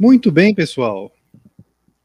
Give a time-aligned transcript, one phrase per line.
[0.00, 1.14] Muito bem, pessoal.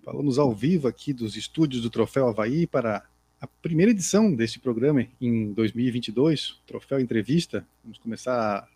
[0.04, 3.06] Falamos ao vivo aqui dos estúdios do Troféu Havaí para
[3.40, 7.66] a primeira edição deste programa em 2022, Troféu Entrevista.
[7.82, 8.68] Vamos começar.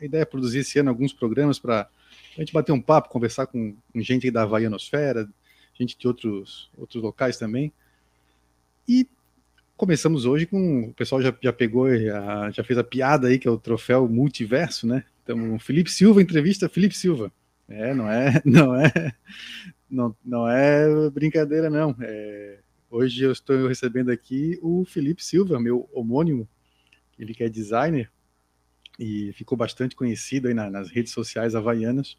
[0.00, 1.86] A ideia é produzir esse ano alguns programas para
[2.34, 5.28] a gente bater um papo, conversar com, com gente da Havaianosfera,
[5.78, 7.70] gente de outros, outros locais também.
[8.88, 9.06] E
[9.76, 10.84] começamos hoje com.
[10.84, 14.08] O pessoal já, já pegou, já, já fez a piada aí, que é o troféu
[14.08, 15.04] multiverso, né?
[15.22, 17.30] Então, Felipe Silva, entrevista Felipe Silva.
[17.68, 19.14] É, não é, não é,
[19.90, 21.96] não, não é brincadeira, não.
[22.00, 22.58] É,
[22.90, 26.48] hoje eu estou recebendo aqui o Felipe Silva, meu homônimo,
[27.18, 28.10] ele que é designer
[28.98, 32.16] e ficou bastante conhecido aí na, nas redes sociais havaianas,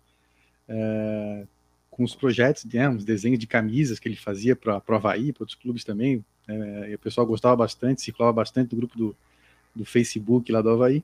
[0.68, 1.46] é,
[1.90, 5.44] com os projetos, né, os desenhos de camisas que ele fazia para o Havaí, para
[5.44, 6.26] outros clubes também.
[6.48, 9.16] É, o pessoal gostava bastante, circulava bastante do grupo do,
[9.74, 11.04] do Facebook lá do Havaí.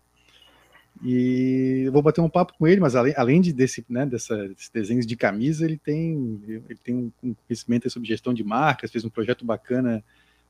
[1.04, 4.48] E eu vou bater um papo com ele, mas além, além de desse, né, dessa,
[4.50, 9.04] desses desenhos de camisa, ele tem, ele tem um conhecimento sobre gestão de marcas, fez
[9.04, 10.04] um projeto bacana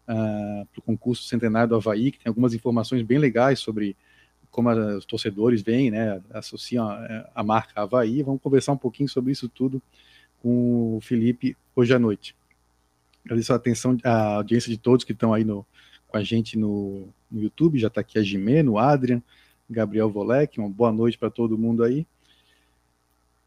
[0.07, 3.95] uh, ah, para o concurso centenário do Havaí, que tem algumas informações bem legais sobre
[4.49, 8.21] como a, os torcedores veem, né, associam a, a, marca Havaí.
[8.21, 9.81] Vamos conversar um pouquinho sobre isso tudo
[10.41, 12.35] com o Felipe hoje à noite.
[13.23, 15.65] Agradeço a atenção, a audiência de todos que estão aí no,
[16.09, 19.21] com a gente no, no YouTube, já está aqui a Jimeno, o Adrian,
[19.71, 22.05] Gabriel Volek, uma boa noite para todo mundo aí.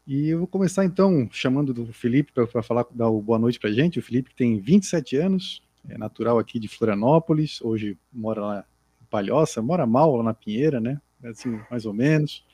[0.07, 3.69] E eu vou começar então chamando do Felipe para falar, dar uma boa noite para
[3.69, 3.99] a gente.
[3.99, 8.65] O Felipe tem 27 anos, é natural aqui de Florianópolis, hoje mora lá
[9.01, 10.99] em Palhoça, mora mal lá na Pinheira, né?
[11.23, 12.45] Assim, mais ou menos.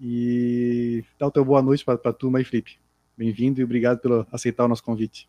[0.00, 2.78] E dá o teu boa noite para a turma aí, Felipe.
[3.16, 5.28] Bem-vindo e obrigado por aceitar o nosso convite.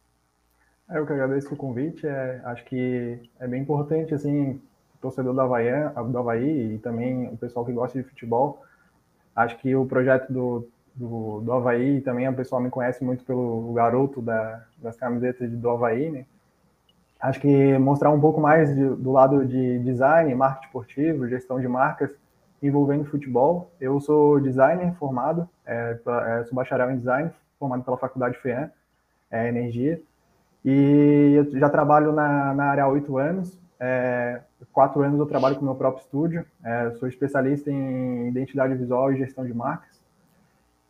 [0.90, 2.06] Eu que agradeço o convite.
[2.08, 4.60] É, acho que é bem importante, assim,
[5.02, 5.68] torcedor do Havaí,
[6.10, 8.64] do Havaí e também o pessoal que gosta de futebol.
[9.36, 13.72] Acho que o projeto do, do, do Havaí também o pessoal me conhece muito pelo
[13.74, 16.26] garoto da, das camisetas do Havaí, né?
[17.20, 21.68] Acho que mostrar um pouco mais de, do lado de design, marketing esportivo, gestão de
[21.68, 22.12] marcas
[22.62, 23.72] envolvendo futebol.
[23.80, 25.98] Eu sou designer formado, é,
[26.28, 28.70] é, sou bacharel em design, formado pela Faculdade FEAM,
[29.32, 30.00] é, Energia,
[30.64, 33.60] e já trabalho na, na área há oito anos.
[33.80, 34.42] É,
[34.72, 39.18] quatro anos eu trabalho com meu próprio estúdio, é, sou especialista em identidade visual e
[39.18, 39.98] gestão de marcas.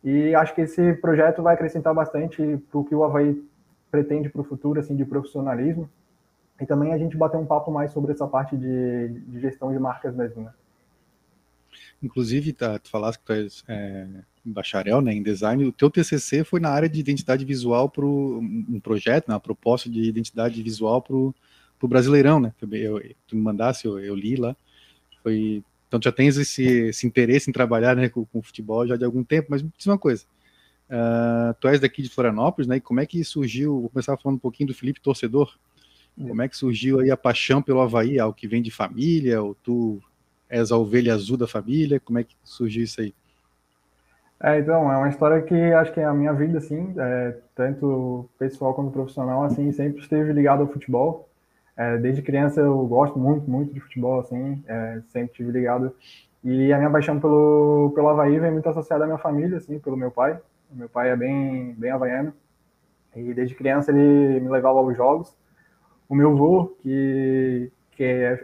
[0.02, 3.42] E acho que esse projeto vai acrescentar bastante para o que o Havaí
[3.90, 5.88] pretende para o futuro, assim, de profissionalismo.
[6.60, 9.78] E também a gente bater um papo mais sobre essa parte de, de gestão de
[9.78, 10.52] marcas mesmo, né?
[12.02, 14.06] Inclusive, tá, tu falaste que tu és é,
[14.44, 18.80] bacharel né, em design, o teu TCC foi na área de identidade visual para um
[18.82, 21.16] projeto, né, proposta de identidade visual para
[21.78, 22.52] pro Brasileirão, né?
[22.72, 24.56] Eu, tu me mandasse, eu, eu li lá.
[25.22, 29.04] Foi, então já tens esse, esse interesse em trabalhar né, com, com futebol já de
[29.04, 30.24] algum tempo, mas me diz uma coisa.
[30.88, 32.76] Uh, tu és daqui de Florianópolis, né?
[32.76, 33.80] E como é que surgiu?
[33.80, 35.54] Vou começar falando um pouquinho do Felipe torcedor.
[36.16, 38.18] Como é que surgiu aí a paixão pelo Havaí?
[38.18, 39.40] Algo que vem de família?
[39.40, 40.02] Ou tu
[40.48, 42.00] és a ovelha azul da família?
[42.00, 43.14] Como é que surgiu isso aí?
[44.42, 48.28] É, então, é uma história que acho que é a minha vida, assim, é, tanto
[48.38, 51.27] pessoal quanto profissional, assim, sempre esteve ligado ao futebol.
[51.78, 55.94] É, desde criança eu gosto muito, muito de futebol, assim, é, sempre tive ligado.
[56.42, 59.96] E a minha paixão pelo, pelo Havaí vem muito associada à minha família, assim, pelo
[59.96, 60.40] meu pai.
[60.72, 62.34] O meu pai é bem, bem havaiano.
[63.14, 65.32] E desde criança ele me levava aos jogos.
[66.08, 68.02] O meu avô, que, que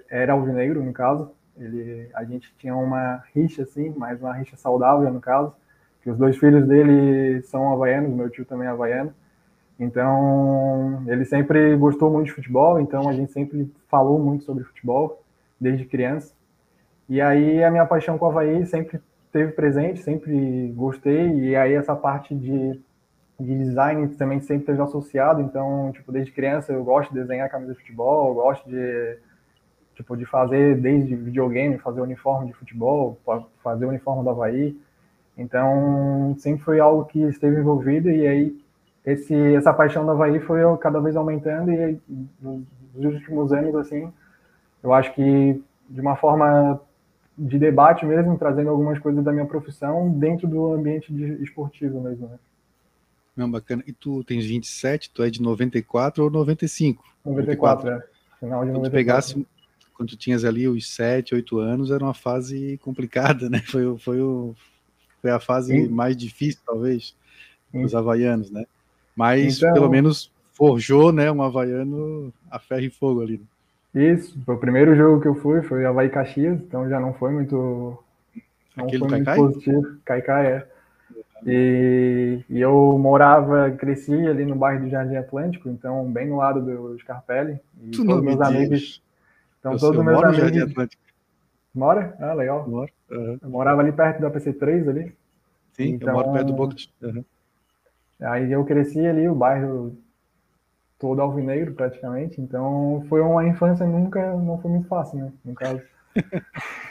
[0.09, 5.13] era alvinegro, no caso, ele, a gente tinha uma rixa, assim, mas uma rixa saudável,
[5.13, 5.53] no caso,
[6.03, 9.13] que os dois filhos dele são havaianos, meu tio também é havaiano.
[9.79, 15.23] Então, ele sempre gostou muito de futebol, então a gente sempre falou muito sobre futebol
[15.61, 16.33] desde criança.
[17.09, 19.01] E aí a minha paixão com o Havaí sempre
[19.33, 22.81] teve presente, sempre gostei, e aí essa parte de,
[23.39, 27.73] de design também sempre teve associado, então, tipo, desde criança eu gosto de desenhar camisa
[27.73, 29.19] de futebol, gosto de,
[29.97, 33.19] tipo, de fazer desde videogame, fazer uniforme de futebol,
[33.63, 34.79] fazer uniforme do Havaí,
[35.37, 38.64] então sempre foi algo que esteve envolvido, e aí
[39.05, 42.01] esse, essa paixão do Havaí foi cada vez aumentando e
[42.95, 44.11] nos últimos anos, assim,
[44.83, 46.81] eu acho que de uma forma
[47.37, 51.13] de debate mesmo, trazendo algumas coisas da minha profissão dentro do ambiente
[51.43, 52.39] esportivo mesmo, né?
[53.37, 53.83] Não, bacana.
[53.87, 57.03] E tu tens 27, tu é de 94 ou 95?
[57.25, 57.91] 94, 94.
[57.91, 58.39] é.
[58.39, 58.91] Final de quando 94.
[58.91, 59.47] Tu pegasse,
[59.95, 63.59] quando tu tinhas ali os 7, 8 anos, era uma fase complicada, né?
[63.67, 64.55] Foi, foi, o,
[65.21, 65.89] foi a fase Sim.
[65.89, 67.17] mais difícil, talvez,
[67.73, 68.65] dos havaianos, né?
[69.17, 73.41] Mas então, pelo menos forjou, né, um havaiano a ferro e fogo ali.
[73.95, 77.97] Isso, o primeiro jogo que eu fui foi Havaí Caxias, então já não foi muito,
[78.77, 79.97] não Aquele foi muito positivo.
[80.05, 80.67] Caicai é.
[81.47, 86.63] E, e, eu morava, cresci ali no bairro do Jardim Atlântico, então bem no lado
[86.63, 87.61] do Scarpelli.
[87.83, 89.03] E tu todos meus amigos.
[89.61, 90.39] Então eu todos meus amigos.
[90.39, 91.03] Jardim Atlântico.
[91.75, 92.17] Mora?
[92.19, 92.69] Ah, legal.
[92.69, 92.91] Moro.
[93.11, 93.39] Uhum.
[93.43, 95.15] Eu morava ali perto da PC3 ali.
[95.73, 96.89] Sim, então, eu moro perto do Bocas.
[97.03, 97.25] Uhum.
[98.25, 99.97] Aí eu cresci ali, o bairro
[100.99, 105.83] todo alvinegro praticamente, então foi uma infância nunca, não foi muito fácil, né, no caso.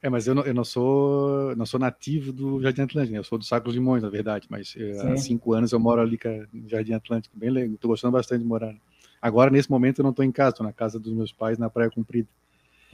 [0.00, 3.18] É, mas eu não, eu não sou não sou nativo do Jardim Atlântico, né?
[3.18, 5.12] eu sou do Sacro Limões, na verdade, mas eh, Sim.
[5.12, 6.16] há cinco anos eu moro ali
[6.52, 8.72] no Jardim Atlântico, bem legal, estou gostando bastante de morar.
[9.20, 11.68] Agora, nesse momento, eu não estou em casa, estou na casa dos meus pais, na
[11.68, 12.28] Praia Comprida.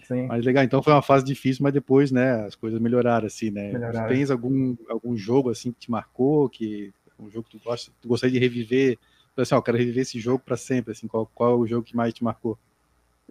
[0.03, 0.27] Sim.
[0.27, 3.73] Mas legal, então foi uma fase difícil, mas depois, né, as coisas melhoraram, assim, né?
[3.73, 4.09] Melhoraram.
[4.09, 6.93] Tens algum, algum jogo, assim, que te marcou, que
[7.25, 8.99] um jogo que tu gosta, tu gostaria de reviver,
[9.37, 11.85] assim, ó, eu quero reviver esse jogo para sempre, assim, qual, qual é o jogo
[11.85, 12.59] que mais te marcou?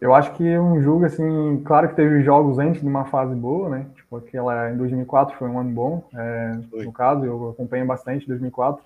[0.01, 3.69] Eu acho que um jogo, assim, claro que teve jogos antes de uma fase boa,
[3.69, 3.85] né?
[3.95, 8.83] Tipo, aquela em 2004 foi um ano bom, é, no caso, eu acompanho bastante 2004.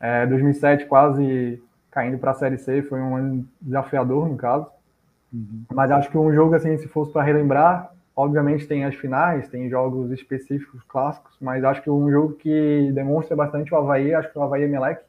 [0.00, 1.60] É, 2007 quase
[1.90, 4.66] caindo para a Série C, foi um ano desafiador, no caso.
[5.32, 5.64] Uhum.
[5.72, 9.70] Mas acho que um jogo, assim, se fosse para relembrar, obviamente tem as finais, tem
[9.70, 14.36] jogos específicos, clássicos, mas acho que um jogo que demonstra bastante o Havaí, acho que
[14.36, 15.00] o Havaí Emelec,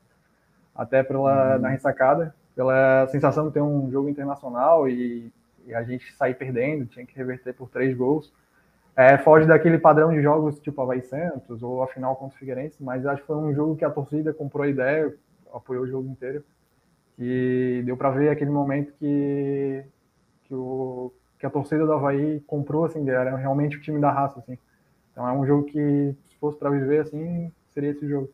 [0.76, 1.62] até pela, uhum.
[1.62, 5.34] na ressacada, pela sensação de ter um jogo internacional e,
[5.66, 8.32] e, a gente sair perdendo, tinha que reverter por três gols.
[8.96, 12.78] É, foge daquele padrão de jogos tipo Havaí Santos ou a final contra o Figueirense,
[12.80, 15.12] mas acho que foi um jogo que a torcida comprou a ideia,
[15.52, 16.44] apoiou o jogo inteiro
[17.18, 19.84] e deu para ver aquele momento que,
[20.44, 24.40] que, o, que a torcida do Havaí comprou, assim, era realmente o time da raça,
[24.40, 24.58] assim.
[25.12, 28.30] Então é um jogo que, se fosse para viver assim, seria esse jogo.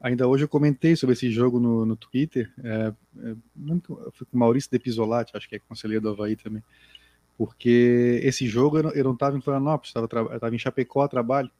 [0.00, 3.36] Ainda hoje eu comentei sobre esse jogo no, no Twitter, é, é,
[4.12, 6.62] foi com o Maurício De Pisolati, acho que é conselheiro do Havaí também,
[7.38, 11.50] porque esse jogo eu não estava em Florianópolis, estava em Chapecó a trabalho,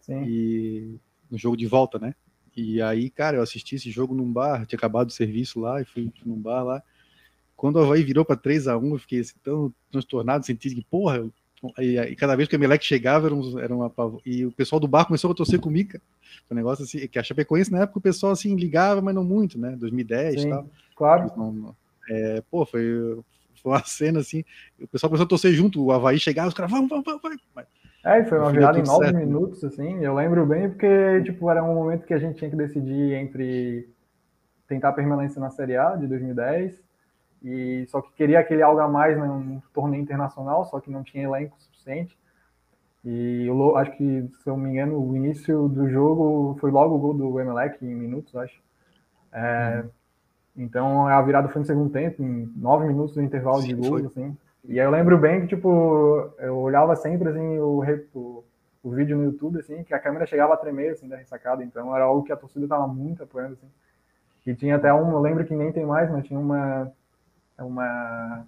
[0.00, 0.24] Sim.
[0.24, 0.98] e
[1.30, 2.14] no jogo de volta, né?
[2.56, 5.84] E aí, cara, eu assisti esse jogo num bar, tinha acabado o serviço lá, e
[5.84, 6.82] fui num bar lá.
[7.56, 10.84] Quando o Havaí virou para 3 a 1 eu fiquei assim, tão transtornado, senti que,
[10.84, 11.24] porra,
[11.78, 13.92] e, e, cada vez que o Emelec chegava era, um, era uma
[14.26, 16.04] e o pessoal do bar começou a torcer comigo, cara.
[16.50, 19.58] Um negócio assim, que a Chapecoense na época o pessoal assim ligava, mas não muito,
[19.58, 19.76] né?
[19.78, 20.68] 2010 e tal.
[20.94, 21.32] Claro.
[21.36, 21.74] Não,
[22.10, 22.82] é, pô, foi,
[23.62, 24.44] foi uma cena assim,
[24.80, 27.40] o pessoal começou a torcer junto, o Havaí chegava, os caras, vamos, vamos, vamos, vamos.
[28.04, 29.16] É, foi uma virada em nove certo.
[29.16, 32.56] minutos, assim, eu lembro bem porque, tipo, era um momento que a gente tinha que
[32.56, 33.88] decidir entre
[34.68, 36.82] tentar permanência na Série A de 2010
[37.44, 41.02] e só que queria aquele algo a mais né, um torneio internacional, só que não
[41.02, 42.18] tinha elenco suficiente.
[43.04, 46.98] E eu acho que, se eu me engano, o início do jogo foi logo o
[46.98, 48.58] gol do Emelec em minutos, acho.
[49.30, 49.90] É, uhum.
[50.56, 53.98] Então a virada foi no segundo tempo, em nove minutos do intervalo Sim, de gol,
[53.98, 54.34] assim.
[54.66, 57.82] E eu lembro bem que, tipo, eu olhava sempre, assim, o,
[58.14, 58.44] o,
[58.82, 61.62] o, vídeo no YouTube, assim, que a câmera chegava a tremer, assim, da ressacada.
[61.62, 63.68] Então era algo que a torcida estava muito apoiando, assim.
[64.46, 66.90] E tinha até um, eu lembro que nem tem mais, mas tinha uma,
[67.62, 68.46] uma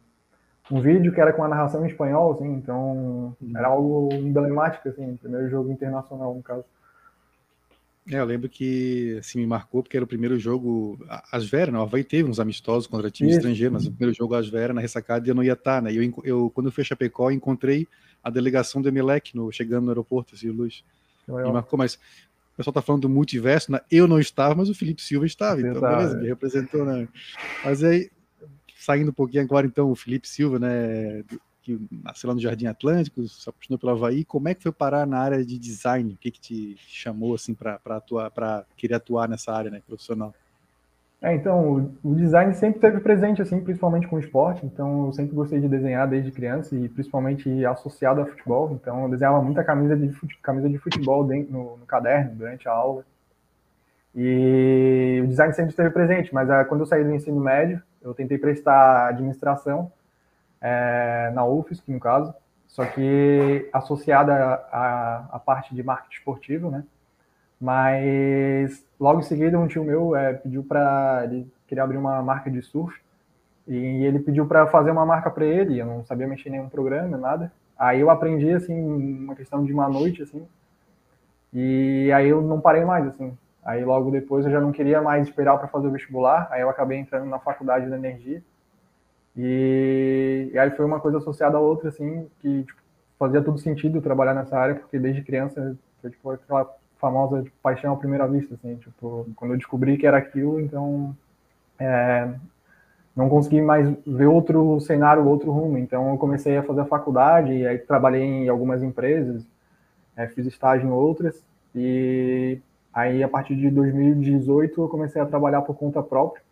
[0.70, 5.16] um vídeo que era com a narração em espanhol, assim, então era algo emblemático, assim,
[5.16, 6.64] primeiro jogo internacional, no caso.
[8.10, 10.98] É, eu lembro que assim, me marcou porque era o primeiro jogo
[11.30, 11.78] às Veras, né?
[11.78, 13.38] O Havaí teve uns amistosos contra time Isso.
[13.38, 15.92] estrangeiro, mas o primeiro jogo às Veras, na ressacada, eu não ia estar, né?
[15.92, 17.86] E eu, eu, quando eu fui a Chapecó, encontrei
[18.22, 20.84] a delegação do Emelec no, chegando no aeroporto, assim, Luz.
[21.28, 23.80] Me marcou, mas o pessoal tá falando do multiverso, né?
[23.90, 27.08] eu não estava, mas o Felipe Silva estava, então beleza, me representou, né?
[27.64, 28.08] Mas aí,
[28.86, 31.24] saindo um pouquinho agora, então, o Felipe Silva, né?
[31.60, 34.24] Que nasceu lá no Jardim Atlântico, se apaixonou pelo Havaí.
[34.24, 36.14] Como é que foi parar na área de design?
[36.14, 40.32] O que, que te chamou assim para atuar, para querer atuar nessa área né, profissional?
[41.20, 44.64] É, então, o design sempre esteve presente, assim, principalmente com o esporte.
[44.64, 48.70] Então, eu sempre gostei de desenhar desde criança e principalmente associado a futebol.
[48.72, 52.72] Então, eu desenhava muita camisa de, camisa de futebol dentro, no, no caderno, durante a
[52.72, 53.04] aula.
[54.14, 58.14] E o design sempre esteve presente, mas ah, quando eu saí do ensino médio, eu
[58.14, 59.90] tentei prestar administração
[60.60, 62.32] é, na UFSC, no caso,
[62.68, 64.34] só que associada
[65.32, 66.84] à parte de marketing esportivo, né?
[67.60, 72.50] Mas logo em seguida um tio meu é, pediu para ele queria abrir uma marca
[72.50, 73.00] de surf
[73.66, 75.78] e ele pediu para fazer uma marca para ele.
[75.78, 77.52] Eu não sabia mexer em nenhum programa, nada.
[77.78, 80.46] Aí eu aprendi assim uma questão de uma noite assim.
[81.52, 83.36] E aí eu não parei mais assim.
[83.66, 86.70] Aí logo depois eu já não queria mais esperar para fazer o vestibular, aí eu
[86.70, 88.40] acabei entrando na faculdade de energia.
[89.36, 92.80] E, e, aí foi uma coisa associada a outra, assim, que tipo,
[93.18, 97.92] fazia todo sentido trabalhar nessa área, porque desde criança foi tipo, aquela famosa tipo, paixão
[97.92, 101.14] à primeira vista, assim, tipo, quando eu descobri que era aquilo, então
[101.76, 102.32] é,
[103.16, 105.76] não consegui mais ver outro cenário, outro rumo.
[105.76, 109.44] Então eu comecei a fazer a faculdade, e aí trabalhei em algumas empresas,
[110.16, 111.42] é, fiz estágio em outras,
[111.74, 112.60] E
[112.96, 116.42] aí, a partir de 2018, eu comecei a trabalhar por conta própria.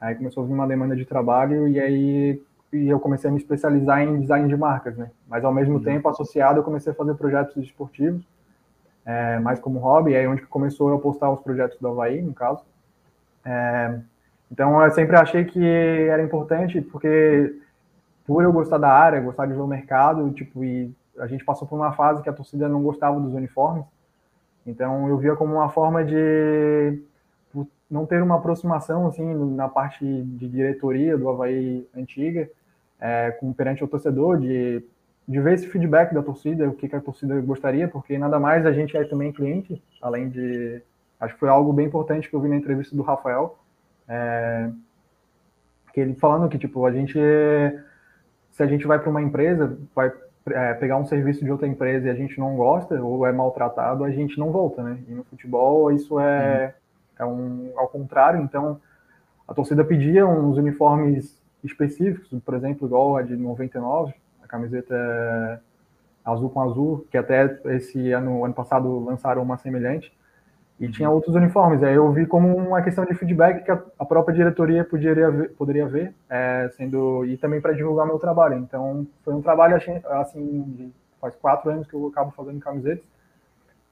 [0.00, 3.38] Aí começou a vir uma demanda de trabalho e aí e eu comecei a me
[3.38, 5.10] especializar em design de marcas, né?
[5.28, 5.82] Mas ao mesmo uhum.
[5.82, 8.26] tempo, associado, eu comecei a fazer projetos esportivos,
[9.04, 12.64] é, mais como hobby, aí onde começou eu postar os projetos do Havaí, no caso.
[13.44, 13.98] É,
[14.50, 17.54] então eu sempre achei que era importante, porque
[18.24, 21.68] por eu gostar da área, gostar de ver o mercado, tipo, e a gente passou
[21.68, 23.84] por uma fase que a torcida não gostava dos uniformes,
[24.66, 27.02] então eu via como uma forma de
[27.92, 32.48] não ter uma aproximação assim na parte de diretoria do Havaí antiga,
[32.98, 34.82] é, com perante o torcedor, de,
[35.28, 38.72] de ver esse feedback da torcida, o que, a torcida gostaria, porque nada mais a
[38.72, 40.80] gente é também cliente, além de.
[41.20, 43.58] Acho que foi algo bem importante que eu vi na entrevista do Rafael,
[44.08, 44.70] é,
[45.92, 47.18] que ele falando que tipo a gente
[48.50, 50.12] se a gente vai para uma empresa vai
[50.50, 54.04] é, pegar um serviço de outra empresa e a gente não gosta ou é maltratado
[54.04, 56.74] a gente não volta né e no futebol isso é
[57.18, 57.24] uhum.
[57.24, 58.80] é um ao contrário então
[59.46, 65.62] a torcida pedia uns uniformes específicos, por exemplo, igual a de 99, a camiseta
[66.24, 70.12] azul com azul, que até esse ano, ano passado lançaram uma semelhante,
[70.80, 71.14] e tinha uhum.
[71.14, 71.82] outros uniformes.
[71.82, 75.86] Aí eu vi como uma questão de feedback que a própria diretoria poderia ver, poderia
[75.86, 78.56] ver é, sendo e também para divulgar meu trabalho.
[78.56, 80.02] Então foi um trabalho assim,
[81.20, 83.04] faz quatro anos que eu acabo fazendo camisetas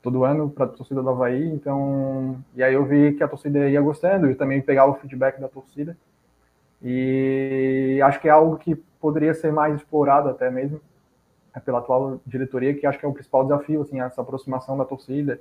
[0.03, 1.49] todo ano para a torcida do Havaí.
[1.49, 5.41] Então e aí eu vi que a torcida ia gostando e também pegava o feedback
[5.41, 5.97] da torcida.
[6.83, 10.81] E acho que é algo que poderia ser mais explorado até mesmo
[11.55, 14.85] é, pela atual diretoria, que acho que é o principal desafio, assim, essa aproximação da
[14.85, 15.41] torcida,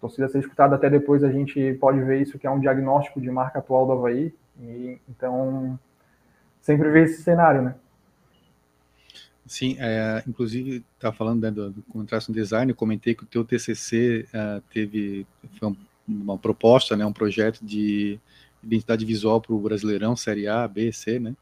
[0.00, 3.30] torcida ser escutada até depois a gente pode ver isso que é um diagnóstico de
[3.30, 5.78] marca atual do Havaí, e, então
[6.60, 7.74] sempre ver esse cenário, né?
[9.46, 13.26] Sim, é, inclusive estava falando né, do, do contraste no design, eu comentei que o
[13.26, 15.26] teu TCC uh, é, teve
[15.58, 15.74] foi
[16.06, 18.18] uma proposta, né, um projeto de
[18.62, 21.34] identidade visual para o Brasileirão, Série A, B, C, né?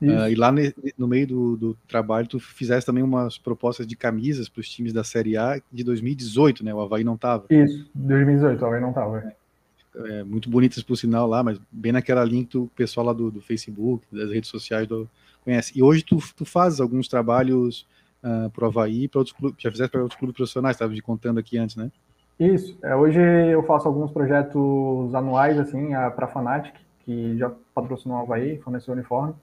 [0.00, 3.96] Uh, e lá ne, no meio do, do, trabalho, tu fizeste também umas propostas de
[3.96, 6.72] camisas para os times da Série A de 2018, né?
[6.72, 7.46] O Havaí não estava.
[7.50, 9.18] Isso, 2018, o Havaí não estava.
[9.18, 10.20] É.
[10.20, 13.28] é, muito bonitas por sinal lá, mas bem naquela linha que o pessoal lá do,
[13.28, 15.10] do, Facebook, das redes sociais do,
[15.42, 15.76] conhece.
[15.76, 17.80] E hoje tu, tu fazes alguns trabalhos
[18.22, 20.94] uh, ah, para o Havaí, para outros clubes, já fizeste para outros clubes profissionais, estava
[20.94, 21.90] te contando aqui antes, né?
[22.38, 22.78] Isso.
[22.84, 28.22] É, hoje eu faço alguns projetos anuais, assim, para a Fanatic, que já patrocinou o
[28.22, 29.34] Havaí, forneceu uniforme.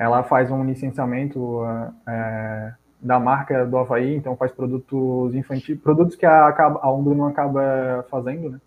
[0.00, 1.60] Ela faz um licenciamento
[2.08, 7.26] é, da marca do Havaí, então faz produtos infantis, produtos que a, a Umbro não
[7.26, 8.60] acaba fazendo, né?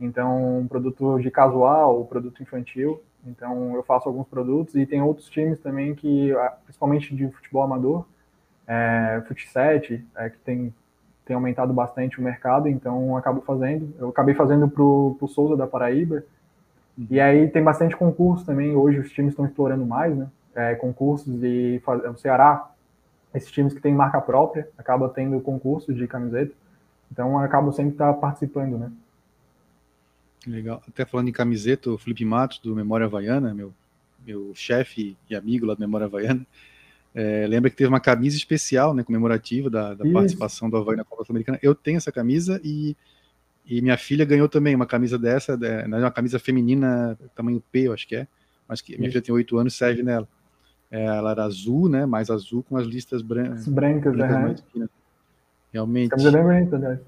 [0.00, 3.00] Então, produto de casual, produto infantil.
[3.24, 8.04] Então, eu faço alguns produtos e tem outros times também que, principalmente de futebol amador,
[8.66, 10.74] é, Futset, é, que tem
[11.26, 13.92] tem aumentado bastante o mercado, então acabo fazendo.
[13.98, 16.22] Eu acabei fazendo para o Souza da Paraíba.
[17.10, 18.76] E aí tem bastante concurso também.
[18.76, 20.28] Hoje os times estão explorando mais, né?
[20.56, 22.70] É, concursos e o Ceará,
[23.34, 26.54] esses times que têm marca própria, acaba tendo concurso de camiseta.
[27.12, 28.90] Então acabo sempre estar tá participando, né?
[30.46, 30.82] Legal.
[30.88, 33.72] Até falando em camiseta, o Felipe Matos, do Memória Havaiana, meu,
[34.24, 36.46] meu chefe e amigo lá do Memória Havaiana,
[37.14, 41.04] é, lembra que teve uma camisa especial, né, comemorativa da, da participação do Havaí na
[41.04, 41.58] Copa Sul-Americana.
[41.62, 42.96] Eu tenho essa camisa e,
[43.66, 47.92] e minha filha ganhou também uma camisa dessa, é, uma camisa feminina, tamanho P, eu
[47.92, 48.28] acho que é.
[48.68, 50.28] Acho que minha filha tem oito anos, serve nela.
[50.96, 53.68] É, ela era azul, né, mais azul com as listas brancas.
[53.68, 54.88] brancas, brancas né?
[55.72, 56.10] Realmente.
[56.10, 57.00] Camisa bem bonita, aliás.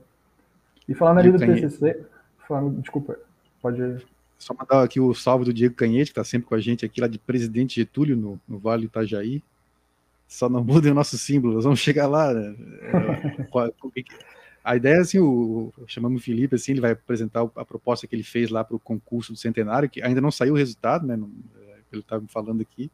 [0.86, 2.04] E falando ali do TCC,
[2.46, 3.18] falando, desculpa,
[3.62, 4.04] pode
[4.38, 7.00] só mandar aqui o salve do Diego Canhete, que está sempre com a gente aqui
[7.00, 9.42] lá de Presidente Getúlio, no, no Vale Itajaí.
[10.28, 12.32] Só não mudem o nosso símbolo, nós vamos chegar lá.
[12.32, 12.54] Né?
[14.62, 18.14] A ideia é assim, o, chamamos o Felipe, assim, ele vai apresentar a proposta que
[18.14, 21.14] ele fez lá para o concurso do centenário, que ainda não saiu o resultado, né?
[21.14, 22.90] É, ele estava me falando aqui,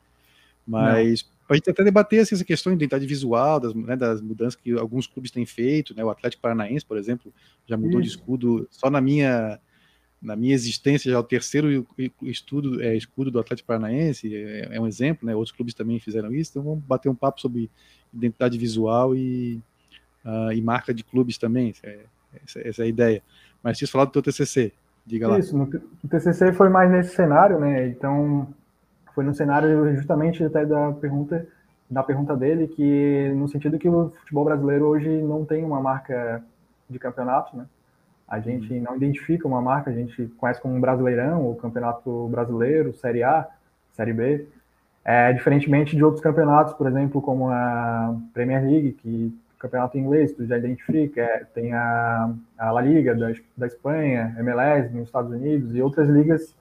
[0.67, 4.57] mas a gente até debater assim, essa questão de identidade visual, das, né, das, mudanças
[4.57, 6.03] que alguns clubes têm feito, né?
[6.05, 7.33] O Atlético Paranaense, por exemplo,
[7.67, 8.11] já mudou Isso.
[8.11, 9.61] de escudo só na minha
[10.25, 11.87] na minha existência já é o terceiro
[12.23, 15.35] estudo, é, escudo do Atlético Paranaense, é, é, um exemplo, né?
[15.37, 17.71] Outros clubes também fizeram isso, então vamos bater um papo sobre
[18.11, 19.61] identidade visual e,
[20.25, 21.99] uh, e marca de clubes também, é,
[22.43, 23.23] essa, essa, é a ideia.
[23.63, 24.73] Mas tinha falar do teu TCC,
[25.05, 25.39] diga lá.
[25.39, 27.87] Isso, no, o TCC foi mais nesse cenário, né?
[27.89, 28.49] Então,
[29.15, 31.47] foi no cenário justamente até da pergunta
[31.91, 36.43] da pergunta dele, que no sentido que o futebol brasileiro hoje não tem uma marca
[36.89, 37.67] de campeonato, né?
[38.27, 38.83] A gente uhum.
[38.83, 43.47] não identifica uma marca, a gente conhece como Brasileirão, o Campeonato Brasileiro, Série A,
[43.93, 44.49] Série B.
[45.05, 50.45] É, diferentemente de outros campeonatos, por exemplo, como a Premier League, que campeonato inglês, tu
[50.47, 55.75] já identifica, é, tem a, a La Liga da, da Espanha, MLS nos Estados Unidos
[55.75, 56.55] e outras ligas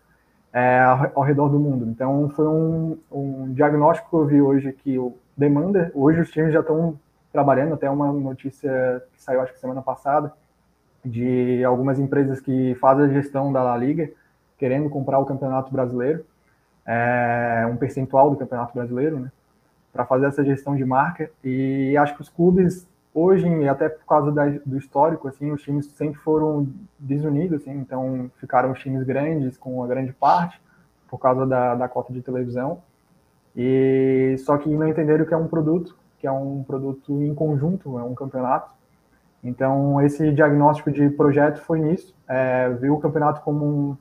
[0.54, 1.86] é, ao, ao, redor do mundo.
[1.90, 6.54] Então, foi um, um diagnóstico que eu vi hoje que o demanda, hoje os times
[6.54, 6.98] já estão
[7.32, 10.32] trabalhando, até uma notícia que saiu acho que semana passada,
[11.04, 14.12] de algumas empresas que fazem a gestão da La Liga,
[14.58, 16.24] querendo comprar o Campeonato Brasileiro,
[16.86, 19.32] é, um percentual do Campeonato Brasileiro, né,
[19.92, 21.30] para fazer essa gestão de marca.
[21.44, 25.86] E acho que os clubes hoje, até por causa da, do histórico, assim, os times
[25.88, 26.68] sempre foram
[26.98, 30.60] desunidos, assim, então ficaram os times grandes com a grande parte
[31.08, 32.82] por causa da, da cota de televisão.
[33.56, 38.00] E só que não entenderam que é um produto, que é um produto em conjunto,
[38.00, 38.74] é um campeonato.
[39.44, 43.98] Então esse diagnóstico de projeto foi nisso, é, viu o campeonato como um,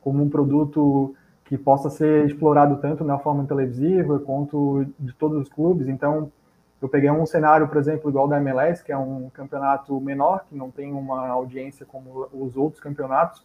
[0.00, 5.48] como um produto que possa ser explorado tanto na forma televisiva quanto de todos os
[5.48, 5.88] clubes.
[5.88, 6.30] Então
[6.80, 10.54] eu peguei um cenário, por exemplo, igual da MLS, que é um campeonato menor, que
[10.54, 13.44] não tem uma audiência como os outros campeonatos,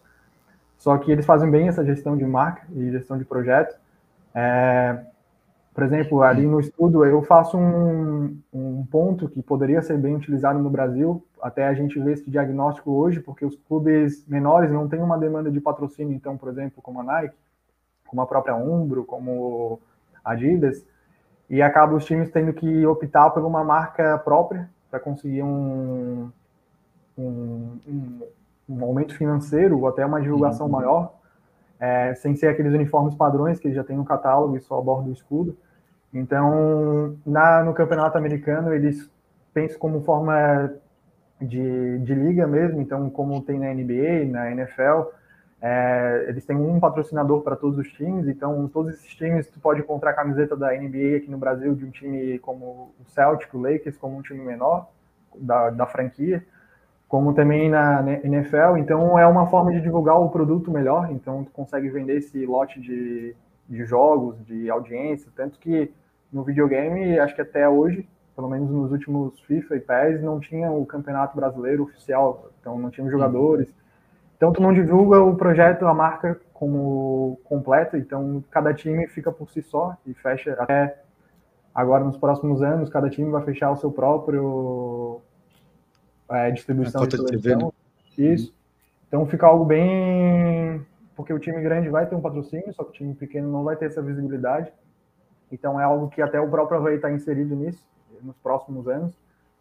[0.78, 3.80] só que eles fazem bem essa gestão de marca e gestão de projeto.
[4.34, 5.06] É,
[5.74, 10.60] por exemplo, ali no estudo eu faço um, um ponto que poderia ser bem utilizado
[10.60, 15.02] no Brasil, até a gente ver esse diagnóstico hoje, porque os clubes menores não têm
[15.02, 17.36] uma demanda de patrocínio, então, por exemplo, como a Nike,
[18.06, 19.80] como a própria Umbro, como
[20.24, 20.86] a Adidas,
[21.52, 26.32] e acaba os times tendo que optar por uma marca própria para conseguir um,
[27.18, 28.20] um, um,
[28.70, 30.72] um, aumento financeiro ou até uma divulgação uhum.
[30.72, 31.14] maior
[31.78, 35.14] é, sem ser aqueles uniformes padrões que já tem no catálogo e só aborda o
[35.14, 35.58] escudo.
[36.14, 39.12] Então, na, no campeonato americano, eles
[39.54, 40.72] pensam como forma
[41.42, 45.10] de, de liga mesmo, então, como tem na NBA, na NFL,
[45.62, 49.82] é, eles têm um patrocinador para todos os times, então todos esses times tu pode
[49.82, 53.62] encontrar a camiseta da NBA aqui no Brasil de um time como o Celtic, o
[53.62, 54.90] Lakers, como um time menor
[55.36, 56.44] da, da franquia
[57.12, 58.78] como também na NFL.
[58.78, 61.12] Então, é uma forma de divulgar o produto melhor.
[61.12, 63.36] Então, tu consegue vender esse lote de,
[63.68, 65.30] de jogos, de audiência.
[65.36, 65.92] Tanto que
[66.32, 70.72] no videogame, acho que até hoje, pelo menos nos últimos FIFA e PES, não tinha
[70.72, 72.50] o campeonato brasileiro oficial.
[72.62, 73.68] Então, não tinha jogadores.
[74.42, 77.96] Então, tu não divulga o projeto, a marca como completa.
[77.96, 81.00] Então, cada time fica por si só e fecha até
[81.76, 82.90] agora nos próximos anos.
[82.90, 85.22] Cada time vai fechar o seu próprio
[86.28, 87.40] é, distribuição de televisão.
[87.40, 88.34] TV, né?
[88.34, 88.52] Isso.
[89.08, 90.84] Então fica algo bem.
[91.16, 93.76] Porque o time grande vai ter um patrocínio, só que o time pequeno não vai
[93.76, 94.74] ter essa visibilidade.
[95.52, 97.88] Então é algo que até o próprio Havaí está inserido nisso
[98.24, 99.14] nos próximos anos.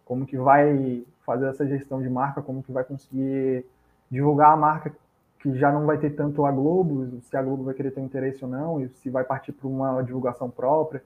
[0.03, 3.63] Como que vai fazer essa gestão de marca, como que vai conseguir
[4.11, 4.93] divulgar a marca
[5.39, 8.43] que já não vai ter tanto a Globo, se a Globo vai querer ter interesse
[8.43, 11.01] ou não, e se vai partir para uma divulgação própria.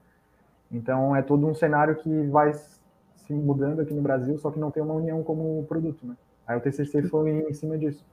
[0.69, 4.71] Então é todo um cenário que vai se mudando aqui no Brasil, só que não
[4.71, 6.15] tem uma união como produto, né?
[6.45, 8.05] Aí o TCC foi em cima disso.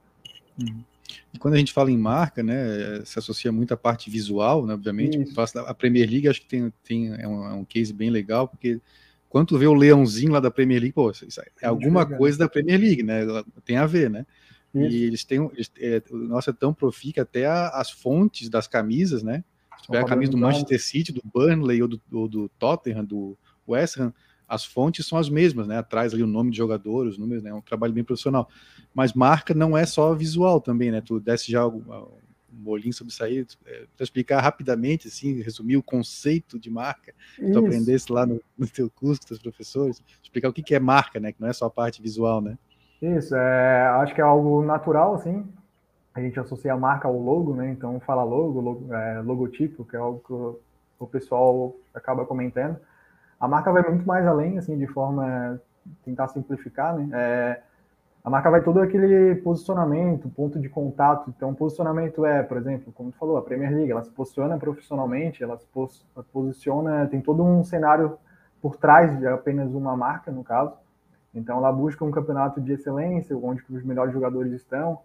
[0.60, 0.84] Uhum.
[1.34, 4.74] E quando a gente fala em marca, né, se associa muito à parte visual, né,
[4.74, 5.18] obviamente.
[5.66, 8.80] A Premier League acho que tem, tem é, um, é um case bem legal, porque
[9.28, 12.78] quando vê o leãozinho lá da Premier League, pô, isso é alguma coisa da Premier
[12.78, 13.22] League, né?
[13.64, 14.26] Tem a ver, né?
[14.74, 14.96] Isso.
[14.96, 18.48] E eles têm, eles, é, o nosso é tão profi que até a, as fontes
[18.48, 19.44] das camisas, né?
[19.78, 23.36] Se tiver a camisa do Manchester City, do Burnley ou do, ou do Tottenham, do
[23.66, 24.12] West Ham,
[24.48, 25.78] as fontes são as mesmas, né?
[25.78, 27.50] Atrás ali o nome de jogador, os números, né?
[27.50, 28.48] É um trabalho bem profissional.
[28.94, 31.00] Mas marca não é só visual também, né?
[31.00, 31.82] Tu desse já um,
[32.52, 37.14] um bolinho sobre isso aí, é, para explicar rapidamente, assim, resumir o conceito de marca,
[37.34, 40.74] que tu aprendesse lá no, no teu curso com teus professores, explicar o que, que
[40.74, 41.32] é marca, né?
[41.32, 42.58] Que não é só a parte visual, né?
[43.02, 45.46] Isso, é, acho que é algo natural, assim,
[46.14, 47.70] a gente associa a marca ao logo, né?
[47.70, 50.32] Então fala logo, logo é, logotipo, que é algo que
[51.02, 52.78] o, pessoal acaba comentando
[53.42, 55.60] a marca vai muito mais além, assim, de forma
[56.04, 57.08] tentar simplificar, né?
[57.12, 57.60] É,
[58.22, 61.28] a marca vai todo aquele posicionamento, ponto de contato.
[61.36, 65.42] Então, posicionamento é, por exemplo, como tu falou, a Premier League, ela se posiciona profissionalmente,
[65.42, 68.16] ela se pos posiciona, tem todo um cenário
[68.60, 70.76] por trás de apenas uma marca, no caso.
[71.34, 74.98] Então, ela busca um campeonato de excelência, onde os melhores jogadores estão.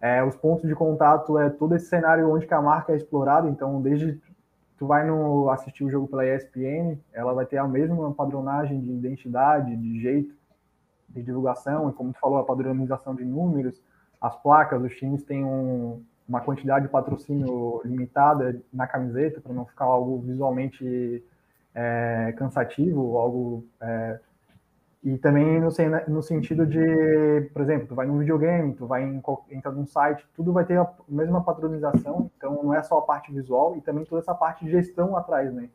[0.00, 3.48] É, os pontos de contato é todo esse cenário onde a marca é explorada.
[3.48, 4.20] Então, desde
[4.78, 8.92] tu vai no assistir o jogo pela ESPN, ela vai ter a mesma padronagem de
[8.92, 10.34] identidade, de jeito,
[11.08, 13.82] de divulgação, e como tu falou, a padronização de números,
[14.20, 19.64] as placas, os times têm um, uma quantidade de patrocínio limitada na camiseta, para não
[19.64, 21.24] ficar algo visualmente
[21.74, 24.20] é, cansativo, algo é,
[25.14, 25.68] e também no,
[26.08, 30.26] no sentido de, por exemplo, tu vai num videogame, tu vai em, entra num site,
[30.34, 34.04] tudo vai ter a mesma padronização, então não é só a parte visual e também
[34.04, 35.68] toda essa parte de gestão atrás, né?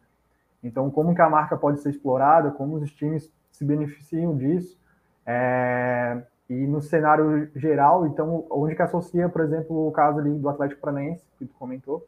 [0.63, 4.77] Então, como que a marca pode ser explorada, como os times se beneficiam disso,
[5.25, 10.49] É, e no cenário geral, então, onde que associa, por exemplo, o caso ali do
[10.49, 12.05] Atlético Paranaense, que tu comentou,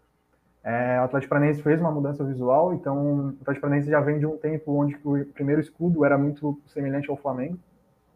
[0.65, 4.25] é, o Atlético Paranaense fez uma mudança visual, então o Atlético Paranaense já vem de
[4.25, 7.60] um tempo onde o primeiro escudo era muito semelhante ao Flamengo.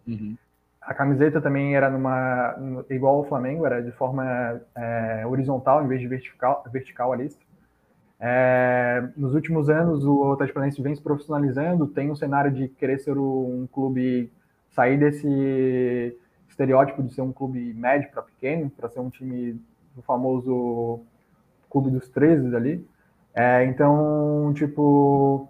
[0.08, 0.36] Uhum.
[0.82, 2.56] A camiseta também era numa
[2.90, 7.40] igual ao Flamengo, era de forma é, horizontal em vez de vertical, vertical a lista.
[8.20, 12.98] É, nos últimos anos, o Atlético Paranaense vem se profissionalizando, tem um cenário de querer
[12.98, 14.34] ser um clube,
[14.72, 16.18] sair desse
[16.50, 19.62] estereótipo de ser um clube médio para pequeno, para ser um time
[19.96, 21.06] do famoso
[21.70, 22.88] clube dos 13 ali.
[23.34, 25.48] É, então, tipo,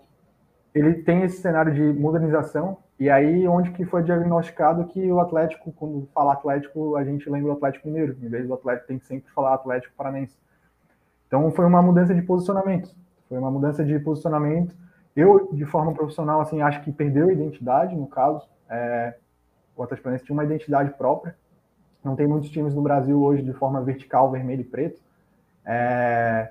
[0.73, 5.71] ele tem esse cenário de modernização, e aí onde que foi diagnosticado que o Atlético,
[5.71, 9.05] quando fala Atlético, a gente lembra o Atlético Mineiro, em vez do Atlético tem que
[9.05, 10.38] sempre falar Atlético Paranense.
[11.27, 12.93] Então foi uma mudança de posicionamento,
[13.29, 14.75] foi uma mudança de posicionamento.
[15.15, 19.15] Eu, de forma profissional, assim, acho que perdeu a identidade, no caso, é,
[19.75, 21.36] o Atlético Paranaense tinha uma identidade própria,
[22.03, 25.01] não tem muitos times no Brasil hoje de forma vertical, vermelho e preto,
[25.71, 26.49] é,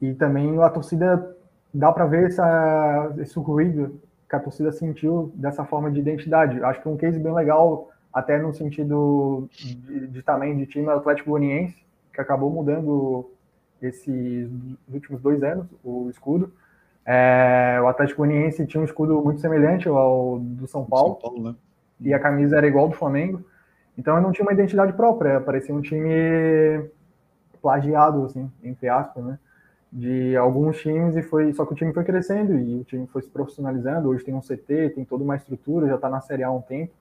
[0.00, 1.36] e também a torcida
[1.72, 6.62] dá para ver essa, esse ruído que a torcida sentiu dessa forma de identidade.
[6.64, 11.30] Acho que um case bem legal, até no sentido de, de também de time Atlético
[11.30, 11.76] Goianiense,
[12.14, 13.30] que acabou mudando
[13.82, 14.50] esses
[14.90, 16.50] últimos dois anos o escudo.
[17.04, 21.42] É, o Atlético Goianiense tinha um escudo muito semelhante ao do São Paulo, São Paulo
[21.50, 21.54] né?
[22.00, 23.44] e a camisa era igual do Flamengo.
[23.98, 26.88] Então não tinha uma identidade própria, parecia um time
[27.60, 29.38] plagiado, assim, entre aspas, né?
[29.92, 31.52] De alguns times e foi.
[31.52, 34.08] Só que o time foi crescendo e o time foi se profissionalizando.
[34.08, 36.60] Hoje tem um CT, tem toda uma estrutura, já está na Série A há um
[36.60, 36.92] tempo.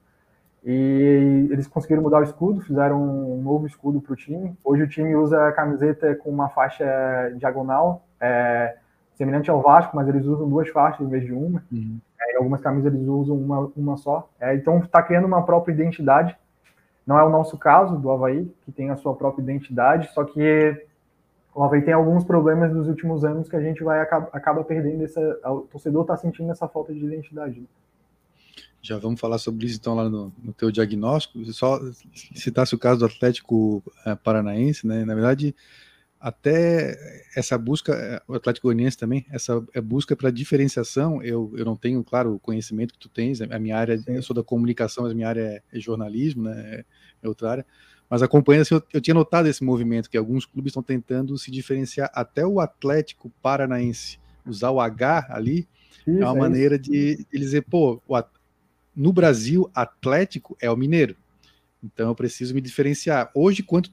[0.63, 4.58] E eles conseguiram mudar o escudo, fizeram um novo escudo para o time.
[4.63, 6.86] Hoje o time usa a camiseta com uma faixa
[7.38, 8.76] diagonal, é,
[9.15, 11.63] semelhante ao Vasco, mas eles usam duas faixas em vez de uma.
[11.72, 12.00] Uhum.
[12.22, 14.30] É, algumas camisas eles usam uma, uma só.
[14.39, 16.36] É, então está criando uma própria identidade
[17.10, 20.88] não é o nosso caso do Havaí, que tem a sua própria identidade, só que
[21.56, 25.19] o Havaí tem alguns problemas nos últimos anos que a gente vai acaba, perdendo essa.
[25.45, 27.62] O torcedor está sentindo essa falta de identidade.
[27.62, 27.65] Né?
[28.80, 31.43] Já vamos falar sobre isso então lá no, no teu diagnóstico.
[31.52, 31.80] Só
[32.36, 35.04] citasse o caso do Atlético eh, Paranaense, né?
[35.04, 35.56] Na verdade,
[36.20, 36.98] até
[37.34, 41.78] essa busca, eh, o Atlético Goianiense também, essa é busca para diferenciação, eu, eu não
[41.78, 45.14] tenho, claro, o conhecimento que tu tens, a minha área, eu sou da comunicação, mas
[45.14, 46.84] a minha área é jornalismo, né,
[47.24, 47.66] é outra área,
[48.10, 51.50] mas acompanhando, assim, eu, eu tinha notado esse movimento, que alguns clubes estão tentando se
[51.50, 55.70] diferenciar, até o Atlético Paranaense, usar o H ali,
[56.06, 58.24] isso, é uma é maneira de, de dizer, pô, o,
[58.94, 61.16] no Brasil, Atlético é o Mineiro,
[61.82, 63.32] então eu preciso me diferenciar.
[63.34, 63.90] Hoje, quanto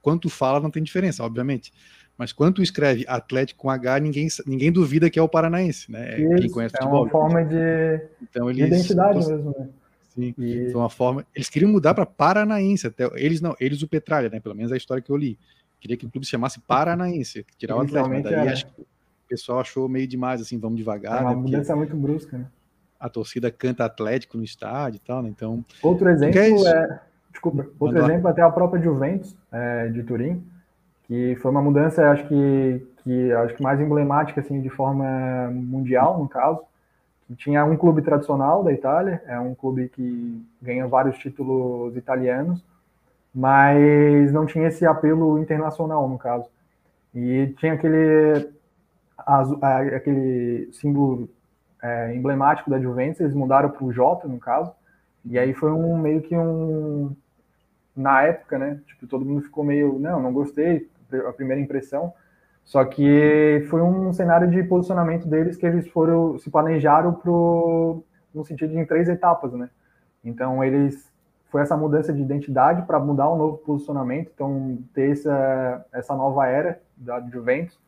[0.00, 1.72] quando fala, não tem diferença, obviamente.
[2.16, 6.20] Mas quando tu escreve Atlético com H, ninguém, ninguém duvida que é o paranaense, né?
[6.20, 6.98] Isso, Quem conhece é futebol.
[6.98, 9.68] É uma forma de, então, eles, de identidade então, mesmo, né?
[10.08, 10.70] Sim, e...
[10.72, 11.24] foi uma forma.
[11.32, 14.40] Eles queriam mudar para paranaense, até eles não, eles o Petralha, né?
[14.40, 15.38] Pelo menos a história que eu li.
[15.80, 18.08] Queria que o clube se chamasse Paranaense, tirar o Atlético.
[18.08, 18.86] Mas daí acho que o
[19.28, 21.18] pessoal achou meio demais, assim, vamos devagar.
[21.18, 21.36] É uma né?
[21.36, 22.46] mudança muito brusca, né?
[22.98, 25.28] A torcida canta Atlético no estádio e tal, né?
[25.28, 25.64] Então.
[25.80, 27.00] Outro exemplo é
[27.38, 27.66] Desculpa.
[27.78, 30.44] Outro exemplo, até a própria Juventus é, de Turim,
[31.04, 36.18] que foi uma mudança, acho que, que acho que mais emblemática assim de forma mundial,
[36.18, 36.60] no caso.
[37.36, 42.64] Tinha um clube tradicional da Itália, é um clube que ganha vários títulos italianos,
[43.32, 46.48] mas não tinha esse apelo internacional, no caso.
[47.14, 48.50] E tinha aquele,
[49.94, 51.28] aquele símbolo
[51.80, 54.72] é, emblemático da Juventus, eles mudaram para o J, no caso,
[55.24, 57.14] e aí foi um meio que um
[58.00, 58.80] na época, né?
[58.86, 60.88] Tipo, todo mundo ficou meio, não, não gostei,
[61.26, 62.12] a primeira impressão.
[62.64, 68.44] Só que foi um cenário de posicionamento deles que eles foram se planejaram pro no
[68.44, 69.70] sentido de em três etapas, né?
[70.22, 71.10] Então eles
[71.50, 76.46] foi essa mudança de identidade para mudar um novo posicionamento, então ter essa essa nova
[76.46, 77.80] era da Juventus.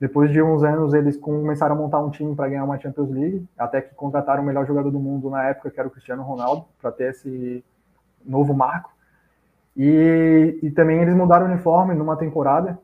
[0.00, 3.46] Depois de uns anos eles começaram a montar um time para ganhar uma Champions League,
[3.56, 6.64] até que contrataram o melhor jogador do mundo na época, que era o Cristiano Ronaldo,
[6.80, 7.62] para ter esse
[8.24, 8.91] novo marco.
[9.76, 12.78] E, e também eles mudaram o uniforme numa temporada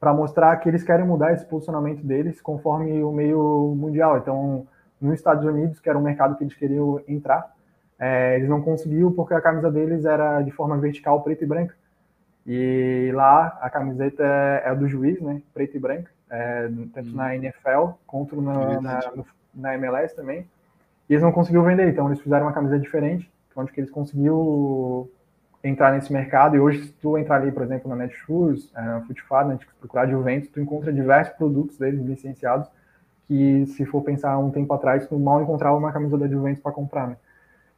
[0.00, 4.18] para mostrar que eles querem mudar esse posicionamento deles conforme o meio mundial.
[4.18, 4.66] Então,
[5.00, 7.54] nos Estados Unidos, que era um mercado que eles queriam entrar,
[7.98, 11.74] é, eles não conseguiram porque a camisa deles era de forma vertical, preta e branca.
[12.46, 15.40] E lá a camiseta é do juiz, né?
[15.54, 17.14] Preta e branca, é, tanto hum.
[17.14, 19.00] na NFL quanto na, na,
[19.54, 20.46] na, MLS também.
[21.08, 25.08] E eles não conseguiram vender, então eles fizeram uma camisa diferente, onde que eles conseguiram
[25.64, 26.56] entrar nesse mercado.
[26.56, 30.06] E hoje, se tu entrar ali, por exemplo, na Netshoes, é, na Footfad, né, procurar
[30.06, 32.68] Juventus, tu encontra diversos produtos deles licenciados
[33.26, 36.72] que, se for pensar um tempo atrás, tu mal encontrava uma camisa da Juventus para
[36.72, 37.16] comprar, né?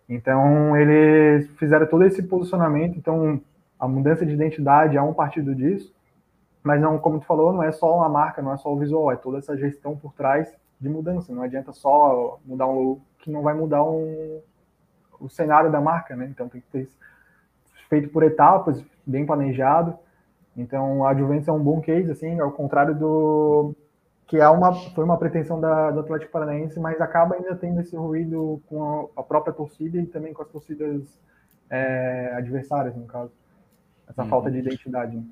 [0.09, 2.97] Então, eles fizeram todo esse posicionamento.
[2.97, 3.41] Então,
[3.79, 5.95] a mudança de identidade é um partido disso.
[6.63, 9.13] Mas não, como tu falou, não é só a marca, não é só o visual,
[9.13, 11.33] é toda essa gestão por trás de mudança.
[11.33, 14.41] Não adianta só mudar um logo que não vai mudar um,
[15.21, 16.27] o cenário da marca, né?
[16.31, 16.89] Então tem que ter
[17.89, 19.97] feito por etapas, bem planejado.
[20.57, 23.75] Então a Juventus é um bom case, assim, ao contrário do
[24.27, 27.95] que é uma foi uma pretensão da, do Atlético Paranaense, mas acaba ainda tendo esse
[27.95, 31.03] ruído com a, a própria torcida e também com as torcidas
[31.71, 33.31] é, adversárias, no caso,
[34.09, 34.29] essa uhum.
[34.29, 35.23] falta de identidade.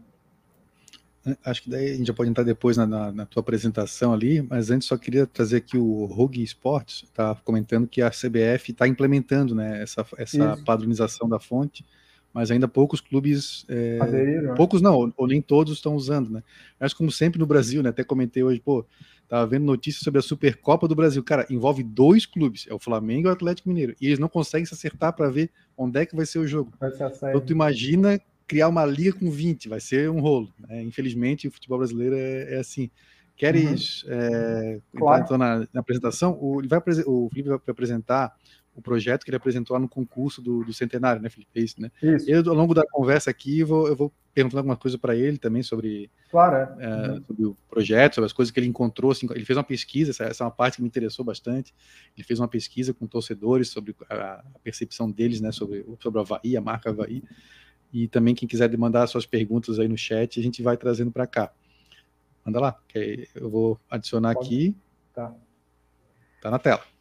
[1.42, 4.42] Acho que daí a gente já pode entrar depois na, na, na tua apresentação ali,
[4.42, 8.86] mas antes só queria trazer aqui o Rugby Sports, está comentando que a CBF está
[8.86, 11.84] implementando né, essa, essa padronização da fonte,
[12.35, 13.99] mas ainda poucos clubes, é,
[14.42, 14.55] né?
[14.57, 16.42] poucos não, ou, nem todos estão usando, né?
[16.81, 17.90] Mas como sempre no Brasil, né?
[17.90, 18.85] Até comentei hoje, pô,
[19.29, 23.29] tava vendo notícias sobre a Supercopa do Brasil, cara, envolve dois clubes, é o Flamengo
[23.29, 26.16] e o Atlético Mineiro, e eles não conseguem se acertar para ver onde é que
[26.16, 26.73] vai ser o jogo.
[27.31, 30.53] Então tu imagina criar uma liga com 20, vai ser um rolo.
[30.59, 30.83] Né?
[30.83, 32.90] Infelizmente, o futebol brasileiro é, é assim.
[33.37, 34.12] Queres uhum.
[34.12, 35.25] é, claro.
[35.25, 36.38] então, na, na, apresentação?
[36.40, 38.33] O, ele vai, o Felipe vai apresentar
[38.74, 41.50] o projeto que ele apresentou lá no concurso do, do centenário, né, Felipe?
[41.54, 41.90] É isso, né?
[42.02, 42.28] Isso.
[42.28, 45.38] Eu, ao longo da conversa aqui, eu vou, eu vou perguntar alguma coisa para ele
[45.38, 46.80] também sobre, claro.
[46.80, 47.24] É, uhum.
[47.24, 49.12] sobre o projeto, sobre as coisas que ele encontrou.
[49.12, 51.72] Assim, ele fez uma pesquisa, essa, essa, é uma parte que me interessou bastante.
[52.16, 56.22] Ele fez uma pesquisa com torcedores sobre a, a percepção deles, né, sobre, sobre o
[56.22, 57.22] Havaí, a marca Havaí.
[57.92, 61.28] E também quem quiser mandar suas perguntas aí no chat, a gente vai trazendo para
[61.28, 61.52] cá.
[62.44, 64.46] Manda lá, que eu vou adicionar Pode.
[64.46, 64.76] aqui.
[65.14, 65.32] Tá.
[66.42, 66.93] Tá na tela.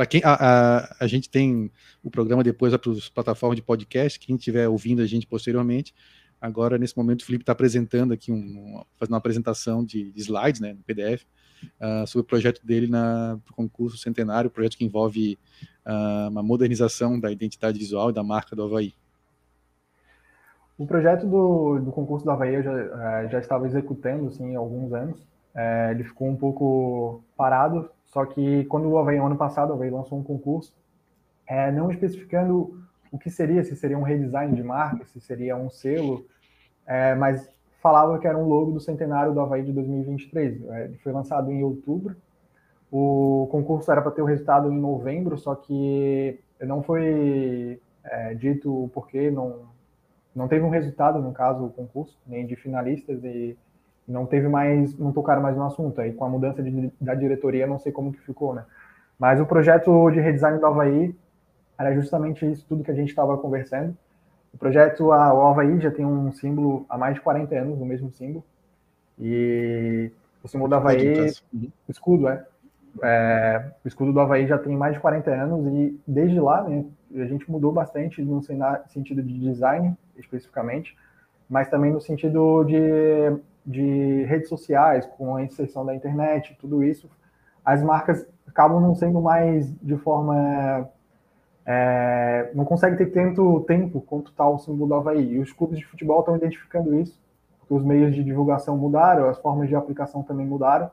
[0.00, 1.70] Para quem a, a, a, gente tem
[2.02, 5.94] o programa depois para as plataformas de podcast, quem estiver ouvindo a gente posteriormente,
[6.40, 10.58] agora nesse momento o Felipe está apresentando aqui um, fazendo uma apresentação de, de slides,
[10.58, 11.26] né, no PDF,
[11.78, 15.38] uh, sobre o projeto dele na pro concurso centenário, projeto que envolve
[15.84, 18.94] uh, uma modernização da identidade visual e da marca do Havaí.
[20.78, 24.60] O projeto do, do concurso da Havaí eu já, é, já estava executando assim, há
[24.60, 25.20] alguns anos.
[25.54, 29.90] É, ele ficou um pouco parado, só que quando o Havaí, ano passado, o Havaí
[29.90, 30.74] lançou um concurso,
[31.46, 35.70] é, não especificando o que seria, se seria um redesign de marca, se seria um
[35.70, 36.26] selo,
[36.86, 37.48] é, mas
[37.80, 40.64] falava que era um logo do centenário do Havaí de 2023.
[40.68, 42.16] É, foi lançado em outubro.
[42.90, 48.84] O concurso era para ter o resultado em novembro, só que não foi é, dito
[48.84, 49.68] o porquê, não,
[50.34, 53.56] não teve um resultado, no caso, o concurso, nem de finalistas, e
[54.10, 56.00] não teve mais, não tocaram mais no assunto.
[56.00, 58.64] Aí com a mudança de, da diretoria, não sei como que ficou, né?
[59.18, 61.14] Mas o projeto de redesign do Havaí
[61.78, 63.96] era justamente isso tudo que a gente estava conversando.
[64.52, 67.84] O projeto, a, o Havaí já tem um símbolo há mais de 40 anos, o
[67.84, 68.44] mesmo símbolo.
[69.18, 70.10] E
[70.42, 72.44] o símbolo do Havaí, o escudo, é,
[73.02, 76.84] é, o escudo do Havaí já tem mais de 40 anos e desde lá, né,
[77.14, 78.42] a gente mudou bastante no
[78.88, 80.96] sentido de design, especificamente,
[81.48, 83.32] mas também no sentido de,
[83.64, 87.08] de redes sociais, com a inserção da internet, tudo isso,
[87.64, 90.88] as marcas acabam não sendo mais de forma.
[91.64, 95.34] É, não consegue ter tanto tempo quanto tal tá o símbolo do Havaí.
[95.34, 97.20] E os clubes de futebol estão identificando isso,
[97.58, 100.90] porque os meios de divulgação mudaram, as formas de aplicação também mudaram.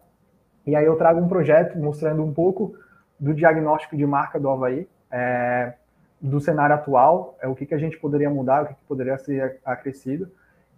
[0.66, 2.76] E aí eu trago um projeto mostrando um pouco
[3.20, 4.88] do diagnóstico de marca do Havaí.
[5.10, 5.74] É,
[6.20, 9.18] do cenário atual, é o que, que a gente poderia mudar, o que, que poderia
[9.18, 10.30] ser acrescido,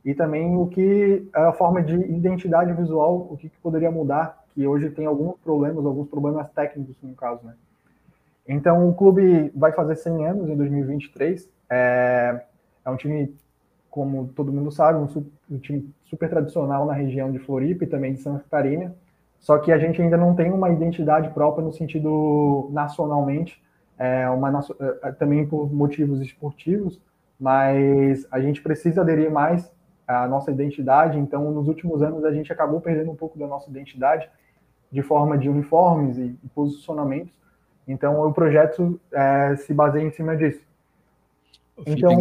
[0.03, 4.65] e também o que a forma de identidade visual, o que, que poderia mudar, que
[4.65, 7.53] hoje tem alguns problemas, alguns problemas técnicos no caso, né?
[8.47, 11.47] Então, o clube vai fazer 100 anos em 2023.
[11.69, 12.41] É,
[12.83, 13.35] é um time,
[13.91, 18.13] como todo mundo sabe, um, um, time super tradicional na região de Floripa e também
[18.13, 18.95] de Santa Catarina.
[19.39, 23.61] Só que a gente ainda não tem uma identidade própria no sentido nacionalmente
[23.99, 26.99] é uma, é, é, também por motivos esportivos,
[27.37, 29.69] mas a gente precisa aderir mais
[30.09, 31.19] à nossa identidade.
[31.19, 34.27] Então, nos últimos anos, a gente acabou perdendo um pouco da nossa identidade
[34.91, 37.33] de forma de uniformes e, posicionamentos.
[37.87, 40.61] Então, o projeto é, se baseia em cima disso.
[41.85, 42.11] Então,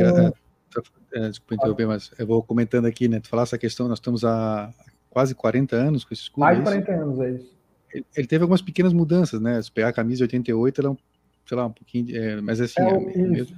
[1.12, 3.20] é, desculpa interromper, mas eu vou comentando aqui, né?
[3.20, 4.70] Tu falar essa questão, nós estamos há
[5.09, 6.40] quase 40 anos com esse escudo.
[6.40, 7.59] Mais de 40 anos, é isso.
[7.92, 9.61] Ele, ele, teve algumas pequenas mudanças, né?
[9.62, 10.96] Se pegar a camisa de 88, ela é um
[11.48, 13.57] sei lá, um pouquinho, é, mas assim, é, é, mesmo,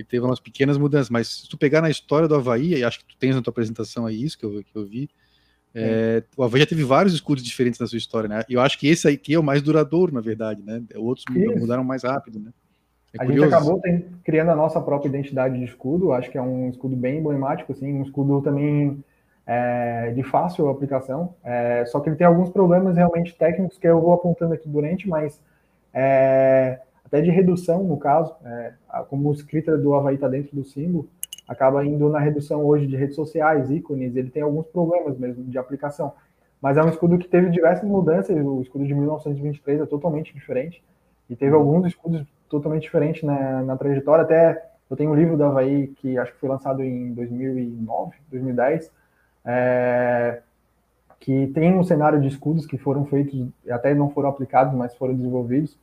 [0.00, 3.00] ele teve umas pequenas mudanças, mas se tu pegar na história do Havaí, e acho
[3.00, 5.08] que tu tens na tua apresentação aí isso que eu, que eu vi,
[5.74, 8.42] é, o Havaí já teve vários escudos diferentes na sua história, né?
[8.48, 10.82] E eu acho que esse aqui é o mais duradouro, na verdade, né?
[10.96, 11.58] Outros isso.
[11.58, 12.50] mudaram mais rápido, né?
[13.12, 13.50] É a curioso.
[13.50, 16.96] gente acabou tem, criando a nossa própria identidade de escudo, acho que é um escudo
[16.96, 19.02] bem emblemático, assim, um escudo também
[19.46, 24.00] é, de fácil aplicação, é, só que ele tem alguns problemas realmente técnicos que eu
[24.00, 25.40] vou apontando aqui durante, mas
[25.92, 28.72] é, até de redução, no caso, é,
[29.08, 31.08] como o escrita do Havaí está dentro do símbolo,
[31.48, 35.58] acaba indo na redução hoje de redes sociais, ícones, ele tem alguns problemas mesmo de
[35.58, 36.12] aplicação.
[36.62, 40.80] Mas é um escudo que teve diversas mudanças, o escudo de 1923 é totalmente diferente,
[41.28, 45.42] e teve alguns escudos totalmente diferentes na, na trajetória, até eu tenho um livro do
[45.42, 48.92] Havaí que acho que foi lançado em 2009, 2010,
[49.44, 50.42] é,
[51.18, 55.14] que tem um cenário de escudos que foram feitos, até não foram aplicados, mas foram
[55.14, 55.76] desenvolvidos,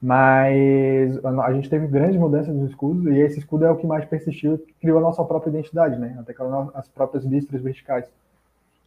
[0.00, 4.04] mas a gente teve grandes mudanças nos escudos e esse escudo é o que mais
[4.04, 6.16] persistiu, criou a nossa própria identidade, né?
[6.20, 6.34] Até
[6.74, 8.04] as próprias listras verticais.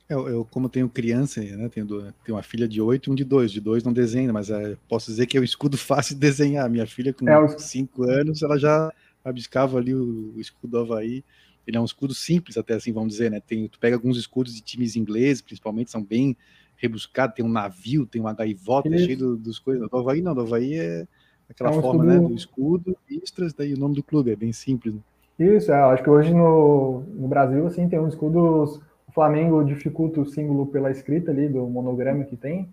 [0.08, 3.24] Eu, eu, como tenho criança, né, tenho, tenho uma filha de 8 e um de
[3.24, 3.50] 2.
[3.50, 6.69] De 2 não desenha, mas é, posso dizer que é um escudo fácil de desenhar.
[6.69, 8.91] Minha filha, com 5 é, anos, ela já
[9.24, 11.24] rabiscava ali o, o, escudo do Havaí.
[11.65, 13.39] Ele é um escudo simples, até assim, vamos dizer, né?
[13.39, 16.36] Tem, tu pega alguns escudos de times ingleses, principalmente, são bem
[16.82, 19.06] rebuscado, tem um navio, tem uma gaivota Isso.
[19.06, 19.88] cheio do, dos coisas.
[19.88, 21.08] Do Havaí não, do Havaí é
[21.50, 22.24] aquela é forma né, escudo...
[22.24, 24.96] né, do escudo, listras, daí o nome do clube, é bem simples.
[24.96, 25.02] Né?
[25.38, 30.20] Isso, é, acho que hoje no, no Brasil, assim, tem um escudo, o Flamengo dificulta
[30.20, 32.67] o símbolo pela escrita ali, do monograma que tem,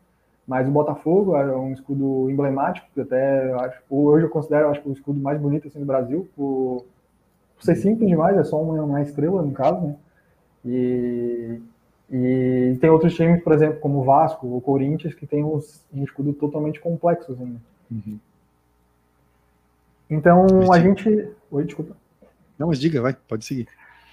[0.47, 4.93] mas o Botafogo é um escudo emblemático, que até acho, hoje eu considero acho, o
[4.93, 6.87] escudo mais bonito assim, do Brasil, por,
[7.57, 9.97] por ser simples demais, é só uma, uma estrela no caso, né?
[10.65, 11.61] E
[12.11, 16.03] e tem outros times, por exemplo, como o Vasco, o Corinthians, que tem uns, um
[16.03, 17.61] escudo totalmente complexos ainda.
[17.91, 18.19] Uhum.
[20.09, 21.29] Então a gente.
[21.51, 21.95] Oi, desculpa.
[22.59, 23.69] Não, mas diga, vai, pode seguir.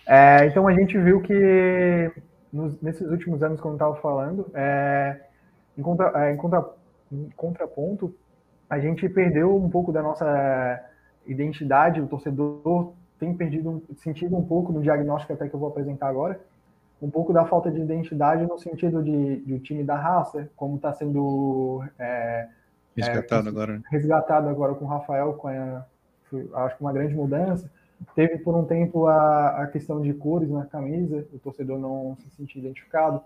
[0.05, 2.11] É, então a gente viu que
[2.51, 5.21] nos, nesses últimos anos, como eu estava falando, é,
[5.77, 6.65] em, contra, é, em, contra,
[7.11, 8.13] em contraponto,
[8.69, 10.83] a gente perdeu um pouco da nossa
[11.25, 16.09] identidade, o torcedor tem perdido sentido um pouco no diagnóstico até que eu vou apresentar
[16.09, 16.39] agora
[17.05, 20.77] um pouco da falta de identidade no sentido de, de o time da raça, como
[20.77, 22.47] está sendo é,
[22.97, 23.73] resgatado é, agora.
[23.73, 23.81] Né?
[23.91, 25.85] Resgatado agora com o Rafael, com a,
[26.65, 27.69] acho que uma grande mudança.
[28.15, 32.35] Teve por um tempo a, a questão de cores na camisa, o torcedor não se
[32.35, 33.21] sentia identificado.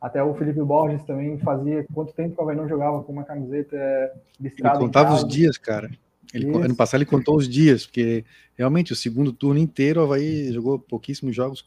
[0.00, 3.24] Até o Felipe Borges também fazia quanto tempo que o Havaí não jogava com uma
[3.24, 3.76] camiseta
[4.40, 4.76] listrada.
[4.76, 5.90] Ele contava os dias, cara.
[6.32, 8.24] Ele, ano passado ele contou os dias, porque
[8.56, 11.64] realmente o segundo turno inteiro o Havaí jogou pouquíssimos jogos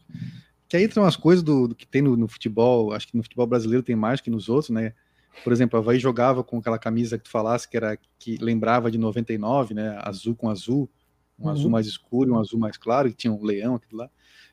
[0.70, 3.24] que aí tem umas coisas do, do que tem no, no, futebol, acho que no
[3.24, 4.94] futebol brasileiro tem mais que nos outros, né?
[5.42, 8.88] Por exemplo, a Havaí jogava com aquela camisa que tu falasse que era que lembrava
[8.88, 9.98] de 99, né?
[10.00, 10.88] Azul com azul,
[11.36, 11.50] um uhum.
[11.50, 14.08] azul mais escuro, um azul mais claro, e tinha um leão aquilo lá.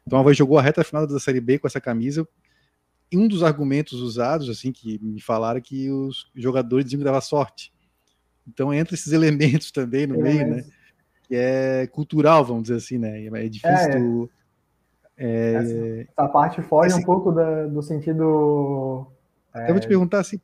[0.07, 2.27] Então a Havaí jogou a reta final da Série B com essa camisa.
[3.11, 7.21] E um dos argumentos usados, assim, que me falaram que os jogadores diziam que dava
[7.21, 7.71] sorte.
[8.47, 10.65] Então entra esses elementos também no é, meio, né?
[11.27, 13.23] Que é cultural, vamos dizer assim, né?
[13.23, 14.31] É difícil é, tu
[15.17, 15.53] é...
[15.53, 19.07] Essa, essa, parte foge um pouco da, do sentido.
[19.53, 19.69] É...
[19.69, 20.39] Eu vou te perguntar assim.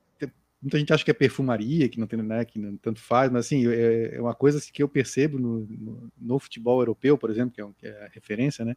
[0.62, 3.46] Muita gente acha que é perfumaria, que não tem, né, que não tanto faz, mas
[3.46, 7.30] assim, é, é uma coisa assim, que eu percebo no, no, no, futebol europeu, por
[7.30, 8.74] exemplo, que é, que é, a referência, né?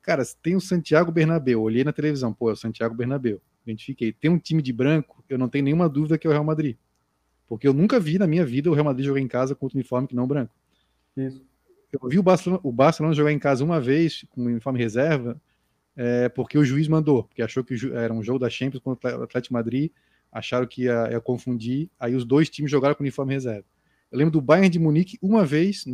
[0.00, 4.10] Cara, tem o Santiago Bernabéu, olhei na televisão, pô, é o Santiago Bernabéu, identifiquei.
[4.10, 6.76] Tem um time de branco, eu não tenho nenhuma dúvida que é o Real Madrid.
[7.46, 9.76] Porque eu nunca vi na minha vida o Real Madrid jogar em casa com outro
[9.76, 10.54] uniforme que não branco.
[11.14, 11.44] Isso
[11.92, 15.40] eu vi o Barcelona, o Barcelona jogar em casa uma vez com uniforme reserva,
[15.96, 19.22] é, porque o juiz mandou, porque achou que era um jogo da Champions contra o
[19.22, 19.90] Atlético Madrid,
[20.30, 23.64] acharam que ia, ia, confundir, aí os dois times jogaram com uniforme reserva.
[24.12, 25.84] Eu lembro do Bayern de Munique uma vez,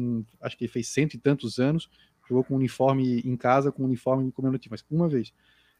[0.41, 1.89] acho que ele fez cento e tantos anos,
[2.29, 5.33] jogou com uniforme em casa, com uniforme comemorativo, mas uma vez.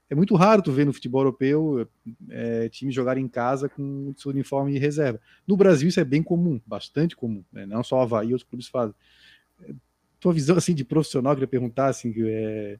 [0.09, 1.89] É muito raro tu ver no futebol europeu
[2.31, 5.19] é, jogarem em casa com seu uniforme reserva.
[5.47, 7.67] No Brasil isso é bem comum, bastante comum, né?
[7.67, 8.95] não só o Havaí, os clubes fazem
[10.25, 12.79] tua visão assim de profissional, queria perguntar assim, é,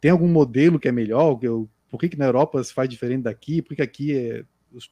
[0.00, 1.36] tem algum modelo que é melhor?
[1.36, 3.60] Que eu, por que, que na Europa se faz diferente daqui?
[3.60, 4.88] Por que aqui é os,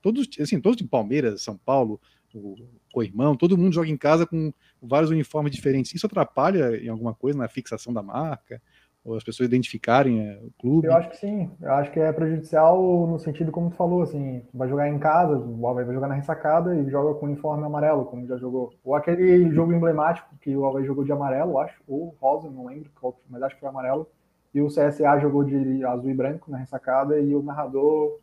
[0.00, 2.00] todos assim, todos de Palmeiras, São Paulo,
[2.34, 2.56] o
[2.92, 5.94] co-irmão, todo mundo joga em casa com vários uniformes diferentes.
[5.94, 8.60] Isso atrapalha em alguma coisa na fixação da marca?
[9.04, 10.86] Ou as pessoas identificarem é, o clube?
[10.86, 11.50] Eu acho que sim.
[11.60, 15.36] Eu acho que é prejudicial no sentido como tu falou, assim, vai jogar em casa,
[15.38, 18.72] vai jogar na ressacada e joga com uniforme amarelo, como já jogou.
[18.84, 22.90] Ou aquele jogo emblemático que o Havaí jogou de amarelo, acho, ou rosa, não lembro,
[23.28, 24.06] mas acho que foi amarelo.
[24.54, 28.20] E o CSA jogou de azul e branco na ressacada e o narrador,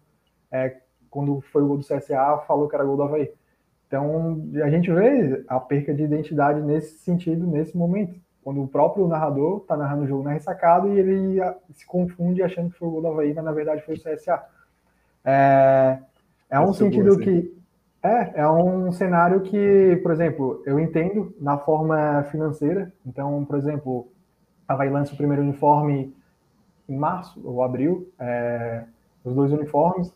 [0.51, 0.77] é,
[1.09, 3.29] quando foi o gol do CSA, falou que era gol do Havaí.
[3.87, 8.13] Então, a gente vê a perca de identidade nesse sentido, nesse momento
[8.43, 11.39] quando o próprio narrador está narrando o jogo na ressacada e ele
[11.73, 14.43] se confunde achando que foi o gol do Havaí, mas na verdade foi o CSA.
[15.23, 15.99] É,
[16.49, 17.57] é um sentido que.
[18.01, 22.93] É, é um cenário que, por exemplo, eu entendo na forma financeira.
[23.05, 24.07] Então, por exemplo,
[24.65, 26.15] a Havaí lança o primeiro uniforme
[26.87, 28.85] em março ou abril, é,
[29.23, 30.13] os dois uniformes,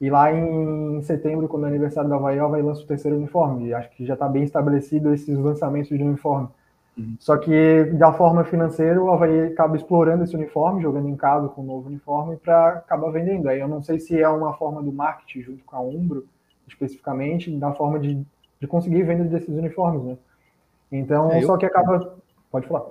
[0.00, 3.68] E lá em setembro, quando é aniversário da Havaí, o Havaí lança o terceiro uniforme.
[3.68, 6.48] E acho que já está bem estabelecido esses lançamentos de uniforme.
[6.96, 7.16] Uhum.
[7.18, 11.60] Só que, da forma financeira, o Havaí acaba explorando esse uniforme, jogando em casa com
[11.60, 13.48] o um novo uniforme, para acabar vendendo.
[13.48, 16.26] Aí eu não sei se é uma forma do marketing junto com a Umbro,
[16.66, 18.24] especificamente, da forma de,
[18.58, 20.18] de conseguir venda desses uniformes, né?
[20.90, 21.46] Então, é, eu...
[21.46, 22.16] só que acaba...
[22.50, 22.88] Pode falar.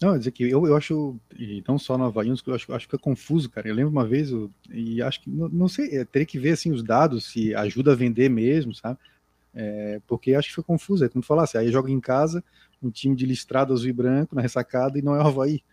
[0.00, 2.96] Não, dizer que eu, eu acho, e não só no Havaí, eu acho, acho que
[2.96, 3.68] é confuso, cara.
[3.68, 6.72] Eu lembro uma vez, eu, e acho que, não, não sei, teria que ver assim,
[6.72, 8.98] os dados, se ajuda a vender mesmo, sabe?
[9.60, 12.44] É, porque acho que foi confuso, é como falasse, aí joga em casa,
[12.80, 15.64] um time de listrado azul e branco na ressacada e não é o Havaí.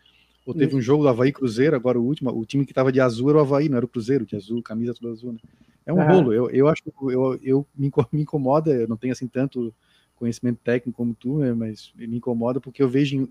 [0.44, 0.78] Ou teve Isso.
[0.78, 3.38] um jogo do Havaí Cruzeiro, agora o último, o time que estava de azul era
[3.38, 5.40] o Havaí, não era o Cruzeiro, de azul, camisa toda azul, né?
[5.86, 6.82] É um rolo, eu, eu acho,
[7.12, 9.72] eu, eu me, incomoda, eu não tenho assim tanto
[10.16, 13.30] conhecimento técnico como tu, né, mas me incomoda porque eu vejo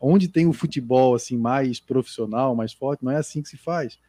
[0.00, 4.00] onde tem o futebol assim mais profissional, mais forte, não é assim que se faz.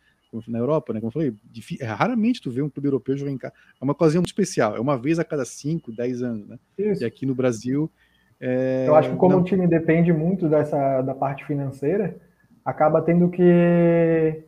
[0.47, 0.99] Na Europa, né?
[0.99, 3.53] Como eu falei, difícil, é, raramente tu vê um clube europeu jogar em casa.
[3.79, 6.57] É uma coisa muito especial, é uma vez a cada 5, 10 anos, né?
[6.77, 7.03] Isso.
[7.03, 7.91] E aqui no Brasil.
[8.39, 8.85] É...
[8.87, 9.41] Eu acho que como não...
[9.41, 12.17] o time depende muito dessa da parte financeira,
[12.65, 14.43] acaba tendo que,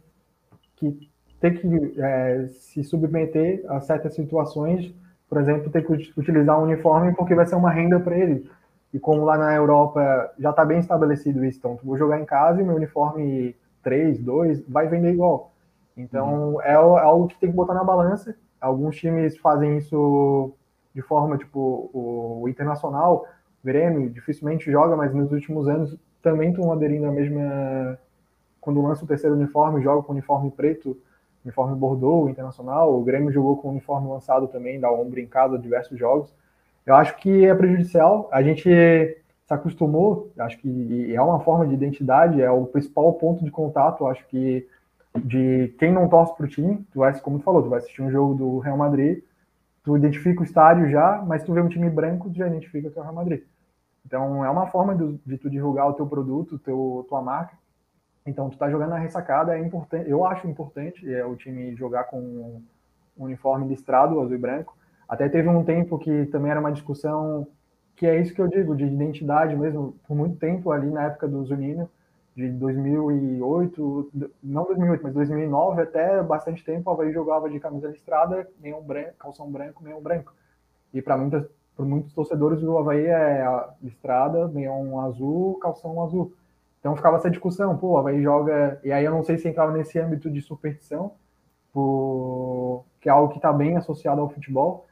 [0.76, 1.10] que
[1.40, 4.94] ter que é, se submeter a certas situações,
[5.30, 8.50] por exemplo, ter que utilizar um uniforme porque vai ser uma renda para ele.
[8.94, 12.62] E como lá na Europa já está bem estabelecido isso, então vou jogar em casa
[12.62, 15.55] e meu uniforme 3, 2 vai vender igual.
[15.98, 16.62] Então uhum.
[16.62, 18.36] é, é algo que tem que botar na balança.
[18.60, 20.54] Alguns times fazem isso
[20.94, 23.26] de forma tipo o, o Internacional,
[23.64, 28.00] o Grêmio dificilmente joga, mas nos últimos anos também estão aderindo à mesma.
[28.60, 30.98] Quando lança o terceiro uniforme, joga com uniforme preto,
[31.44, 32.98] uniforme Bordeaux, Internacional.
[32.98, 36.34] O Grêmio jogou com o uniforme lançado também, da Ombro em casa, diversos jogos.
[36.84, 38.28] Eu acho que é prejudicial.
[38.32, 43.46] A gente se acostumou, acho que é uma forma de identidade, é o principal ponto
[43.46, 44.68] de contato, acho que
[45.24, 48.02] de quem não torce para o time, tu vai, como tu falou, tu vai assistir
[48.02, 49.24] um jogo do Real Madrid,
[49.84, 52.98] tu identifica o estádio já, mas tu vê um time branco, tu já identifica que
[52.98, 53.44] é o Real Madrid.
[54.06, 57.56] Então é uma forma de, de tu divulgar o teu produto, teu, tua marca.
[58.26, 62.06] Então tu tá jogando na ressacada, é importante, eu acho importante é o time jogar
[62.06, 62.62] com um
[63.18, 64.76] uniforme listrado, azul e branco,
[65.08, 67.48] até teve um tempo que também era uma discussão,
[67.96, 71.28] que é isso que eu digo, de identidade mesmo, por muito tempo ali na época
[71.28, 71.90] do Zunino,
[72.36, 74.12] de 2008,
[74.44, 79.14] não 2008, mas 2009 até bastante tempo, o Havaí jogava de camisa listrada, nenhum branco,
[79.18, 80.34] calção branco, nenhum branco.
[80.94, 83.46] E para muitas para muitos torcedores o Havaí é
[83.82, 86.34] listrada, nenhum azul, calção azul.
[86.80, 88.80] Então ficava essa discussão, pô, o Havaí joga.
[88.84, 91.14] E aí eu não sei se entrava nesse âmbito de superstição,
[91.74, 92.86] por...
[93.02, 94.86] que é algo que está bem associado ao futebol,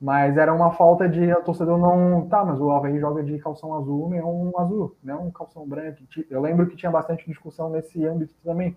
[0.00, 2.26] mas era uma falta de o torcedor não.
[2.26, 5.98] Tá, mas o Havaí joga de calção azul, é um azul, não um calção branco.
[6.30, 8.74] Eu lembro que tinha bastante discussão nesse âmbito também.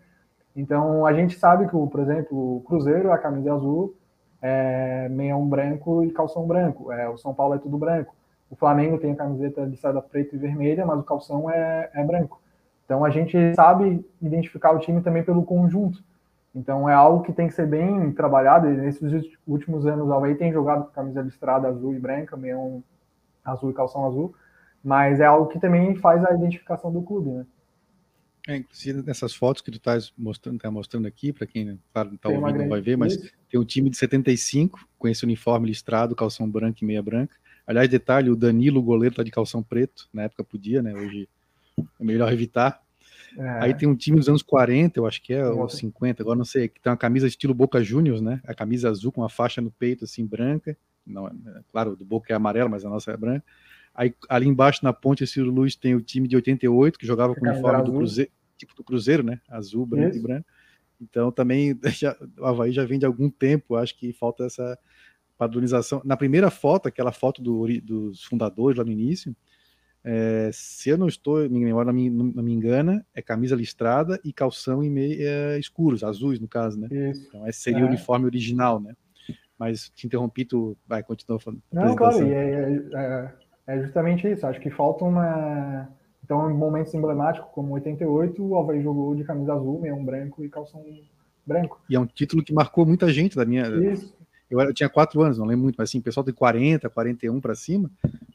[0.55, 3.95] Então a gente sabe que, por exemplo, o Cruzeiro, a camisa é azul,
[4.41, 6.91] é meião branco e calção branco.
[6.91, 8.13] É, o São Paulo é tudo branco.
[8.49, 12.03] O Flamengo tem a camiseta de seda preta e vermelha, mas o calção é, é
[12.03, 12.41] branco.
[12.83, 16.03] Então a gente sabe identificar o time também pelo conjunto.
[16.55, 18.67] Então é algo que tem que ser bem trabalhado.
[18.67, 22.83] E nesses últimos anos, o Havaí tem jogado com camisa listrada azul e branca, meio
[23.43, 24.35] azul e calção azul,
[24.83, 27.45] mas é algo que também faz a identificação do clube, né?
[28.47, 32.27] É, inclusive nessas fotos que tu tá mostrando, tá mostrando aqui, para quem claro, tá
[32.27, 33.15] ouvindo não vai ver, mas
[33.49, 37.33] tem um time de 75 com esse uniforme listrado, calção branco e meia branca.
[37.65, 40.93] Aliás, detalhe, o Danilo, o goleiro, tá de calção preto, na época podia, né?
[40.93, 41.29] Hoje
[41.77, 42.81] é melhor evitar.
[43.37, 43.49] É.
[43.63, 46.45] Aí tem um time dos anos 40, eu acho que é, ou 50, agora não
[46.45, 48.41] sei, que tem uma camisa estilo Boca Juniors, né?
[48.45, 50.77] A camisa azul com uma faixa no peito, assim, branca.
[51.05, 51.31] Não, é,
[51.71, 53.43] claro, do Boca é amarela, mas a nossa é branca.
[53.93, 57.45] Aí ali embaixo na ponte, Ciro Luz tem o time de 88, que jogava com
[57.45, 59.39] o uniforme do Cruzeiro, tipo do Cruzeiro, né?
[59.47, 60.19] Azul, branco Isso.
[60.19, 60.45] e branco.
[60.99, 64.77] Então também já, o Havaí já vem de algum tempo, acho que falta essa
[65.37, 66.01] padronização.
[66.05, 69.35] Na primeira foto, aquela foto do, dos fundadores lá no início,
[70.05, 74.19] é, se eu não estou, minha memória não me, não me, engana, é camisa listrada
[74.23, 76.87] e calção e meia escuros, azuis no caso, né?
[76.91, 77.27] Isso.
[77.27, 77.83] Então esse seria é.
[77.83, 78.93] o uniforme original, né?
[79.57, 81.61] Mas te interrompi, tu vai continuar falando.
[81.71, 83.33] Não, claro, é, é, é,
[83.67, 84.45] é, justamente isso.
[84.45, 85.87] Acho que falta uma.
[86.21, 90.49] Então, em momentos emblemáticos, como 88, o Havaí jogou de camisa azul, meio branco e
[90.49, 90.83] calção
[91.45, 91.81] branco.
[91.89, 93.67] E é um título que marcou muita gente da minha.
[93.67, 94.13] Isso.
[94.49, 97.55] Eu, eu tinha quatro anos, não lembro muito, mas assim, pessoal de 40, 41 para
[97.55, 97.89] cima,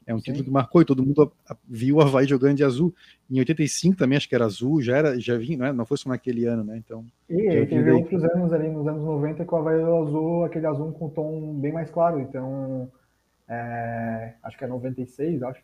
[0.09, 0.23] é um Sim.
[0.23, 1.31] título que marcou e todo mundo
[1.67, 2.91] viu o Havaí jogando de azul.
[3.29, 5.71] Em 85 também acho que era azul, já era, já vinha, não, é?
[5.71, 6.77] não foi só naquele ano, né?
[6.77, 7.05] Então.
[7.29, 10.91] E aí, teve outros anos ali, nos anos 90, que o Havaí azul, aquele azul
[10.93, 12.19] com tom bem mais claro.
[12.19, 12.91] Então,
[13.47, 15.61] é, acho que é 96, acho.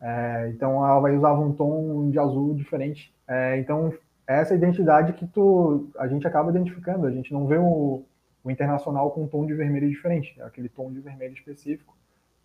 [0.00, 3.12] É, então a Havaí usava um tom de azul diferente.
[3.28, 3.92] É, então,
[4.26, 8.02] essa identidade que tu, a gente acaba identificando, a gente não vê o
[8.44, 11.93] o Internacional com um tom de vermelho diferente, é aquele tom de vermelho específico.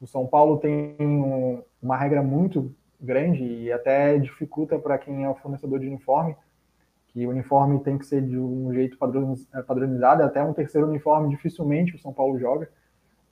[0.02, 5.30] O São Paulo tem um, uma regra muito grande e até dificulta para quem é
[5.30, 6.36] o fornecedor de uniforme,
[7.08, 8.98] que o uniforme tem que ser de um jeito
[9.54, 12.70] é, padronizado, até um terceiro uniforme dificilmente o São Paulo joga.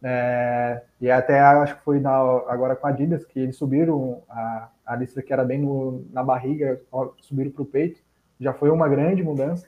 [0.04, 2.12] É, e até acho que foi na,
[2.48, 6.24] agora com a Adidas que eles subiram a, a lista que era bem no, na
[6.24, 6.80] barriga,
[7.20, 8.00] subiram para o peito.
[8.40, 9.66] Já foi uma grande mudança.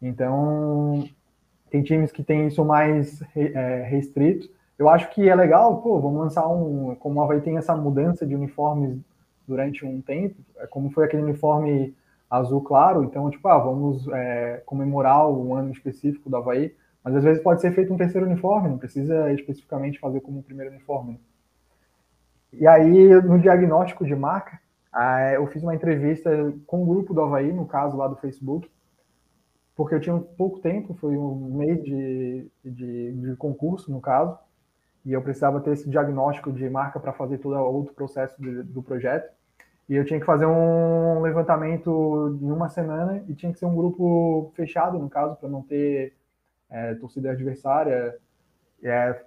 [0.00, 1.06] Então,
[1.70, 4.48] tem times que têm isso mais é, restrito.
[4.78, 6.94] Eu acho que é legal, pô, vamos lançar um.
[6.96, 8.98] Como o Havaí tem essa mudança de uniformes
[9.46, 11.94] durante um tempo, é como foi aquele uniforme
[12.28, 17.22] azul claro, então, tipo, ah, vamos é, comemorar um ano específico do Havaí, mas às
[17.22, 21.20] vezes pode ser feito um terceiro uniforme, não precisa especificamente fazer como um primeiro uniforme.
[22.52, 24.60] E aí, no diagnóstico de marca,
[25.34, 28.68] eu fiz uma entrevista com o grupo do Havaí, no caso lá do Facebook,
[29.76, 34.36] porque eu tinha pouco tempo, foi um mês de, de, de concurso, no caso,
[35.06, 38.64] e eu precisava ter esse diagnóstico de marca para fazer todo o outro processo de,
[38.64, 39.32] do projeto.
[39.88, 43.76] E eu tinha que fazer um levantamento em uma semana e tinha que ser um
[43.76, 46.12] grupo fechado, no caso, para não ter
[46.68, 48.16] é, torcida adversária,
[48.82, 49.22] é,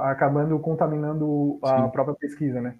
[0.00, 1.90] acabando contaminando a Sim.
[1.90, 2.74] própria pesquisa, né?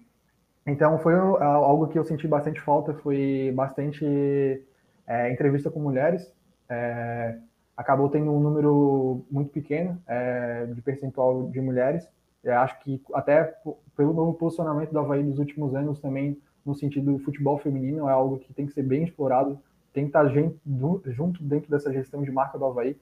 [0.67, 4.61] Então foi algo que eu senti bastante falta, foi bastante
[5.07, 6.29] é, entrevista com mulheres,
[6.67, 7.37] é,
[7.75, 12.07] acabou tendo um número muito pequeno é, de percentual de mulheres.
[12.43, 13.55] Eu acho que até
[13.97, 18.11] pelo novo posicionamento da Havaí nos últimos anos também no sentido do futebol feminino é
[18.11, 19.59] algo que tem que ser bem explorado,
[19.93, 20.27] tem que estar
[21.07, 22.97] junto dentro dessa gestão de marca do Havaí.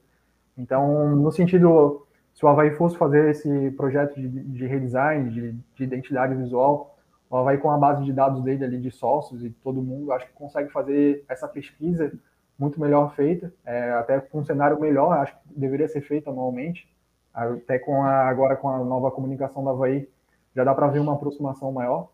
[0.56, 5.84] Então, no sentido, se o Havaí fosse fazer esse projeto de, de redesign, de, de
[5.84, 6.96] identidade visual,
[7.30, 10.26] o Havaí com a base de dados dele ali de sócios e todo mundo, acho
[10.26, 12.12] que consegue fazer essa pesquisa
[12.58, 16.88] muito melhor feita, é, até com um cenário melhor, acho que deveria ser feito anualmente,
[17.32, 20.08] até com a, agora com a nova comunicação da Havaí,
[20.54, 22.08] já dá para ver uma aproximação maior.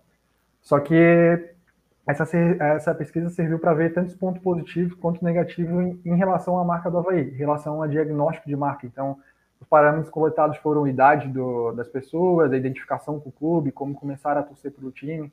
[0.62, 1.55] Só que
[2.07, 6.64] essa, essa pesquisa serviu para ver tantos pontos positivos quanto negativos em, em, relação à
[6.64, 8.86] marca do Havaí, em relação ao diagnóstico de marca.
[8.86, 9.18] Então,
[9.61, 13.95] os parâmetros coletados foram a idade do, das pessoas, a identificação com o clube, como
[13.95, 15.30] começar a torcer pelo time,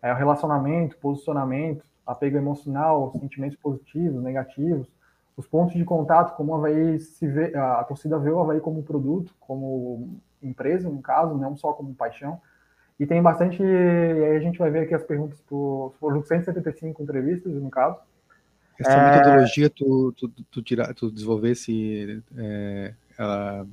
[0.00, 4.88] é, o relacionamento, posicionamento, apego emocional, sentimentos positivos, negativos,
[5.36, 8.82] os pontos de contato, como o Havaí se vê, a torcida vê o Havaí como
[8.82, 12.40] produto, como empresa, no caso, não só como paixão.
[12.98, 17.00] E tem bastante, e aí a gente vai ver aqui as perguntas por, por 175
[17.00, 17.98] entrevistas, no caso.
[18.80, 19.16] Essa é...
[19.16, 23.66] metodologia, tu, tu, tu, tira, tu desenvolvesse, é, ela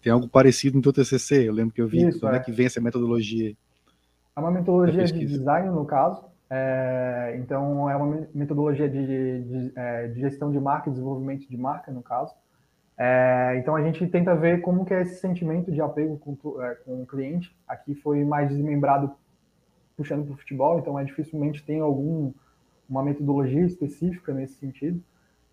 [0.00, 2.36] tem algo parecido no teu TCC, eu lembro que eu vi, Isso, é.
[2.36, 3.54] é que vem essa metodologia?
[4.34, 9.06] É uma metodologia de design, no caso, é, então, é uma metodologia de,
[9.42, 12.34] de, é, de, gestão de marca desenvolvimento de marca, no caso.
[12.96, 16.74] É, então, a gente tenta ver como que é esse sentimento de apego com, é,
[16.76, 17.56] com o cliente.
[17.66, 19.12] Aqui foi mais desmembrado
[19.96, 22.32] puxando para o futebol, então é dificilmente tem algum
[22.88, 25.02] uma metodologia específica nesse sentido.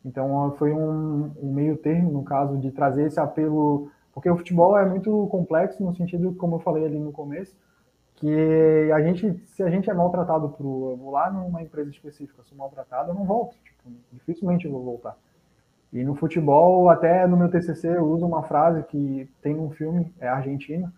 [0.04, 4.78] Então, foi um, um meio termo, no caso, de trazer esse apelo, porque o futebol
[4.78, 7.56] é muito complexo no sentido, como eu falei ali no começo,
[8.22, 12.44] que a gente, se a gente é maltratado por, eu vou lá numa empresa específica,
[12.44, 15.18] sou maltratado, eu não volto, tipo, dificilmente eu vou voltar.
[15.92, 20.14] E no futebol, até no meu TCC, eu uso uma frase que tem num filme,
[20.20, 20.94] é argentino,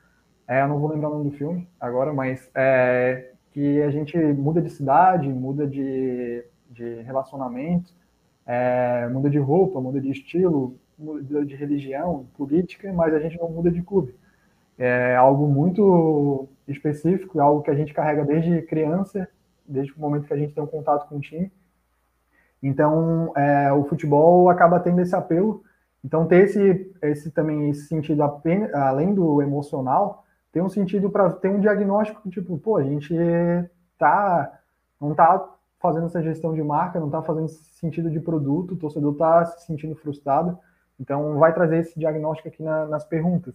[0.45, 4.17] é, eu não vou lembrar o nome do filme agora, mas é, que a gente
[4.17, 7.93] muda de cidade, muda de, de relacionamento,
[8.45, 13.49] é, muda de roupa, muda de estilo, muda de religião, política, mas a gente não
[13.49, 14.13] muda de clube.
[14.77, 19.27] É algo muito específico, é algo que a gente carrega desde criança,
[19.65, 21.51] desde o momento que a gente tem um contato com o time.
[22.61, 25.63] Então, é, o futebol acaba tendo esse apelo.
[26.03, 31.29] Então, ter esse, esse também esse sentido apenas, além do emocional, tem um sentido para
[31.31, 33.13] ter um diagnóstico tipo, pô, a gente
[33.97, 34.59] tá
[34.99, 35.49] não tá
[35.81, 39.65] fazendo essa gestão de marca, não tá fazendo sentido de produto, o torcedor tá se
[39.65, 40.57] sentindo frustrado.
[40.97, 43.53] Então, vai trazer esse diagnóstico aqui na, nas perguntas.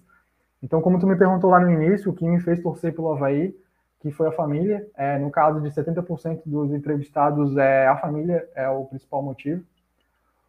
[0.62, 3.54] Então, como tu me perguntou lá no início, o que me fez torcer pelo Havaí,
[4.00, 4.86] que foi a família.
[4.96, 9.64] É, no caso de 70% dos entrevistados, é, a família é o principal motivo.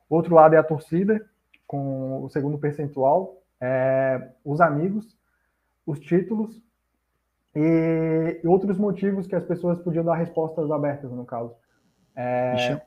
[0.09, 1.23] Outro lado é a torcida,
[1.67, 5.15] com o segundo percentual, é, os amigos,
[5.85, 6.59] os títulos
[7.55, 11.53] e outros motivos que as pessoas podiam dar respostas abertas, no caso.
[12.15, 12.81] É,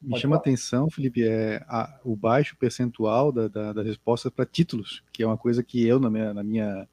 [0.00, 4.46] me chama a atenção, Felipe, é a, o baixo percentual da, da, das respostas para
[4.46, 6.88] títulos, que é uma coisa que eu, na minha, na minha,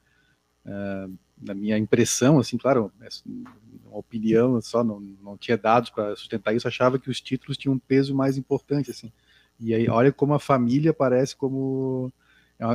[0.65, 3.07] uh, na minha impressão, assim, claro, é
[3.85, 7.75] uma opinião só, não, não tinha dados para sustentar isso, achava que os títulos tinham
[7.75, 9.11] um peso mais importante, assim.
[9.59, 12.11] E aí, olha como a família parece como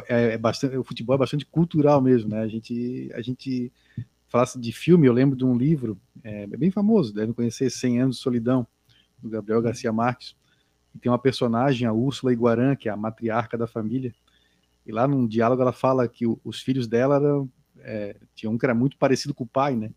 [0.09, 2.41] é, é, bastante, o futebol é bastante cultural mesmo, né?
[2.41, 3.73] A gente, a gente
[4.29, 8.17] falasse de filme, eu lembro de um livro, é, bem famoso, deve conhecer 100 anos
[8.17, 8.67] de solidão,
[9.21, 10.37] do Gabriel Garcia Marques.
[10.95, 14.15] E tem uma personagem, a Úrsula Iguarã, que é a matriarca da família.
[14.87, 17.51] E lá num diálogo ela fala que o, os filhos dela eram,
[17.81, 19.91] é, tinha um que era muito parecido com o pai, né?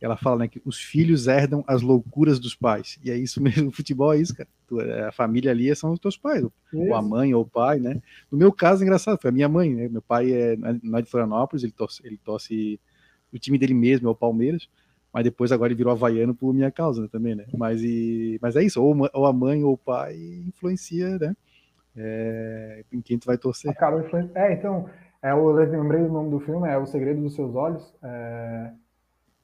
[0.00, 2.98] ela fala né, que os filhos herdam as loucuras dos pais.
[3.04, 4.48] E é isso mesmo, o futebol é isso, cara.
[4.80, 6.44] É, a família ali são os teus pais,
[6.74, 8.02] ou a mãe ou o pai, né?
[8.30, 9.88] No meu caso, é engraçado, foi a minha mãe, né?
[9.88, 12.78] Meu pai é, não é de Florianópolis, ele torce, ele torce
[13.32, 14.68] o time dele mesmo é o Palmeiras,
[15.12, 17.44] mas depois agora ele virou havaiano por minha causa né, também, né?
[17.56, 21.34] Mas, e, mas é isso, ou, ou a mãe ou o pai influencia, né?
[21.96, 23.70] É, em quem tu vai torcer.
[23.70, 24.04] Acaba
[24.34, 24.88] É, então,
[25.22, 27.92] é, eu lembrei do nome do filme, é O Segredo dos Seus Olhos.
[28.02, 28.70] É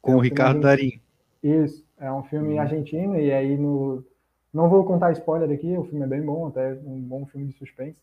[0.05, 1.01] com é um o Ricardo Darim.
[1.43, 2.61] Isso, é um filme uhum.
[2.61, 4.05] argentino, e aí no.
[4.53, 7.55] Não vou contar spoiler aqui, o filme é bem bom, até um bom filme de
[7.55, 8.01] suspense.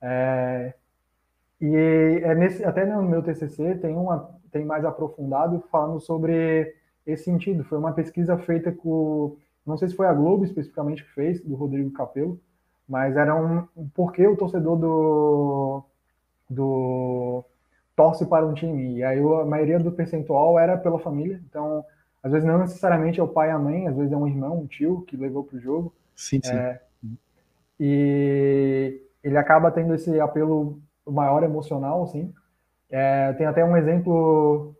[0.00, 0.72] É,
[1.60, 1.76] e
[2.22, 6.74] é nesse, até no meu TCC tem, uma, tem mais aprofundado falando sobre
[7.10, 7.64] esse sentido.
[7.64, 9.36] Foi uma pesquisa feita com,
[9.66, 12.40] não sei se foi a Globo especificamente que fez, do Rodrigo Capello,
[12.88, 15.84] mas era um, um porquê o torcedor do,
[16.48, 17.44] do
[17.94, 18.96] torce para um time.
[18.96, 21.40] E aí a maioria do percentual era pela família.
[21.48, 21.84] Então,
[22.22, 24.60] às vezes não necessariamente é o pai e a mãe, às vezes é um irmão,
[24.60, 25.92] um tio que levou para o jogo.
[26.14, 26.52] Sim, sim.
[26.52, 26.80] É,
[27.78, 32.32] e ele acaba tendo esse apelo maior emocional, assim.
[32.90, 34.74] É, tem até um exemplo.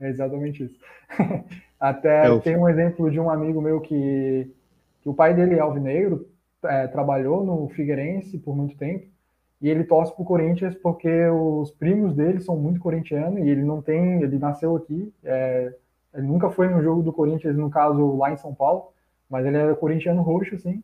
[0.00, 0.78] É exatamente isso.
[1.78, 4.50] até é tem um exemplo de um amigo meu que,
[5.02, 6.26] que o pai dele é alvinegro,
[6.64, 9.06] é, trabalhou no Figueirense por muito tempo
[9.60, 13.82] e ele torce pro Corinthians porque os primos dele são muito corintianos e ele não
[13.82, 15.74] tem, ele nasceu aqui, é,
[16.14, 18.88] ele nunca foi no jogo do Corinthians, no caso lá em São Paulo,
[19.28, 20.82] mas ele é corintiano roxo, assim,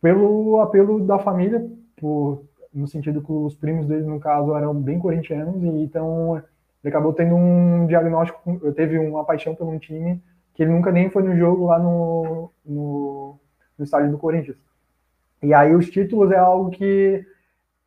[0.00, 4.98] pelo apelo da família, por, no sentido que os primos dele, no caso, eram bem
[4.98, 6.42] corintianos, e então
[6.86, 10.22] ele acabou tendo um diagnóstico, teve uma paixão por um time
[10.54, 13.36] que ele nunca nem foi no jogo lá no, no,
[13.76, 14.56] no estádio do Corinthians.
[15.42, 17.26] E aí os títulos é algo que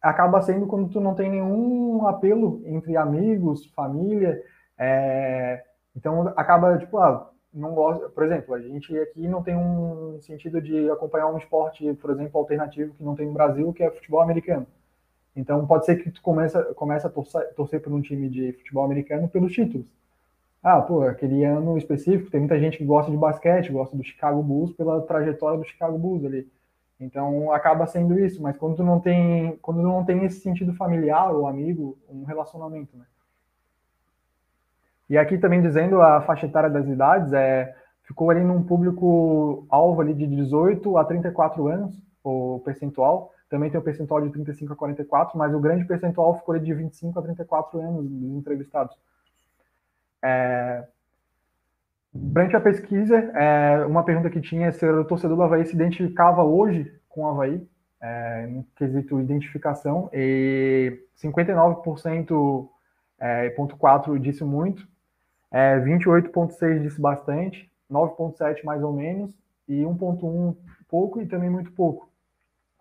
[0.01, 4.41] acaba sendo quando tu não tem nenhum apelo entre amigos, família,
[4.77, 5.63] é,
[5.95, 10.61] então acaba tipo, ah, não gosta, por exemplo, a gente aqui não tem um sentido
[10.61, 14.19] de acompanhar um esporte, por exemplo, alternativo que não tem no Brasil, que é futebol
[14.19, 14.67] americano.
[15.35, 18.83] Então pode ser que tu comece, comece a torcer, torcer por um time de futebol
[18.83, 19.87] americano pelos títulos.
[20.61, 24.43] Ah, pô, aquele ano específico, tem muita gente que gosta de basquete, gosta do Chicago
[24.43, 26.51] Bulls pela trajetória do Chicago Bulls ali.
[26.99, 31.33] Então acaba sendo isso, mas quando tu não tem, quando não tem esse sentido familiar
[31.33, 33.05] ou amigo, um relacionamento, né?
[35.09, 37.73] E aqui também dizendo a faixa etária das idades é
[38.03, 43.31] ficou ali num público alvo ali de 18 a 34 anos, o percentual.
[43.49, 47.17] Também tem o percentual de 35 a 44, mas o grande percentual ficou de 25
[47.17, 48.95] a 34 anos dos entrevistados.
[50.21, 50.85] É,
[52.11, 55.75] Durante a pesquisa, é, uma pergunta que tinha é se o torcedor do Havaí se
[55.75, 57.67] identificava hoje com o Havaí,
[58.01, 62.67] é, no quesito identificação, e 59%
[63.19, 64.87] é, ponto 4 disse muito,
[65.51, 69.31] é, 28,6 disse bastante, 9,7 mais ou menos,
[69.67, 70.55] e 1,1
[70.89, 72.08] pouco e também muito pouco.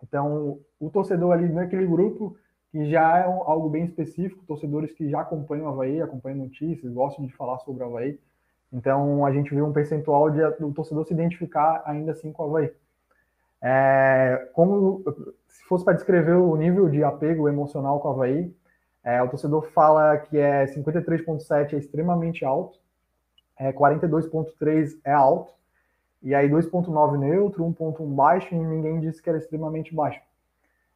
[0.03, 2.37] Então, o torcedor ali naquele grupo,
[2.71, 6.91] que já é um, algo bem específico, torcedores que já acompanham o Havaí, acompanham notícias,
[6.93, 8.19] gostam de falar sobre o Havaí,
[8.71, 12.45] então a gente viu um percentual de, do torcedor se identificar ainda assim com o
[12.47, 12.71] Havaí.
[13.61, 15.03] É, como
[15.47, 18.55] se fosse para descrever o nível de apego emocional com o Havaí,
[19.03, 22.79] é, o torcedor fala que é 53,7 é extremamente alto,
[23.57, 25.53] é, 42,3 é alto,
[26.21, 30.21] e aí 2,9 neutro, 1,1 baixo, e ninguém disse que era extremamente baixo.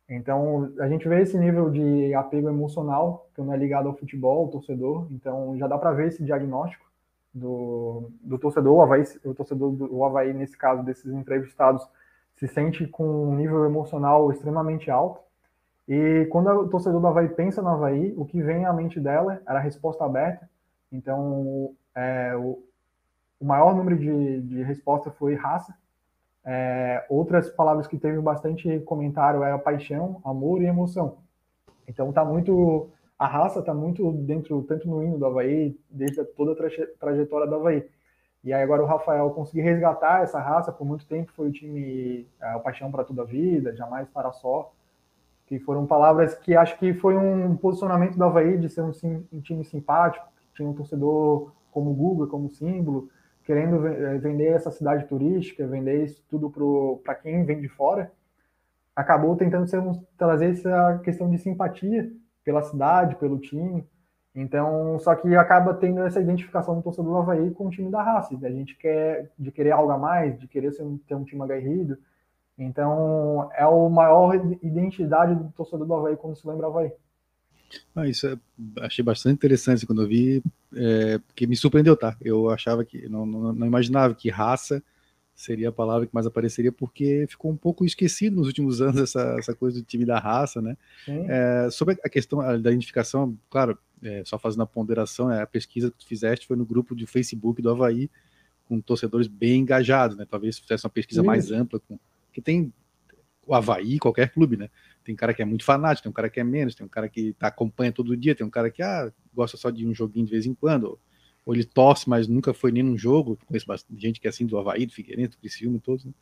[0.09, 4.45] Então, a gente vê esse nível de apego emocional, que não é ligado ao futebol,
[4.45, 6.85] ao torcedor, então já dá para ver esse diagnóstico
[7.33, 11.87] do, do torcedor, o Havaí, o torcedor do Havaí, nesse caso, desses entrevistados,
[12.35, 15.21] se sente com um nível emocional extremamente alto.
[15.87, 19.41] E quando o torcedor do Havaí pensa no Havaí, o que vem à mente dela
[19.47, 20.49] era a resposta aberta.
[20.91, 22.63] Então, é, o,
[23.39, 25.73] o, maior número de, de resposta foi raça.
[26.45, 31.17] É, outras palavras que teve bastante comentário é paixão, amor e emoção.
[31.87, 36.51] Então, está muito a raça está muito dentro, tanto no hino do Havaí, desde toda
[36.51, 37.87] a traje, trajetória do Havaí.
[38.43, 42.27] E aí agora o Rafael conseguir resgatar essa raça, por muito tempo foi o time,
[42.41, 44.73] é, o Paixão para toda a vida, jamais para só,
[45.47, 48.91] que foram palavras que acho que foi um posicionamento do Havaí de ser um,
[49.31, 53.09] um time simpático, tinha um torcedor como Google, como símbolo,
[53.43, 56.51] querendo é, vender essa cidade turística, vender isso tudo
[57.03, 58.11] para quem vem de fora,
[58.95, 62.11] acabou tentando ser um, trazer essa questão de simpatia
[62.43, 63.87] pela cidade, pelo time.
[64.35, 68.01] Então, só que acaba tendo essa identificação do torcedor do Havaí com o time da
[68.01, 68.35] raça.
[68.41, 71.97] A gente quer de querer algo a mais, de querer ser, ter um time aguerrido.
[72.57, 76.91] Então, é a maior identidade do torcedor do Havaí quando se lembra Havaí.
[77.95, 78.37] Ah, isso é,
[78.81, 80.43] achei bastante interessante quando eu vi,
[80.75, 82.17] é, porque me surpreendeu, tá?
[82.21, 84.83] Eu achava que, não, não, não, imaginava que raça
[85.35, 89.35] seria a palavra que mais apareceria, porque ficou um pouco esquecido nos últimos anos essa,
[89.39, 90.77] essa coisa do time da raça, né?
[91.07, 95.89] É, sobre a questão da identificação, claro, é, só fazendo a ponderação, é, a pesquisa
[95.89, 98.09] que tu fizeste foi no grupo de Facebook do Havaí,
[98.67, 100.25] com torcedores bem engajados, né?
[100.29, 101.27] Talvez fizesse uma pesquisa Sim.
[101.27, 101.97] mais ampla, com,
[102.31, 102.71] que tem
[103.45, 104.69] o Havaí, qualquer clube, né?
[105.03, 107.09] Tem cara que é muito fanático, tem um cara que é menos, tem um cara
[107.09, 110.25] que tá, acompanha todo dia, tem um cara que ah, gosta só de um joguinho
[110.25, 110.99] de vez em quando,
[111.45, 113.37] ou, ele torce, mas nunca foi nem num jogo.
[113.45, 116.05] Conheço bastante gente que é assim do Havaí, do Figueirense, do Criciúma, todos.
[116.05, 116.13] Né?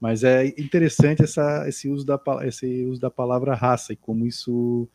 [0.00, 4.88] Mas é interessante essa, esse, uso da, esse uso da palavra raça e como isso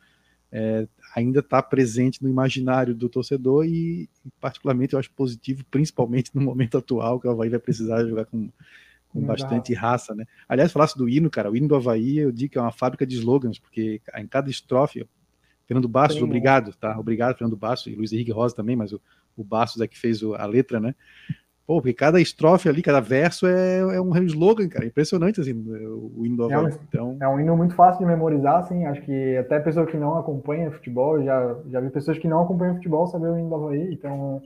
[0.51, 4.09] é, ainda está presente no imaginário do torcedor e,
[4.39, 8.49] particularmente, eu acho positivo, principalmente no momento atual, que o Havaí vai precisar jogar com
[9.15, 10.25] com bastante raça, né?
[10.47, 13.05] Aliás, falasse do hino, cara, o hino do Havaí, eu digo que é uma fábrica
[13.05, 15.07] de slogans, porque em cada estrofe,
[15.65, 16.25] Fernando Bastos, Sim.
[16.25, 16.97] obrigado, tá?
[16.99, 19.01] Obrigado, Fernando Bastos, e Luiz Henrique Rosa também, mas o,
[19.37, 20.93] o Bastos é que fez o, a letra, né?
[21.65, 24.85] Pô, porque cada estrofe ali, cada verso é, é um slogan, cara.
[24.85, 26.57] Impressionante, assim, o hino do Havaí.
[26.57, 27.17] É um, então...
[27.21, 28.85] é um hino muito fácil de memorizar, assim.
[28.85, 32.75] Acho que até pessoa que não acompanha futebol, já, já vi pessoas que não acompanham
[32.75, 33.93] futebol saber o hino do Havaí.
[33.93, 34.43] Então,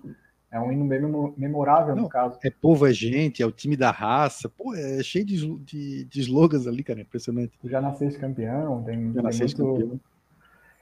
[0.52, 1.00] é um hino bem
[1.38, 2.40] memorável, Não, no caso.
[2.44, 4.50] É povo, é gente, é o time da raça.
[4.50, 7.00] Pô, é cheio de, de, de slogans ali, cara.
[7.00, 7.52] Impressionante.
[7.64, 9.14] Já nasceste campeão, tem.
[9.14, 9.80] Já nasceste muito...
[9.82, 10.00] campeão.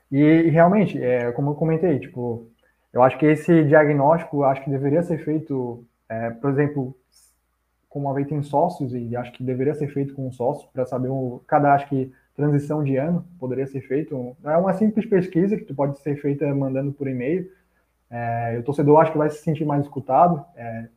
[0.09, 2.47] E realmente, é, como eu comentei, tipo,
[2.93, 6.95] eu acho que esse diagnóstico acho que deveria ser feito, é, por exemplo,
[7.89, 11.09] como a vez tem sócios, e acho que deveria ser feito com sócios para saber
[11.09, 14.37] o, cada, acho que transição de ano poderia ser feito.
[14.45, 17.49] É uma simples pesquisa que tu pode ser feita mandando por e-mail
[18.09, 20.43] é, o torcedor acho que vai se sentir mais escutado.
[20.55, 20.87] É,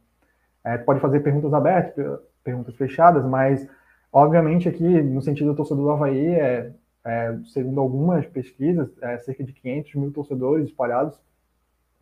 [0.64, 3.66] é, pode fazer perguntas abertas, perguntas fechadas, mas
[4.12, 6.72] obviamente aqui no sentido do torcedor do Havaí, é,
[7.04, 11.18] é segundo algumas pesquisas, é cerca de 500 mil torcedores espalhados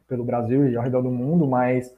[0.08, 1.94] pelo Brasil e ao redor do mundo, mas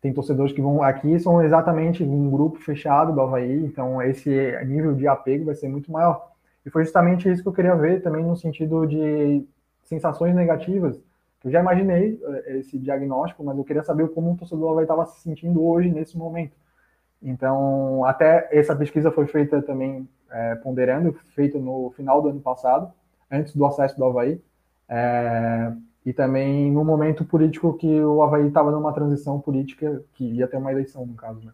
[0.00, 4.30] tem torcedores que vão aqui são exatamente um grupo fechado do Havaí, então esse
[4.66, 6.30] nível de apego vai ser muito maior.
[6.66, 9.46] E foi justamente isso que eu queria ver também no sentido de
[9.84, 11.00] sensações negativas
[11.44, 15.04] eu já imaginei eh, esse diagnóstico, mas eu queria saber como o torcedor vai estar
[15.06, 16.56] se sentindo hoje, nesse momento.
[17.22, 22.92] Então, até essa pesquisa foi feita também, é, ponderando, feita no final do ano passado,
[23.30, 24.42] antes do acesso do Havaí,
[24.88, 25.72] é,
[26.04, 30.56] e também no momento político que o Havaí estava numa transição política, que ia ter
[30.56, 31.40] uma eleição, no caso.
[31.44, 31.52] Né?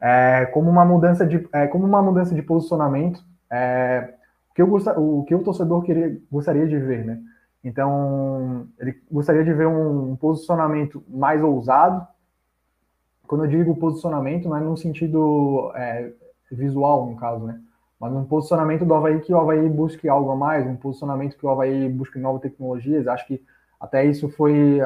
[0.00, 4.14] É, como, uma mudança de, é, como uma mudança de posicionamento, é,
[4.50, 7.20] o, que eu o que o torcedor queria, gostaria de ver, né?
[7.62, 12.06] Então, ele gostaria de ver um posicionamento mais ousado.
[13.26, 16.10] Quando eu digo posicionamento, não é no sentido é,
[16.50, 17.60] visual, no caso, né?
[18.00, 21.44] Mas um posicionamento do Havaí que o Havaí busque algo a mais, um posicionamento que
[21.44, 23.06] o Havaí busque novas tecnologias.
[23.06, 23.42] Acho que
[23.78, 24.80] até isso foi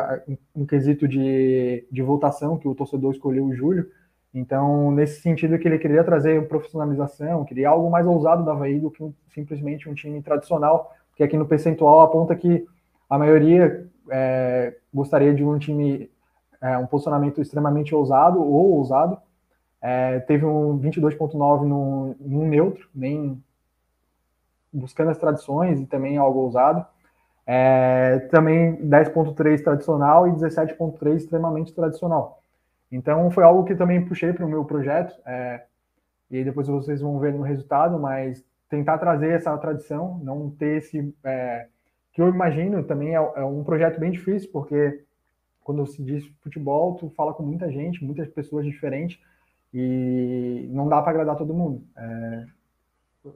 [0.54, 3.88] um quesito de, de votação que o torcedor escolheu o Júlio.
[4.34, 8.90] Então, nesse sentido que ele queria trazer profissionalização, queria algo mais ousado do Havaí do
[8.90, 12.66] que simplesmente um time tradicional que aqui no percentual aponta que
[13.08, 16.10] a maioria é, gostaria de um time,
[16.60, 19.18] é, um posicionamento extremamente ousado ou ousado.
[19.80, 23.42] É, teve um 22,9 no, no neutro, nem
[24.72, 26.84] buscando as tradições e também algo ousado.
[27.46, 32.40] É, também 10.3 tradicional e 17.3 extremamente tradicional.
[32.90, 35.64] Então foi algo que também puxei para o meu projeto, é,
[36.30, 38.42] e depois vocês vão ver no resultado, mas
[38.74, 41.14] tentar trazer essa tradição, não ter esse.
[41.22, 41.68] É,
[42.12, 45.04] que eu imagino também é, é, um projeto bem difícil, porque
[45.62, 49.18] quando se diz futebol, tu fala com muita gente, muitas pessoas diferentes,
[49.72, 51.82] e não dá para agradar todo mundo.
[51.96, 52.46] É,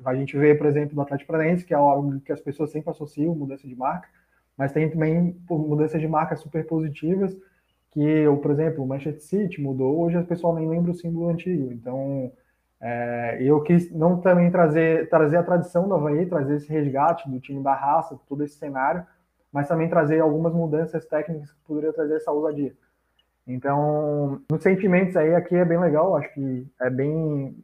[0.04, 2.90] a gente vê, por exemplo, do Atlético Paranaense, que é algo que as pessoas sempre
[2.90, 4.08] associam, mudança de marca,
[4.56, 7.36] mas tem também mudanças de marca super positivas,
[7.90, 11.72] que, por exemplo, o Manchester City mudou, hoje o pessoal nem lembra o símbolo antigo,
[11.72, 12.30] então
[12.80, 17.40] é, eu quis não também trazer, trazer a tradição do Havaí, trazer esse resgate do
[17.40, 19.04] time da raça, todo esse cenário,
[19.52, 22.72] mas também trazer algumas mudanças técnicas que poderiam trazer essa ousadia.
[23.46, 27.56] Então, nos sentimentos aí, aqui é bem legal, acho que é bem,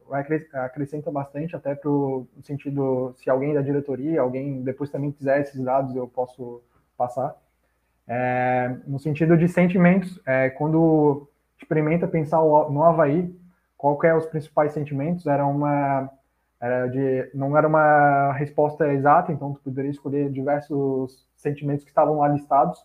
[0.53, 5.95] acrescenta bastante, até pro sentido, se alguém da diretoria, alguém depois também quiser esses dados,
[5.95, 6.63] eu posso
[6.97, 7.35] passar.
[8.07, 13.33] É, no sentido de sentimentos, é, quando experimenta pensar no Havaí,
[13.85, 15.27] qual que é os principais sentimentos?
[15.27, 16.09] Era uma
[16.59, 22.17] Era de, não era uma resposta exata, então tu poderia escolher diversos sentimentos que estavam
[22.17, 22.83] lá listados.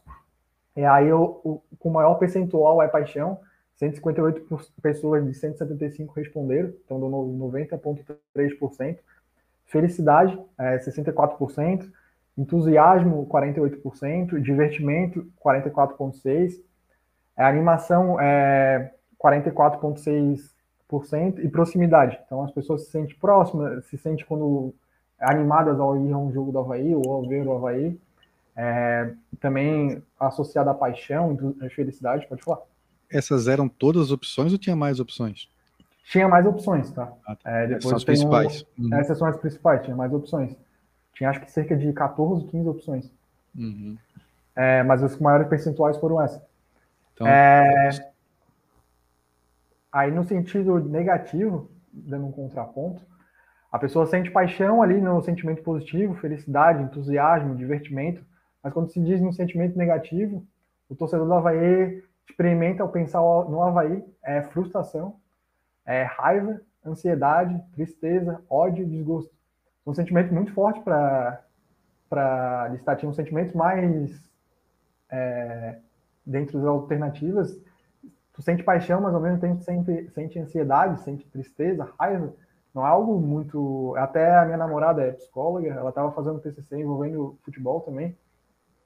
[0.77, 3.39] E aí, o, o, com maior percentual é paixão,
[3.77, 4.47] 158
[4.83, 8.99] pessoas de 175 responderam, então deu 90,3%.
[9.65, 11.91] Felicidade, é, 64%.
[12.37, 14.39] Entusiasmo, 48%.
[14.39, 16.61] Divertimento, 44,6%.
[17.39, 20.60] É, animação, é, 44,6%.
[21.43, 22.19] E proximidade.
[22.27, 24.75] Então, as pessoas se sentem próximas, se sentem quando
[25.21, 27.99] animadas ao ir a um jogo do Havaí ou ao ver o Havaí.
[28.57, 32.61] É, também associada à paixão e felicidade, pode falar
[33.11, 35.49] essas eram todas as opções ou tinha mais opções?
[36.05, 37.13] Tinha mais opções, tá?
[37.27, 37.51] Ah, tá.
[37.51, 38.65] É, depois são as principais.
[38.79, 38.95] uhum.
[38.95, 40.57] Essas são as principais, tinha mais opções.
[41.15, 43.11] Tinha acho que cerca de 14, 15 opções.
[43.55, 43.97] Uhum.
[44.55, 46.41] É, mas os maiores percentuais foram essas.
[47.15, 47.91] Então, é...
[49.93, 53.03] Aí no sentido negativo, dando um contraponto,
[53.73, 58.25] a pessoa sente paixão ali no sentimento positivo, felicidade, entusiasmo, divertimento,
[58.63, 60.45] mas quando se diz no sentimento negativo,
[60.89, 65.17] o torcedor do Havaí experimenta ao pensar no Havaí é frustração,
[65.87, 69.35] é raiva, ansiedade, tristeza, ódio, desgosto.
[69.85, 72.97] São sentimentos muito fortes para listar.
[72.97, 74.31] Tinham sentimentos mais
[75.11, 75.79] é,
[76.25, 77.59] dentro das alternativas.
[78.41, 82.33] Tu sente paixão, mas ao mesmo tempo sente, sente ansiedade, sente tristeza, raiva.
[82.75, 83.95] Não é algo muito.
[83.99, 88.17] Até a minha namorada é psicóloga, ela estava fazendo TCC envolvendo futebol também.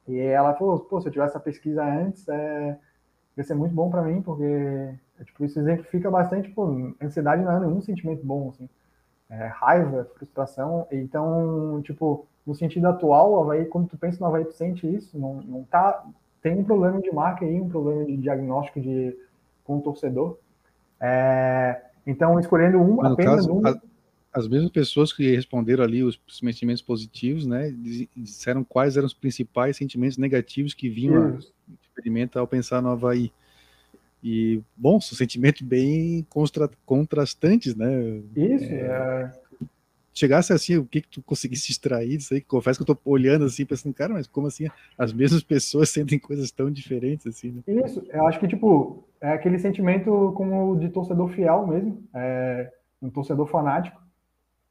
[0.08, 2.76] E ela falou: pô, se eu tivesse essa pesquisa antes, é,
[3.36, 6.52] ia ser muito bom para mim, porque é, tipo, isso exemplifica bastante,
[7.00, 8.68] ansiedade não é nenhum sentimento bom, assim.
[9.30, 14.54] É, raiva, frustração, então, tipo, no sentido atual, Havaí, quando tu pensa no Havaí, tu
[14.54, 16.04] sente isso, não, não tá,
[16.42, 19.16] tem um problema de marca aí, um problema de diagnóstico de,
[19.64, 20.38] com o torcedor,
[21.00, 23.66] é, então, escolhendo um, Mas, apenas caso, um...
[23.66, 23.80] A,
[24.32, 27.72] as mesmas pessoas que responderam ali os sentimentos positivos, né,
[28.16, 31.38] disseram quais eram os principais sentimentos negativos que vinham
[31.82, 33.30] experimenta ao pensar no Havaí.
[34.22, 38.22] E, bom, são sentimentos bem contra, contrastantes, né?
[38.34, 38.80] Isso, é...
[38.80, 39.44] é...
[40.16, 42.40] Chegasse assim, o que, que tu conseguisse extrair disso aí?
[42.40, 46.20] Confesso que eu tô olhando assim, pensando, cara, mas como assim as mesmas pessoas sentem
[46.20, 47.62] coisas tão diferentes assim, né?
[47.84, 52.70] Isso, eu acho que, tipo, é aquele sentimento como de torcedor fiel mesmo, é
[53.00, 53.98] um torcedor fanático,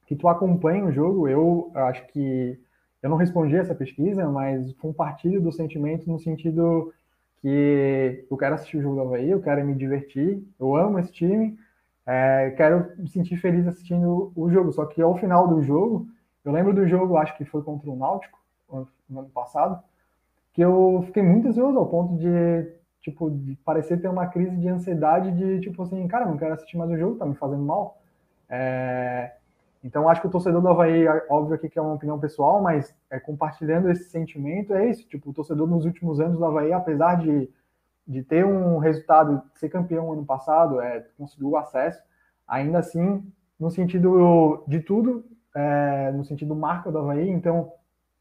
[0.05, 1.27] que tu acompanha o jogo.
[1.27, 2.59] Eu acho que
[3.01, 6.93] eu não respondi essa pesquisa, mas compartilho do sentimento no sentido
[7.41, 11.11] que eu quero assistir o jogo do Havaí, eu quero me divertir, eu amo esse
[11.11, 11.57] time,
[12.05, 14.71] é, quero me sentir feliz assistindo o jogo.
[14.71, 16.07] Só que ao final do jogo,
[16.45, 18.39] eu lembro do jogo, acho que foi contra o Náutico,
[19.09, 19.81] no ano passado,
[20.53, 23.29] que eu fiquei muito ansioso ao ponto de, tipo,
[23.63, 26.97] parecer ter uma crise de ansiedade de, tipo assim, cara, não quero assistir mais o
[26.97, 28.01] jogo, tá me fazendo mal.
[28.49, 29.33] É,
[29.83, 32.95] então, acho que o torcedor do Havaí, óbvio aqui que é uma opinião pessoal, mas
[33.11, 35.05] é, compartilhando esse sentimento, é isso.
[35.09, 37.49] Tipo, o torcedor nos últimos anos do Havaí, apesar de,
[38.07, 42.01] de ter um resultado, ser campeão ano passado, é, conseguiu o acesso,
[42.47, 43.21] ainda assim,
[43.59, 47.73] no sentido de tudo, é, no sentido marca do Havaí, então,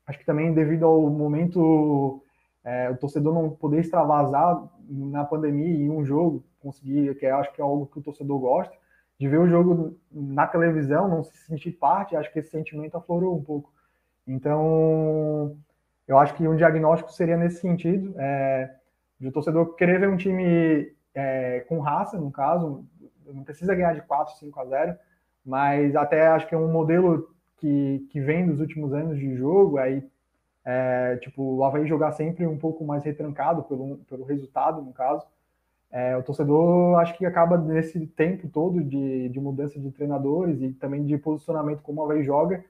[0.04, 2.20] acho que também devido ao momento,
[2.64, 7.60] é, o torcedor não poder extravasar na pandemia em um jogo, conseguir, que acho que
[7.60, 8.74] é algo que o torcedor gosta,
[9.18, 13.36] de ver o jogo na televisão, não se sentir parte, acho que esse sentimento aflorou
[13.36, 13.72] um pouco.
[14.26, 15.56] Então,
[16.06, 18.74] eu acho que um diagnóstico seria nesse sentido, é,
[19.18, 22.84] de o torcedor querer ver um time é, com raça, no caso,
[23.26, 24.96] não precisa ganhar de 4, 5 a 0,
[25.44, 29.78] mas até acho que é um modelo que, que vem dos últimos anos de jogo,
[29.78, 30.04] aí,
[30.64, 35.26] é, tipo, o Havaí jogar sempre um pouco mais retrancado pelo, pelo resultado, no caso,
[35.90, 40.70] é, o torcedor acho que acaba nesse tempo todo de, de mudança de treinadores e
[40.72, 42.64] também de posicionamento como a Havaí joga,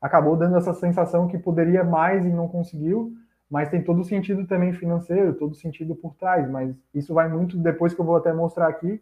[0.00, 3.12] acabou dando essa sensação que poderia mais e não conseguiu,
[3.48, 7.28] mas tem todo o sentido também financeiro, todo o sentido por trás, mas isso vai
[7.28, 9.00] muito depois que eu vou até mostrar aqui,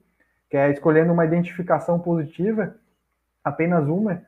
[0.51, 2.77] que é escolhendo uma identificação positiva,
[3.43, 4.23] apenas uma,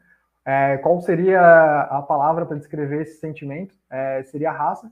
[0.45, 1.41] é, qual seria
[1.83, 3.75] a palavra para descrever esse sentimento?
[3.91, 4.91] É, seria a raça,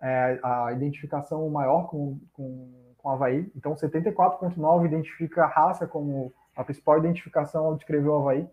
[0.00, 3.46] é, a identificação maior com, com com o Havaí.
[3.54, 8.48] Então, 74,9% identifica a raça como a principal identificação ao descrever o Havaí.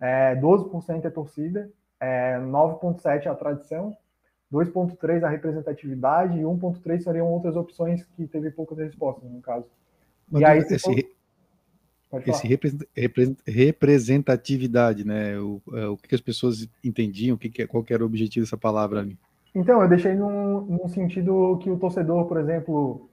[0.00, 1.68] É, 12% é torcida,
[1.98, 3.96] é, 9,7% é a tradição,
[4.52, 9.66] 2,3% a representatividade e 1,3% seriam outras opções que teve poucas respostas, no caso.
[10.30, 11.12] Mas e aí, esse.
[12.26, 12.46] Esse
[13.46, 15.38] representatividade, né?
[15.38, 18.56] O, é, o que as pessoas entendiam, o que, qual que era o objetivo dessa
[18.56, 19.18] palavra ali?
[19.54, 23.08] Então, eu deixei num, num sentido que o torcedor, por exemplo,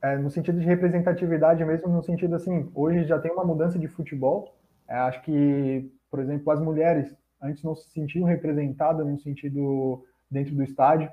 [0.00, 3.88] é, no sentido de representatividade mesmo, no sentido assim, hoje já tem uma mudança de
[3.88, 4.56] futebol.
[4.88, 10.54] É, acho que por exemplo, as mulheres antes não se sentiam representadas no sentido dentro
[10.54, 11.10] do estádio.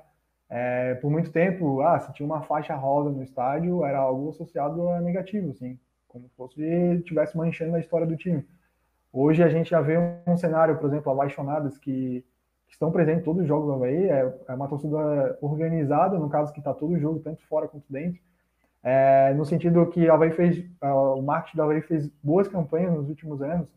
[0.50, 4.90] É, por muito tempo, ah, se tinha uma faixa rosa no estádio, era algo associado
[4.90, 5.78] a negativo, assim,
[6.10, 6.62] como se
[6.96, 8.44] estivesse manchando a história do time.
[9.12, 9.96] Hoje a gente já vê
[10.26, 12.24] um cenário, por exemplo, apaixonadas que,
[12.66, 16.28] que estão presentes em todos os jogos do Havaí, é, é uma torcida organizada, no
[16.28, 18.20] caso que está todo o jogo, tanto fora quanto dentro,
[18.82, 23.08] é, no sentido que a Havaí fez, o marketing da Havaí fez boas campanhas nos
[23.08, 23.68] últimos anos,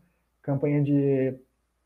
[0.42, 1.34] campanha de,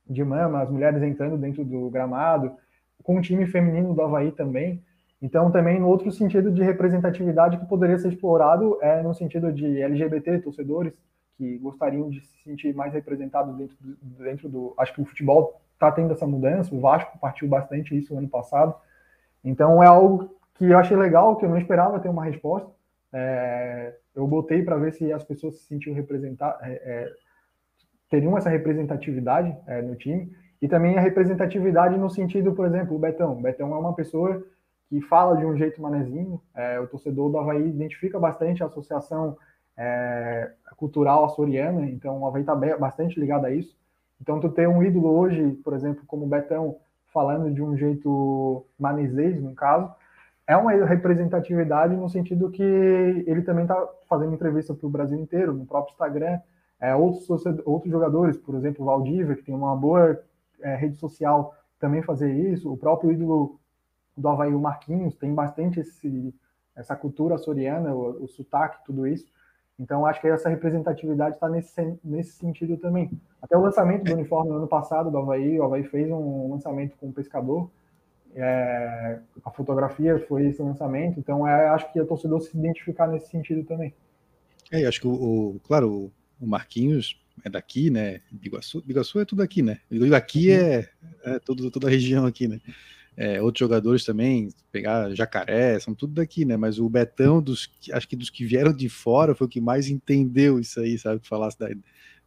[0.08, 2.56] de mama, as mulheres entrando dentro do gramado,
[3.02, 4.82] com o time feminino do Havaí também.
[5.20, 9.82] Então, também no outro sentido de representatividade que poderia ser explorado é no sentido de
[9.82, 10.92] LGBT, torcedores,
[11.36, 15.60] que gostariam de se sentir mais representados dentro do, dentro do acho que o futebol
[15.74, 18.74] está tendo essa mudança, o Vasco partiu bastante isso no ano passado.
[19.44, 22.68] Então, é algo que eu achei legal, que eu não esperava ter uma resposta.
[23.12, 27.12] É, eu botei para ver se as pessoas se sentiam representadas, é, é,
[28.10, 30.32] teriam essa representatividade é, no time.
[30.60, 33.32] E também a representatividade no sentido, por exemplo, o Betão.
[33.32, 34.44] O Betão é uma pessoa
[34.88, 36.40] que fala de um jeito manezinho.
[36.54, 39.36] É, o torcedor do Havaí identifica bastante a associação
[39.76, 43.76] é, cultural açoriana, então o Havaí está bastante ligado a isso.
[44.20, 46.76] Então, tu ter um ídolo hoje, por exemplo, como o Betão,
[47.12, 49.92] falando de um jeito manezês, no caso,
[50.46, 55.52] é uma representatividade no sentido que ele também está fazendo entrevista para o Brasil inteiro,
[55.52, 56.40] no próprio Instagram.
[56.80, 57.28] É, outros,
[57.64, 60.20] outros jogadores, por exemplo, o Valdívia, que tem uma boa
[60.60, 62.72] é, rede social, também fazer isso.
[62.72, 63.58] O próprio ídolo
[64.18, 66.34] do Havaí, o Marquinhos, tem bastante esse,
[66.74, 69.26] essa cultura açoriana, o, o sotaque, tudo isso.
[69.78, 73.10] Então, acho que essa representatividade está nesse, nesse sentido também.
[73.40, 76.96] Até o lançamento do uniforme no ano passado do Havaí, o Havaí fez um lançamento
[76.96, 77.70] com o pescador,
[78.34, 83.30] é, a fotografia foi esse lançamento, então é, acho que o torcedor se identificar nesse
[83.30, 83.94] sentido também.
[84.70, 85.12] É, acho que o,
[85.54, 88.20] o claro, o Marquinhos é daqui, né?
[88.30, 89.78] Biguaçu, Biguaçu é tudo aqui, né?
[90.14, 90.88] Aqui é,
[91.24, 92.60] é tudo, toda a região aqui, né?
[93.20, 96.56] É, outros jogadores também, pegar Jacaré, são tudo daqui, né?
[96.56, 99.88] Mas o Betão, dos, acho que dos que vieram de fora, foi o que mais
[99.88, 101.18] entendeu isso aí, sabe?
[101.18, 101.68] Que falasse da,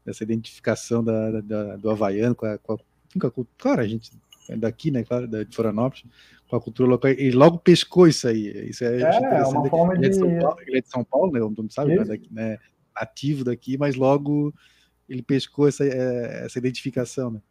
[0.06, 4.12] dessa identificação da, da, do Havaiano com a, com a, com a Claro, a gente
[4.50, 5.06] é daqui, né?
[5.06, 6.04] Claro, de Florianópolis,
[6.50, 7.10] com a cultura local.
[7.10, 8.70] Ele logo pescou isso aí.
[8.70, 10.22] Isso é, é uma forma ele, de...
[10.22, 11.40] é de Paulo, ele é de São Paulo, né?
[11.40, 12.58] Não sabe, mas daqui, né?
[12.94, 14.54] Ativo daqui, mas logo
[15.08, 17.42] ele pescou essa, é, essa identificação, né?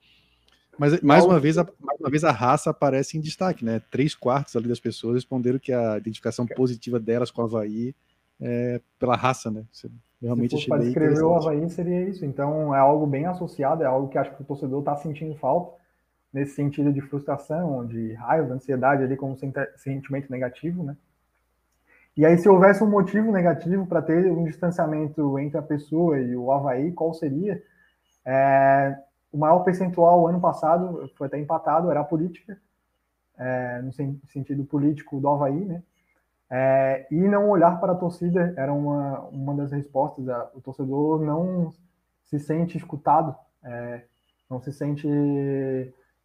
[0.81, 3.83] Mas mais uma, vez, a, mais uma vez a raça aparece em destaque, né?
[3.91, 7.95] Três quartos ali das pessoas responderam que a identificação positiva delas com o Havaí
[8.41, 9.62] é pela raça, né?
[9.70, 9.91] Você
[10.22, 12.24] realmente Se para escrever o Havaí seria isso.
[12.24, 15.78] Então é algo bem associado, é algo que acho que o torcedor está sentindo falta
[16.33, 19.37] nesse sentido de frustração, de raiva, ansiedade ali como
[19.76, 20.97] sentimento negativo, né?
[22.16, 26.35] E aí, se houvesse um motivo negativo para ter um distanciamento entre a pessoa e
[26.35, 27.62] o Havaí, qual seria?
[28.24, 28.97] É,
[29.33, 32.61] o maior percentual ano passado foi até empatado, era a política,
[33.39, 35.83] é, no sentido político do Havaí, né?
[36.53, 40.26] É, e não olhar para a torcida era uma, uma das respostas.
[40.53, 41.72] O torcedor não
[42.24, 44.03] se sente escutado, é,
[44.51, 45.09] não se sente.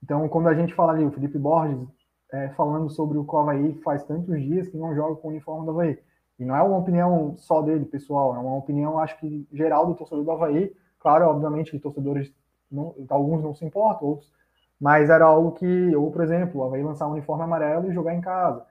[0.03, 1.87] Então, quando a gente fala ali, o Felipe Borges
[2.31, 5.71] é, falando sobre o Havaí faz tantos dias que não joga com o uniforme do
[5.71, 5.99] Havaí.
[6.39, 9.95] E não é uma opinião só dele, pessoal, é uma opinião, acho que, geral do
[9.95, 10.75] torcedor do Havaí.
[10.99, 12.33] Claro, obviamente, torcedores
[12.71, 14.31] não, alguns não se importam, outros,
[14.79, 18.13] mas era algo que, ou por exemplo, o Havaí lançar um uniforme amarelo e jogar
[18.13, 18.65] em casa,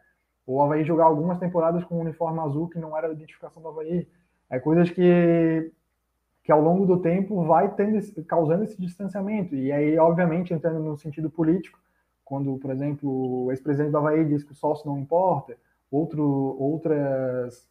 [0.47, 3.62] ou o Havaí jogar algumas temporadas com um uniforme azul que não era a identificação
[3.62, 4.07] do Havaí.
[4.51, 5.72] É coisas que,
[6.42, 9.55] que ao longo do tempo vai tendo, causando esse distanciamento.
[9.55, 11.78] E aí, obviamente, entrando no sentido político,
[12.24, 15.57] quando, por exemplo, o ex-presidente do Havaí diz que o sócio não importa,
[15.90, 17.66] outro, outras,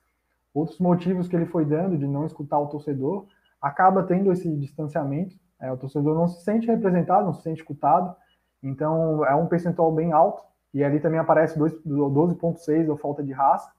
[0.53, 3.25] outros motivos que ele foi dando de não escutar o torcedor,
[3.61, 8.13] acaba tendo esse distanciamento é, o torcedor não se sente representado, não se sente escutado,
[8.61, 10.43] então é um percentual bem alto.
[10.73, 13.71] E ali também aparece 12,6 a falta de raça,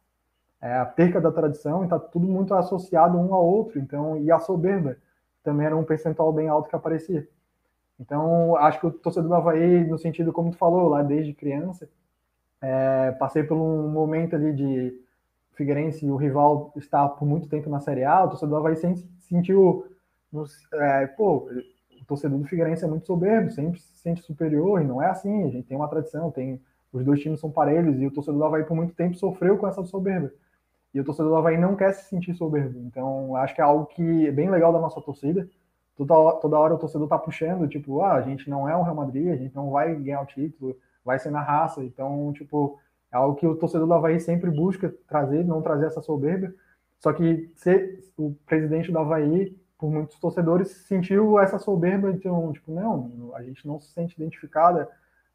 [0.62, 3.78] é, a perca da tradição, e está tudo muito associado um ao outro.
[3.78, 4.96] Então, e a soberba
[5.42, 7.28] também era um percentual bem alto que aparecia.
[8.00, 11.86] Então, acho que o torcedor do Havaí, no sentido como tu falou, lá desde criança,
[12.62, 15.04] é, passei por um momento ali de
[15.52, 19.86] Figueirense, o rival está por muito tempo na Série A, o torcedor do Havaí sentiu,
[20.72, 21.48] é, pô,
[22.04, 25.44] o torcedor do Figueirense é muito soberbo, sempre se sente superior, e não é assim,
[25.44, 26.60] a gente tem uma tradição, tem
[26.92, 29.66] os dois times são parelhos, e o torcedor do Havaí por muito tempo sofreu com
[29.66, 30.30] essa soberba.
[30.92, 32.78] E o torcedor do Havaí não quer se sentir soberbo.
[32.80, 35.48] Então, acho que é algo que é bem legal da nossa torcida.
[35.96, 38.94] Toda, toda hora o torcedor tá puxando, tipo, ah, a gente não é um Real
[38.94, 41.82] Madrid, a gente não vai ganhar o título, vai ser na raça.
[41.82, 42.78] Então, tipo,
[43.12, 46.52] é algo que o torcedor do Havaí sempre busca trazer, não trazer essa soberba.
[47.00, 52.52] Só que ser o presidente do Havaí por muitos torcedores, sentiu essa soberba de um,
[52.52, 54.88] tipo, não, a gente não se sente identificada,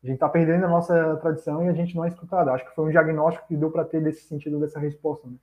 [0.03, 2.49] a gente está perdendo a nossa tradição e a gente não é escutado.
[2.49, 5.27] Acho que foi um diagnóstico que deu para ter desse sentido dessa resposta.
[5.27, 5.35] Né?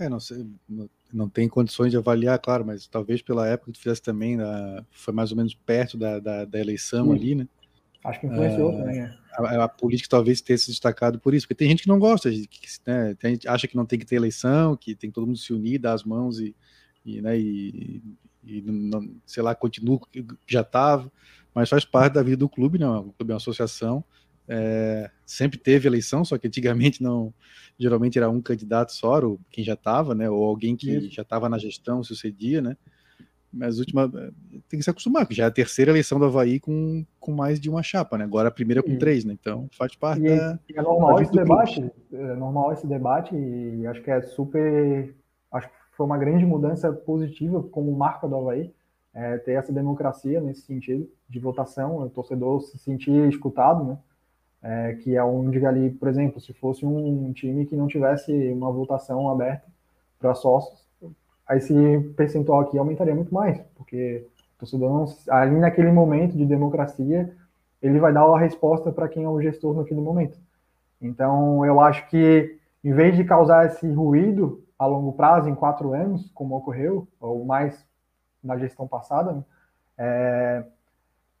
[0.00, 0.46] É, não sei,
[1.12, 4.84] não, tem condições de avaliar, claro, mas talvez pela época que tu fizesse também, na,
[4.90, 7.14] foi mais ou menos perto da, da, da eleição Sim.
[7.14, 7.48] ali, né?
[8.02, 9.14] Acho que influenciou ah, também, é.
[9.34, 12.30] A, a, política talvez tenha se destacado por isso, porque tem gente que não gosta,
[12.30, 15.38] que, né, tem acha que não tem que ter eleição, que tem que todo mundo
[15.38, 16.56] se unir, dar as mãos e,
[17.04, 18.02] e, né, e,
[18.44, 21.10] e não, sei lá, continua o que já estava,
[21.54, 24.04] mas faz parte da vida do clube, não, o clube é uma associação,
[24.48, 27.32] é, sempre teve eleição, só que antigamente não,
[27.78, 31.48] geralmente era um candidato só, ou quem já estava, né, ou alguém que já estava
[31.48, 32.76] na gestão sucedia, né,
[33.52, 34.08] mas última
[34.68, 37.58] tem que se acostumar, que já é a terceira eleição do Havaí com, com mais
[37.58, 38.24] de uma chapa, né?
[38.24, 39.32] Agora a primeira com três, né?
[39.38, 40.58] Então faz parte e, da.
[40.68, 45.14] E é normal esse debate, é normal esse debate, e acho que é super.
[45.52, 48.72] Acho que foi uma grande mudança positiva como marca do Havaí,
[49.12, 53.98] é, ter essa democracia nesse sentido de votação, o torcedor se sentir escutado, né?
[54.62, 58.72] É, que é onde ali, por exemplo, se fosse um time que não tivesse uma
[58.72, 59.66] votação aberta
[60.18, 60.82] para sócios,
[61.50, 64.24] esse percentual aqui aumentaria muito mais, porque
[64.56, 67.30] o torcedor não, ali naquele momento de democracia,
[67.82, 70.38] ele vai dar a resposta para quem é o gestor naquele momento.
[70.98, 75.92] Então, eu acho que, em vez de causar esse ruído a longo prazo, em quatro
[75.92, 77.86] anos, como ocorreu, ou mais
[78.42, 79.44] na gestão passada, né,
[79.98, 80.64] é,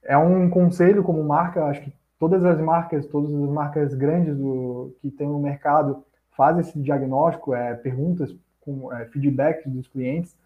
[0.02, 4.94] é um conselho como marca, acho que todas as marcas, todas as marcas grandes do,
[5.00, 10.38] que tem no mercado fazem esse diagnóstico, é, perguntas com é, feedback dos clientes.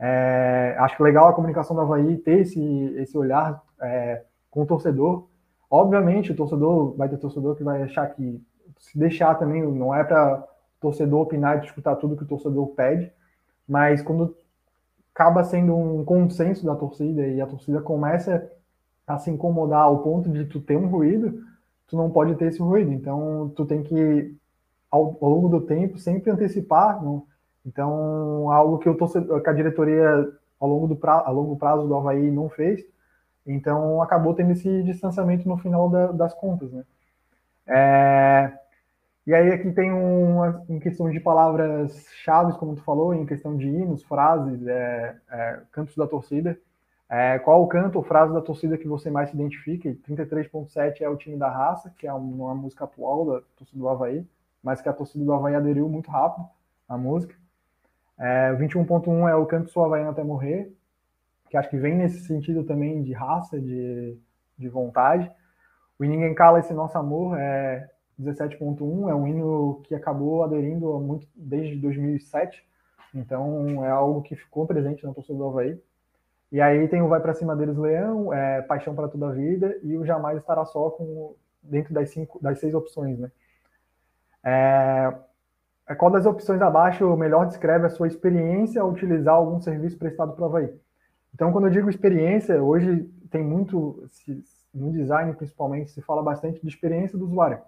[0.00, 5.28] É, acho legal a comunicação da Havaí ter esse, esse olhar é, com o torcedor.
[5.70, 8.42] Obviamente, o torcedor vai ter torcedor que vai achar que
[8.78, 10.48] se deixar também não é para
[10.82, 13.10] torcedor opinar e escutar tudo que o torcedor pede,
[13.66, 14.36] mas quando
[15.14, 18.50] acaba sendo um consenso da torcida e a torcida começa
[19.06, 21.42] a se incomodar ao ponto de tu ter um ruído,
[21.86, 22.92] tu não pode ter esse ruído.
[22.92, 24.34] Então, tu tem que,
[24.90, 27.02] ao, ao longo do tempo, sempre antecipar.
[27.02, 27.26] Não,
[27.64, 30.28] então, algo que, eu tô, que a diretoria,
[30.58, 32.84] ao longo, do pra, a longo prazo do Havaí, não fez.
[33.46, 36.84] Então, acabou tendo esse distanciamento no final da, das contas, né?
[37.66, 38.52] É,
[39.26, 43.56] e aí aqui tem uma em questão de palavras chaves, como tu falou, em questão
[43.56, 46.58] de hinos, frases, é, é, cantos da torcida.
[47.08, 49.90] É, qual o canto ou frase da torcida que você mais se identifica?
[50.08, 54.26] 33.7 é o time da raça, que é uma música atual da torcida do Havaí,
[54.62, 56.46] mas que a torcida do Havaí aderiu muito rápido
[56.88, 57.34] à música.
[58.18, 60.72] É, 21.1 é o Canto Sua Havaiana até morrer,
[61.50, 64.16] que acho que vem nesse sentido também de raça, de,
[64.56, 65.30] de vontade.
[65.98, 67.90] O Ninguém Cala Esse Nosso Amor é
[68.20, 72.64] 17.1, é um hino que acabou aderindo muito desde 2007,
[73.14, 75.80] então é algo que ficou presente na torcida do Havaí.
[76.50, 79.74] E aí tem o Vai Pra Cima deles Leão, é, Paixão para Toda a Vida
[79.82, 83.32] e o Jamais Estará Só com, dentro das, cinco, das seis opções, né?
[84.44, 85.14] É,
[85.88, 90.32] é, qual das opções abaixo melhor descreve a sua experiência ao utilizar algum serviço prestado
[90.34, 90.74] para o Havaí?
[91.34, 94.06] Então, quando eu digo experiência, hoje tem muito,
[94.74, 97.60] no design principalmente, se fala bastante de experiência do usuário.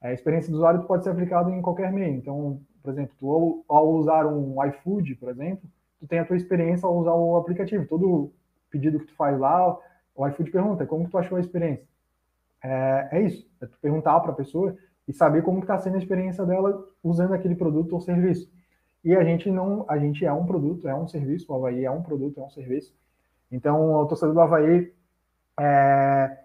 [0.00, 2.16] A experiência do usuário pode ser aplicada em qualquer meio.
[2.16, 5.68] Então, por exemplo, tu, ao usar um iFood, por exemplo,
[5.98, 7.86] tu tem a tua experiência ao usar o aplicativo.
[7.86, 8.32] Todo
[8.70, 9.76] pedido que tu faz lá,
[10.14, 11.86] o iFood pergunta como tu achou a experiência.
[12.62, 14.76] É, é isso, é tu perguntar para a pessoa
[15.06, 18.50] e saber como está sendo a experiência dela usando aquele produto ou serviço.
[19.04, 21.90] E a gente não, a gente é um produto, é um serviço, o Havaí é
[21.90, 22.94] um produto, é um serviço.
[23.50, 24.92] Então, o torcedor do Havaí,
[25.58, 26.38] é,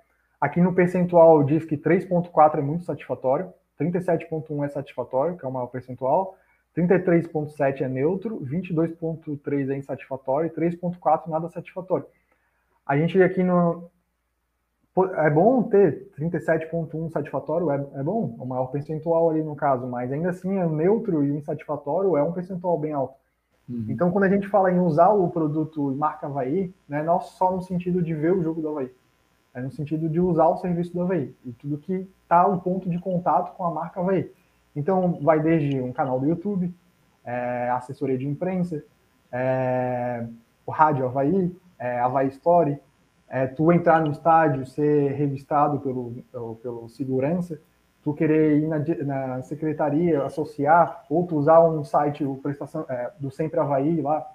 [0.44, 5.52] aqui no percentual diz que 3.4 é muito satisfatório, 37.1 é satisfatório, que é o
[5.52, 6.38] maior percentual,
[6.76, 12.06] 33.7 é neutro, 22.3 é insatisfatório e 3.4 nada satisfatório.
[12.86, 13.90] A gente aqui no,
[15.16, 20.12] é bom ter 37,1 satisfatório, é, é bom, o maior percentual ali no caso, mas
[20.12, 23.16] ainda assim é neutro e insatisfatório é um percentual bem alto.
[23.70, 23.86] Uhum.
[23.88, 27.62] Então, quando a gente fala em usar o produto marca Havaí, não é só no
[27.62, 28.92] sentido de ver o jogo do Havaí,
[29.54, 32.90] é no sentido de usar o serviço do Havaí e tudo que está o ponto
[32.90, 34.32] de contato com a marca Havaí.
[34.76, 36.74] Então, vai desde um canal do YouTube,
[37.24, 38.84] é, assessoria de imprensa,
[39.32, 40.26] é,
[40.66, 42.80] o rádio Havaí, é, Havaí Story,
[43.30, 47.60] é, tu entrar no estádio, ser revistado pelo, pelo, pelo segurança,
[48.04, 53.12] tu querer ir na, na, secretaria, associar, ou tu usar um site o prestação, é,
[53.20, 54.30] do Sempre Havaí lá,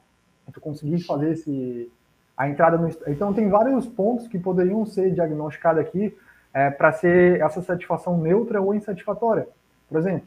[0.53, 1.91] tu conseguir fazer esse,
[2.39, 2.89] a entrada no...
[3.09, 6.17] Então, tem vários pontos que poderiam ser diagnosticados aqui
[6.55, 9.49] é, para ser essa satisfação neutra ou insatisfatória.
[9.89, 10.23] Por exemplo,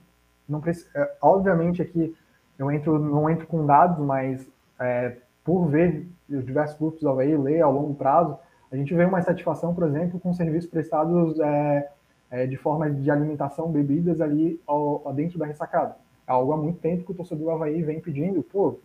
[0.47, 2.13] não é, obviamente aqui
[2.59, 4.45] eu entro, não entro com dados, mas
[4.77, 8.37] é, por ver os diversos grupos do Havaí, ler ao longo prazo,
[8.69, 11.89] a gente vê uma satisfação, por exemplo, com serviços prestados é,
[12.29, 15.95] é, de forma de alimentação, bebidas ali ao, dentro da ressacada.
[16.27, 18.77] É algo há muito tempo que o torcedor do Havaí vem pedindo, pô,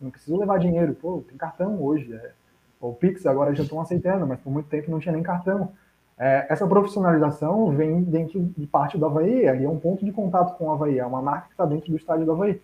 [0.00, 2.32] não preciso levar dinheiro, pô, tem cartão hoje, é,
[2.80, 5.72] o Pix agora já estão aceitando, mas por muito tempo não tinha nem cartão.
[6.18, 10.56] É, essa profissionalização vem dentro de parte do Havaí, ali é um ponto de contato
[10.56, 12.60] com o Havaí, é uma marca que está dentro do estádio do Havaí.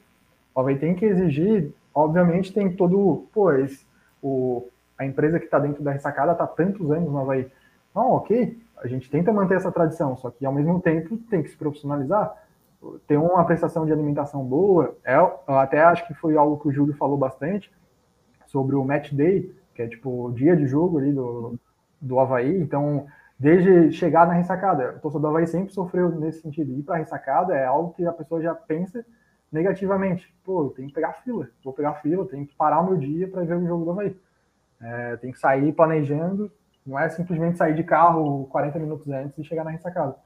[0.54, 3.26] O Havaí tem que exigir, obviamente tem todo,
[3.62, 3.84] esse,
[4.22, 4.66] o,
[4.98, 7.50] a empresa que está dentro da ressacada está tantos anos no Havaí.
[7.94, 11.50] Não, ok, a gente tenta manter essa tradição, só que ao mesmo tempo tem que
[11.50, 12.34] se profissionalizar,
[13.06, 14.96] ter uma prestação de alimentação boa.
[15.04, 15.14] É,
[15.46, 17.70] até acho que foi algo que o Júlio falou bastante
[18.46, 21.58] sobre o match day, que é tipo o dia de jogo ali do,
[22.00, 22.56] do Havaí.
[22.60, 23.06] Então,
[23.38, 26.72] desde chegar na ressacada, o torcedor do Havaí sempre sofreu nesse sentido.
[26.72, 29.04] Ir para a ressacada é algo que a pessoa já pensa
[29.50, 30.34] negativamente.
[30.44, 33.44] Pô, tem que pegar fila, vou pegar fila, tenho que parar o meu dia para
[33.44, 34.16] ver o jogo do Havaí.
[34.80, 36.50] É, tem que sair planejando,
[36.84, 40.16] não é simplesmente sair de carro 40 minutos antes e chegar na ressacada.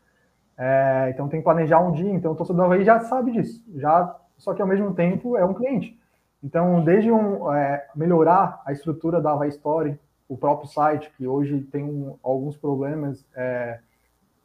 [0.57, 3.63] É, então tem que planejar um dia, então o torcedor do Havaí já sabe disso,
[3.75, 6.01] já, só que ao mesmo tempo é um cliente.
[6.43, 9.99] Então, desde um, é, melhorar a estrutura da Havaí Story,
[10.29, 13.81] o próprio site, que hoje tem um, alguns problemas é,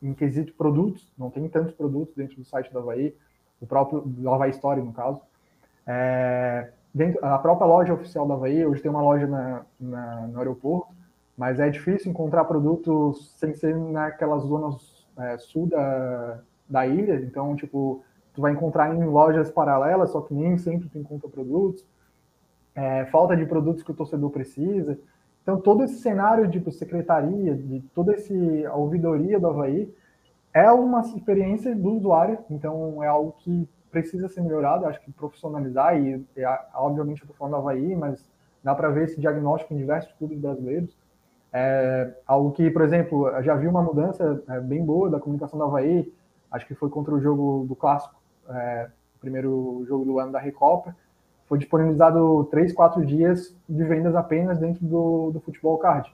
[0.01, 3.15] em quesito produtos, não tem tantos produtos dentro do site da Havaí,
[3.59, 5.21] o próprio do Havaí Story, no caso.
[5.85, 10.39] É, dentro, a própria loja oficial da Havaí, hoje tem uma loja na, na, no
[10.39, 10.93] aeroporto,
[11.37, 16.39] mas é difícil encontrar produtos sem ser naquelas zonas é, sul da,
[16.69, 18.03] da ilha, então, tipo,
[18.33, 21.85] tu vai encontrar em lojas paralelas, só que nem sempre tu encontra produtos,
[22.75, 24.97] é, falta de produtos que o torcedor precisa.
[25.43, 28.33] Então, todo esse cenário de tipo, secretaria, de toda essa
[28.73, 29.93] ouvidoria do Havaí,
[30.53, 35.97] é uma experiência do usuário, então é algo que precisa ser melhorado, acho que profissionalizar,
[35.97, 38.29] e, e obviamente eu estou falando do Havaí, mas
[38.63, 40.95] dá para ver esse diagnóstico em diversos clubes brasileiros.
[41.53, 45.65] É algo que, por exemplo, já vi uma mudança é, bem boa da comunicação do
[45.65, 46.13] Havaí,
[46.49, 48.20] acho que foi contra o jogo do Clássico,
[48.53, 50.95] é, primeiro jogo do ano da Recopa,
[51.47, 56.13] foi disponibilizado três, quatro dias de vendas apenas dentro do, do futebol card.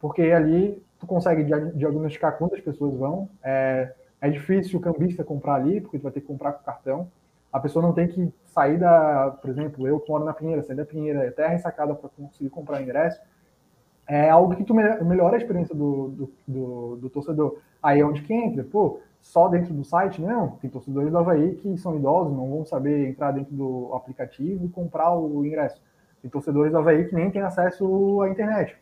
[0.00, 1.44] Porque ali tu consegue
[1.74, 6.20] diagnosticar quantas pessoas vão, é, é difícil o cambista comprar ali, porque tu vai ter
[6.20, 7.08] que comprar com cartão.
[7.52, 10.76] A pessoa não tem que sair da, por exemplo, eu que moro na Pinheira, sair
[10.76, 13.20] da Pinheira até a ressacada para conseguir comprar ingresso.
[14.06, 17.58] É algo que tu melhora a experiência do, do, do, do torcedor.
[17.82, 20.20] Aí é onde que entra, pô, só dentro do site?
[20.20, 24.64] Não, tem torcedores do Havaí que são idosos, não vão saber entrar dentro do aplicativo
[24.64, 25.80] e comprar o ingresso.
[26.22, 28.76] Tem torcedores do Havaí que nem têm acesso à internet.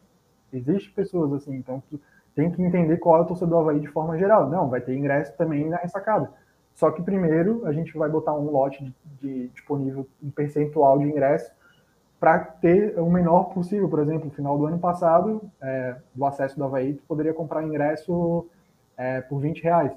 [0.52, 2.01] Existem pessoas assim, então tu
[2.35, 4.48] tem que entender qual é o torcedor do Havaí de forma geral.
[4.48, 6.31] Não, vai ter ingresso também na ressacada.
[6.74, 11.05] Só que primeiro a gente vai botar um lote de, de disponível, um percentual de
[11.05, 11.51] ingresso
[12.20, 13.89] para ter o menor possível.
[13.89, 17.65] Por exemplo, no final do ano passado, é, do acesso do Havaí, tu poderia comprar
[17.65, 18.47] ingresso
[18.97, 19.93] é, por 20 reais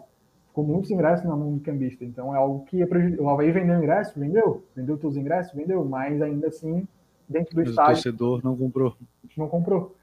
[0.51, 2.03] ficou muitos ingressos na mão do cambista.
[2.03, 2.85] Então é algo que é
[3.19, 6.85] o Havaí vendeu ingresso, vendeu, vendeu todos os ingressos, vendeu, mas ainda assim,
[7.27, 7.91] dentro do mas estádio.
[7.91, 8.95] O torcedor não comprou.
[9.35, 9.95] Não comprou.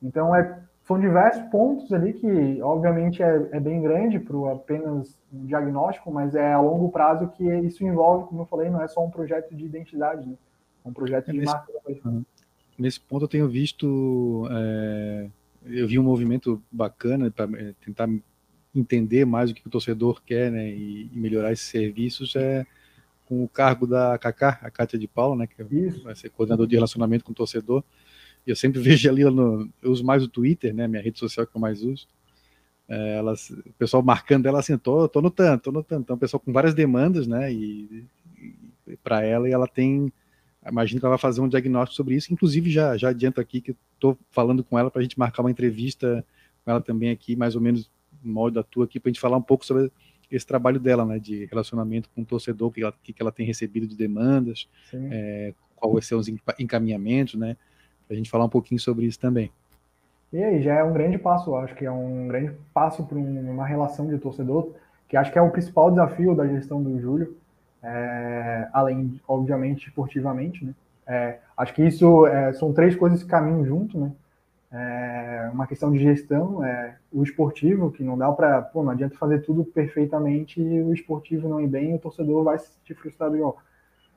[0.00, 5.44] Então é, são diversos pontos ali que, obviamente, é, é bem grande para apenas um
[5.44, 9.04] diagnóstico, mas é a longo prazo que isso envolve, como eu falei, não é só
[9.04, 10.36] um projeto de identidade, né?
[10.84, 11.72] É um projeto é de nesse, marca.
[12.78, 14.48] Nesse ponto eu tenho visto.
[14.50, 15.26] É,
[15.66, 18.08] eu vi um movimento bacana para é, tentar
[18.78, 22.66] entender mais o que o torcedor quer, né, e, e melhorar esses serviços é
[23.28, 26.02] com o cargo da Kaká, a Cátia de Paula, né, que Isso.
[26.02, 27.84] vai ser coordenador de relacionamento com o torcedor.
[28.46, 31.46] E eu sempre vejo ali no, eu uso mais o Twitter, né, minha rede social
[31.46, 32.06] que eu mais uso.
[32.88, 36.00] É, elas, o pessoal marcando ela assim, tô, tô notando, tô notando.
[36.00, 38.06] Então, o pessoal com várias demandas, né, e,
[38.86, 40.10] e para ela, e ela tem,
[40.66, 42.32] imagino que ela vai fazer um diagnóstico sobre isso.
[42.32, 45.50] Inclusive, já, já adianto aqui que estou falando com ela para a gente marcar uma
[45.50, 46.24] entrevista
[46.64, 47.90] com ela também aqui, mais ou menos
[48.22, 49.90] molde da tua aqui para a gente falar um pouco sobre
[50.30, 53.86] esse trabalho dela, né, de relacionamento com o torcedor, que ela, que ela tem recebido
[53.86, 56.28] de demandas, é, qual vai ser os
[56.58, 57.56] encaminhamentos, né,
[58.06, 59.50] para a gente falar um pouquinho sobre isso também.
[60.30, 63.66] E aí, já é um grande passo, acho que é um grande passo para uma
[63.66, 64.74] relação de torcedor,
[65.08, 67.34] que acho que é o principal desafio da gestão do Júlio,
[67.82, 70.74] é, além, obviamente, esportivamente, né,
[71.06, 74.12] é, acho que isso é, são três coisas que caminham junto, né,
[74.70, 79.16] é uma questão de gestão, é, o esportivo, que não dá para, pô, não adianta
[79.16, 83.36] fazer tudo perfeitamente e o esportivo não ir bem, o torcedor vai se sentir frustrado
[83.36, 83.56] igual.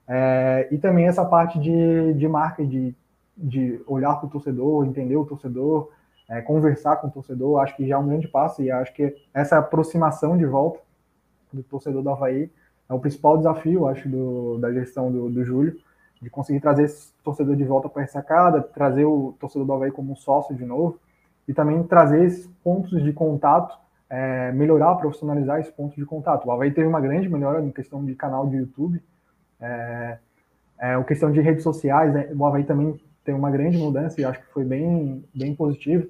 [0.07, 2.93] É, e também essa parte de, de marca, de,
[3.37, 5.89] de olhar para o torcedor, entender o torcedor,
[6.29, 9.15] é, conversar com o torcedor, acho que já é um grande passo e acho que
[9.33, 10.79] essa aproximação de volta
[11.51, 12.51] do torcedor do Havaí
[12.89, 15.79] é o principal desafio, acho, do, da gestão do, do Júlio,
[16.21, 19.91] de conseguir trazer esse torcedor de volta para a ressacada, trazer o torcedor do Havaí
[19.91, 20.99] como um sócio de novo,
[21.47, 23.77] e também trazer esses pontos de contato,
[24.09, 26.45] é, melhorar, profissionalizar esses pontos de contato.
[26.45, 29.01] O Havaí teve uma grande melhora em questão de canal de YouTube,
[29.59, 30.17] é,
[30.79, 34.39] é, questão de redes sociais, né, o Havaí também tem uma grande mudança e acho
[34.39, 36.07] que foi bem, bem positivo.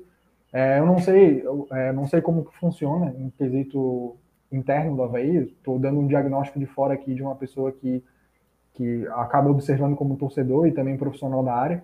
[0.54, 4.16] É, eu não sei, eu, é, não sei como que funciona em quesito
[4.52, 8.04] interno do Havaí, estou dando um diagnóstico de fora aqui de uma pessoa que,
[8.82, 11.84] que acaba observando como torcedor e também profissional da área.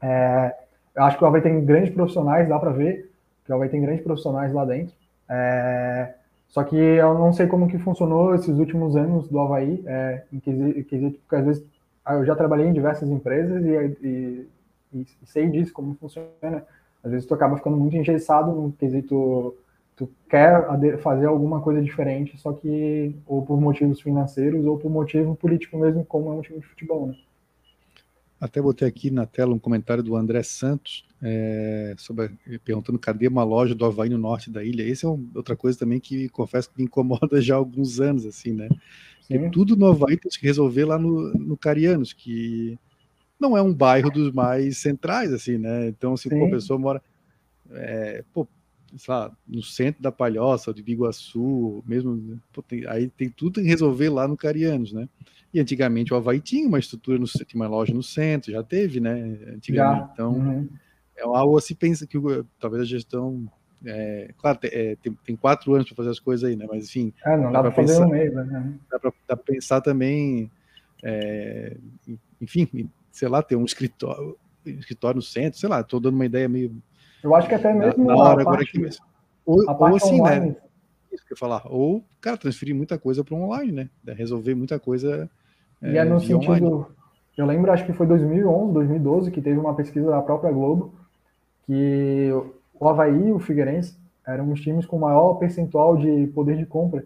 [0.00, 0.54] É,
[0.94, 3.10] eu acho que o Havaí tem grandes profissionais, dá para ver
[3.44, 4.94] que o Havaí tem grandes profissionais lá dentro.
[5.28, 6.14] É,
[6.48, 10.38] só que eu não sei como que funcionou esses últimos anos do Havaí, é, em
[10.38, 11.64] quesito, porque às vezes
[12.08, 14.48] eu já trabalhei em diversas empresas e, e,
[14.94, 16.64] e sei disso, como funciona.
[17.02, 19.56] Às vezes tu acaba ficando muito engessado no quesito
[20.06, 25.34] tu quer fazer alguma coisa diferente, só que ou por motivos financeiros ou por motivo
[25.36, 27.16] político mesmo, como é um time de futebol, né?
[28.40, 32.32] Até botei aqui na tela um comentário do André Santos, é, sobre,
[32.64, 34.90] perguntando cadê uma loja do Havaí no norte da ilha.
[34.90, 38.26] Essa é um, outra coisa também que confesso que me incomoda já há alguns anos,
[38.26, 38.68] assim, né?
[39.52, 42.76] Tudo no Havaí tem que resolver lá no, no Carianos, que
[43.38, 45.88] não é um bairro dos mais centrais, assim, né?
[45.88, 47.02] Então, se a pessoa mora.
[47.70, 48.46] É, pô,
[49.08, 52.40] lá, no centro da Palhoça, de Biguaçu, mesmo.
[52.52, 55.08] Pô, tem, aí tem tudo que resolver lá no Carianos, né?
[55.52, 59.00] E antigamente o Havaí tinha uma estrutura, no, tinha uma loja no centro, já teve,
[59.00, 59.12] né?
[59.54, 59.74] Antigamente.
[59.74, 60.10] Já.
[60.12, 60.68] Então, uhum.
[61.16, 62.18] é algo a se pensa que
[62.58, 63.46] talvez a gestão.
[63.84, 66.66] É, claro, é, tem, tem, quatro anos para fazer as coisas aí, né?
[66.70, 67.12] Mas enfim.
[67.24, 68.74] É, não dá, dá para pensar, um mês, né?
[68.90, 70.50] Dá para pensar também.
[71.02, 71.76] É,
[72.40, 76.48] enfim, sei lá, ter um escritório, escritório no centro, sei lá, estou dando uma ideia
[76.48, 76.74] meio.
[77.22, 78.04] Eu acho que até mesmo.
[78.04, 79.04] Na, na hora agora aqui mesmo.
[79.44, 80.20] Ou, ou assim, né?
[80.20, 80.46] online.
[80.50, 80.56] né?
[81.12, 81.62] Isso que eu falar.
[81.66, 84.14] Ou, cara, transferir muita coisa para online, né?
[84.14, 85.28] Resolver muita coisa
[85.82, 86.66] e é no sentido.
[86.66, 86.86] Online.
[87.36, 90.94] Eu lembro, acho que foi 2011, 2012, que teve uma pesquisa da própria Globo,
[91.66, 92.30] que
[92.78, 93.96] o Havaí e o Figueirense
[94.26, 97.04] eram os times com maior percentual de poder de compra.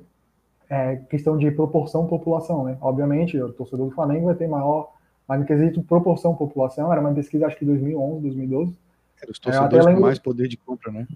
[0.69, 2.77] É, questão de proporção população, né?
[2.81, 4.93] Obviamente, o torcedor do Flamengo vai ter maior,
[5.27, 8.77] mas no quesito proporção população, era uma pesquisa acho que 2011, 2012.
[9.21, 10.01] Era os torcedores lembro...
[10.01, 11.07] com mais poder de compra, né?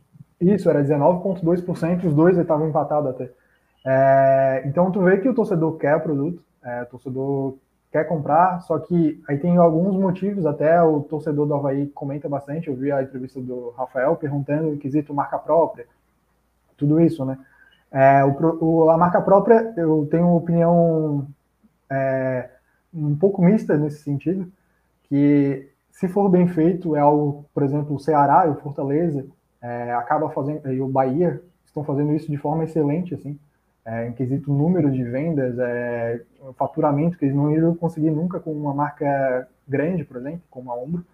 [0.41, 3.31] Isso, era 19,2%, os dois estavam empatados até.
[3.85, 7.57] É, então, tu vê que o torcedor quer o produto, é, o torcedor
[7.93, 12.69] quer comprar, só que aí tem alguns motivos, até o torcedor do Havaí comenta bastante,
[12.69, 15.87] eu vi a entrevista do Rafael perguntando o quesito marca própria,
[16.77, 17.39] tudo isso, né?
[17.93, 21.27] É, o, a marca própria, eu tenho opinião
[21.91, 22.49] é,
[22.95, 24.51] um pouco mista nesse sentido,
[25.05, 25.70] que
[26.01, 29.27] se for bem feito, é algo, por exemplo, o Ceará e o Fortaleza
[29.61, 33.39] é, acaba fazendo, e o Bahia estão fazendo isso de forma excelente, assim,
[33.85, 36.23] é, em quesito número de vendas, é,
[36.57, 40.75] faturamento, que eles não iriam conseguir nunca com uma marca grande, por exemplo, como a
[40.75, 41.05] Ombro.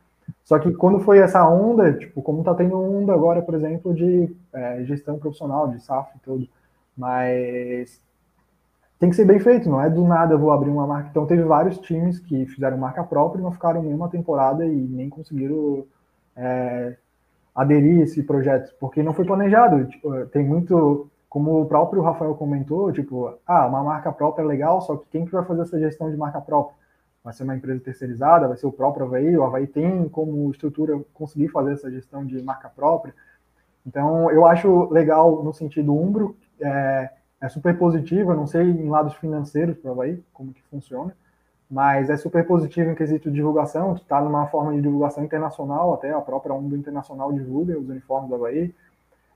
[0.45, 4.33] Só que quando foi essa onda, tipo, como está tendo onda agora, por exemplo, de
[4.53, 6.49] é, gestão profissional, de SAF e tudo,
[6.97, 8.01] mas
[8.99, 11.11] tem que ser bem feito, não é do nada vou abrir uma marca.
[11.11, 15.09] Então teve vários times que fizeram marca própria e não ficaram nenhuma temporada e nem
[15.09, 15.85] conseguiram
[16.35, 16.97] é,
[17.55, 19.87] aderir a esse projeto, porque não foi planejado.
[19.87, 24.81] Tipo, tem muito como o próprio Rafael comentou, tipo, ah, uma marca própria é legal,
[24.81, 26.75] só que quem que vai fazer essa gestão de marca própria?
[27.23, 30.99] Vai ser uma empresa terceirizada, vai ser o próprio Havaí, o Havaí tem como estrutura
[31.13, 33.15] conseguir fazer essa gestão de marca própria.
[33.87, 37.11] Então, eu acho legal no sentido umbro, é,
[37.41, 41.15] é super positivo, eu não sei em lados financeiros para o Havaí, como que funciona,
[41.71, 45.95] mas é super positivo em quesito de divulgação, tu está numa forma de divulgação internacional,
[45.95, 48.75] até a própria Umbro Internacional divulga os uniformes do Havaí,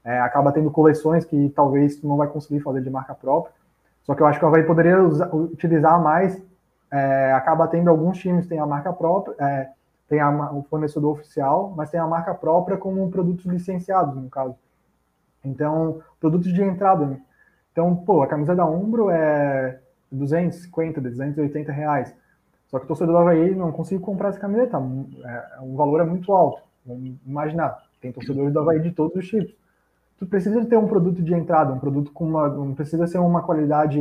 [0.04, 3.52] é, acaba tendo coleções que talvez tu não vai conseguir fazer de marca própria.
[4.02, 6.42] Só que eu acho que o Havaí poderia usar, utilizar mais.
[6.90, 9.70] É, acaba tendo alguns times tem a marca própria, é,
[10.08, 14.56] tem a, o fornecedor oficial, mas tem a marca própria como produtos licenciados, no caso.
[15.44, 17.06] Então, produtos de entrada.
[17.06, 17.20] Né?
[17.72, 19.80] Então, pô, a camisa da Umbro é
[20.10, 22.14] 250, 280 reais.
[22.68, 24.76] Só que o torcedor do Havaí não consegue comprar essa camiseta.
[24.76, 26.62] É, um valor é muito alto.
[26.84, 27.82] Vamos imaginar.
[28.00, 29.54] Tem torcedores do Havaí de todos os tipos
[30.20, 33.42] tu precisa ter um produto de entrada, um produto com uma, não precisa ser uma
[33.42, 33.98] qualidade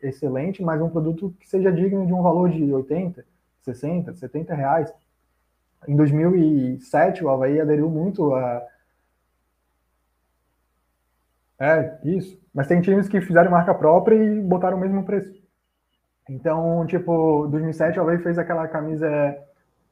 [0.00, 3.26] excelente, mas um produto que seja digno de um valor de 80,
[3.62, 4.94] 60, 70 reais.
[5.88, 8.64] Em 2007, o Havaí aderiu muito a.
[11.58, 12.38] É, isso.
[12.56, 15.38] Mas tem times que fizeram marca própria e botaram o mesmo preço.
[16.26, 19.06] Então, tipo, 2007 o Havaí fez aquela camisa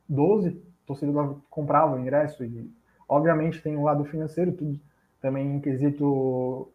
[0.09, 2.73] 12, o torcedor comprava o ingresso e,
[3.07, 4.81] obviamente, tem o lado financeiro, tudo
[5.21, 6.73] também em quesito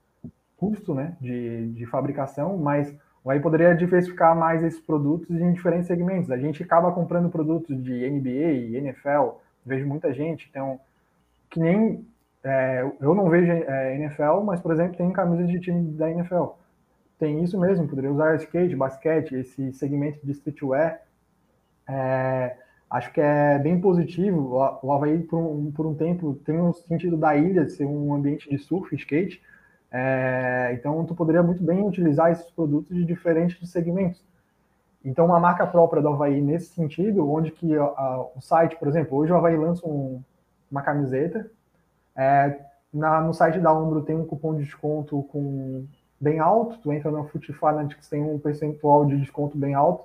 [0.57, 2.95] custo né, de, de fabricação, mas
[3.25, 6.29] Havaí poderia diversificar mais esses produtos em diferentes segmentos.
[6.29, 10.79] A gente acaba comprando produtos de NBA, NFL, vejo muita gente, então,
[11.49, 12.05] que nem
[12.43, 16.45] é, eu não vejo é, NFL, mas, por exemplo, tem camisas de time da NFL.
[17.17, 21.01] Tem isso mesmo, poderia usar skate, basquete, esse segmento de streetwear.
[21.87, 22.55] É,
[22.89, 24.55] acho que é bem positivo.
[24.81, 28.49] O Havaí, por um, por um tempo, tem um sentido da ilha ser um ambiente
[28.49, 29.41] de surf, skate.
[29.91, 34.23] É, então, tu poderia muito bem utilizar esses produtos de diferentes segmentos.
[35.03, 38.87] Então, uma marca própria do Havaí nesse sentido, onde que a, a, o site, por
[38.87, 40.21] exemplo, hoje o Havaí lança um,
[40.71, 41.49] uma camiseta,
[42.19, 42.59] é,
[42.93, 45.87] na, no site da Umbro tem um cupom de desconto com
[46.19, 50.03] bem alto, tu entra na Foot Fanatics, tem um percentual de desconto bem alto,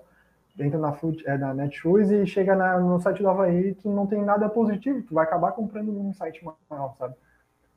[0.56, 4.06] entra na, Foot, é, na Netshoes e chega na, no site do Havaí, tu não
[4.06, 7.14] tem nada positivo, tu vai acabar comprando num site maior, sabe?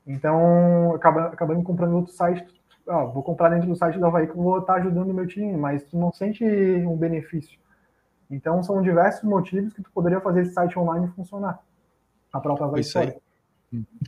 [0.05, 2.45] Então, acaba, acabando comprando outro site,
[2.87, 5.25] ó, vou comprar dentro do site do Havaí que eu vou estar ajudando o meu
[5.25, 7.59] time, mas tu não sente um benefício.
[8.29, 11.59] Então, são diversos motivos que tu poderia fazer esse site online funcionar.
[12.31, 13.17] A própria Havaí Isso aí.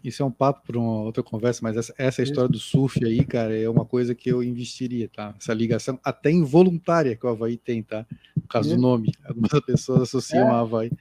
[0.03, 3.26] Isso é um papo para uma outra conversa, mas essa, essa história do surf aí,
[3.26, 5.36] cara, é uma coisa que eu investiria, tá?
[5.38, 8.06] Essa ligação, até involuntária que o Havaí tem, tá?
[8.34, 9.11] Por causa do nome.
[9.26, 10.52] Algumas pessoas associam é.
[10.52, 10.91] a Havaí.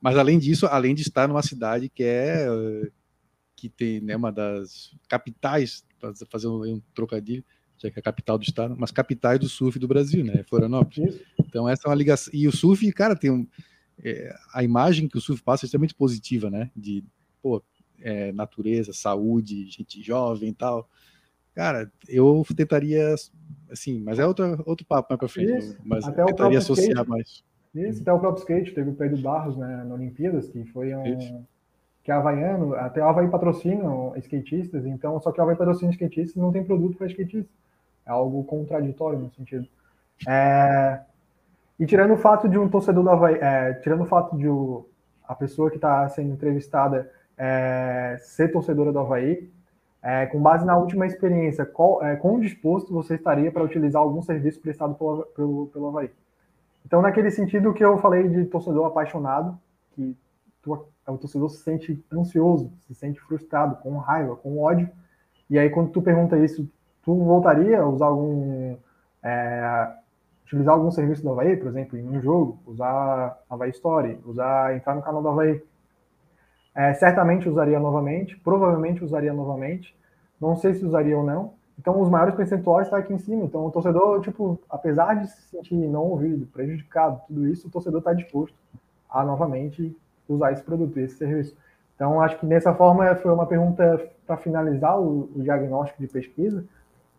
[0.00, 2.48] Mas além disso, além de estar numa cidade que é
[3.54, 7.44] que tem né, uma das capitais, para fazer um, trocadilho,
[7.76, 10.44] já que é a capital do estado, mas capitais do surf do Brasil, né?
[10.48, 11.20] Florianópolis.
[11.40, 12.32] Então essa é uma ligação.
[12.34, 13.46] E o surf, cara, tem um.
[14.02, 16.70] É, a imagem que o surf passa é extremamente positiva, né?
[16.76, 17.04] De
[17.42, 17.62] pô,
[18.00, 20.88] é, natureza, saúde, gente jovem e tal.
[21.54, 23.14] Cara, eu tentaria,
[23.70, 25.58] assim, mas é outro, outro papo mais para frente.
[25.58, 27.44] Isso, mas até tentaria associar skate, mais.
[27.74, 31.18] Isso, até o próprio skate, teve o Pedro Barros né, na Olimpíadas, que foi um.
[31.18, 31.44] Isso.
[32.04, 33.84] Que é havaiano, até o Havaí patrocina
[34.18, 37.52] skatistas, então, só que o Havaí patrocina skatistas não tem produto para skatistas.
[38.06, 39.68] É algo contraditório no sentido.
[40.26, 41.00] É,
[41.78, 44.88] e tirando o fato de um torcedor do Havaí, é, tirando o fato de o,
[45.26, 49.50] a pessoa que está sendo entrevistada é, ser torcedora do Havaí,
[50.02, 54.22] é, com base na última experiência, qual, é, quão disposto você estaria para utilizar algum
[54.22, 56.10] serviço prestado pelo, pelo, pelo Havaí?
[56.84, 59.58] Então, naquele sentido que eu falei de torcedor apaixonado,
[59.92, 60.16] que
[60.62, 64.88] tu, o torcedor se sente ansioso, se sente frustrado, com raiva, com ódio,
[65.50, 66.68] e aí quando tu pergunta isso,
[67.02, 68.76] tu voltaria a usar algum...
[69.22, 69.98] É,
[70.44, 74.94] utilizar algum serviço do Havaí, por exemplo, em um jogo, usar Havaí Story, usar entrar
[74.94, 75.62] no canal do Havaí,
[76.78, 79.92] é, certamente usaria novamente, provavelmente usaria novamente,
[80.40, 81.54] não sei se usaria ou não.
[81.76, 83.44] Então, os maiores percentuais estão tá aqui em cima.
[83.44, 87.98] Então, o torcedor, tipo, apesar de se sentir não ouvido, prejudicado, tudo isso, o torcedor
[87.98, 88.54] está disposto
[89.10, 89.96] a novamente
[90.28, 91.56] usar esse produto, esse serviço.
[91.96, 96.64] Então, acho que dessa forma foi uma pergunta para finalizar o, o, diagnóstico de pesquisa.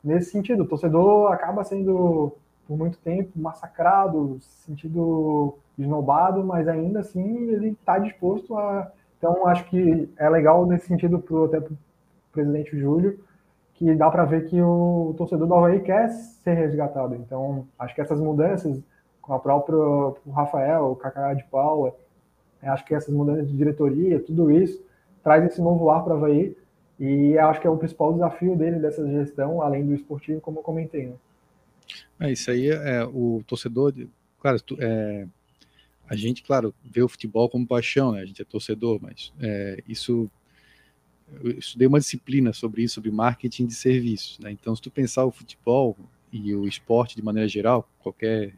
[0.02, 2.31] Nesse sentido, o torcedor acaba sendo,
[2.65, 8.90] por muito tempo, massacrado, sentido esnobado, mas ainda assim ele está disposto a
[9.20, 11.78] então, acho que é legal nesse sentido pro, até para o
[12.32, 13.20] presidente Júlio,
[13.74, 17.16] que dá para ver que o torcedor do Havaí quer ser resgatado.
[17.16, 18.82] Então, acho que essas mudanças,
[19.22, 21.94] com a própria o Rafael, o Cacá de Paula,
[22.64, 24.82] acho que essas mudanças de diretoria, tudo isso,
[25.22, 26.56] traz esse novo ar para o Havaí,
[26.98, 30.64] e acho que é o principal desafio dele dessa gestão, além do esportivo, como eu
[30.64, 31.08] comentei.
[31.08, 31.14] Né?
[32.22, 33.94] É, isso aí é o torcedor,
[34.40, 35.26] claro, é,
[36.10, 38.22] a gente, claro, vê o futebol como paixão, né?
[38.22, 40.30] A gente é torcedor, mas é, isso
[41.44, 44.52] eu estudei uma disciplina sobre isso, sobre marketing de serviços, né?
[44.52, 45.95] Então, se tu pensar o futebol
[46.31, 48.56] e o esporte de maneira geral, qualquer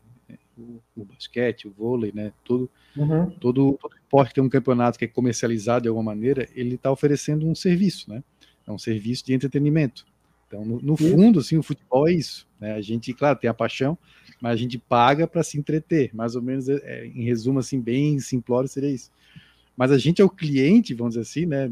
[0.58, 2.32] o, o basquete, o vôlei, né?
[2.46, 3.30] Todo, uhum.
[3.32, 6.90] todo, todo esporte que tem um campeonato que é comercializado de alguma maneira, ele está
[6.90, 8.24] oferecendo um serviço, né?
[8.66, 10.06] É um serviço de entretenimento.
[10.48, 12.48] Então, no, no fundo, assim, o futebol é isso.
[12.62, 12.74] Né?
[12.74, 13.98] A gente, claro, tem a paixão,
[14.40, 16.12] mas a gente paga para se entreter.
[16.14, 19.12] Mais ou menos, é, é, em resumo, assim, bem simplório seria isso.
[19.76, 21.70] Mas a gente é o cliente, vamos dizer assim, né,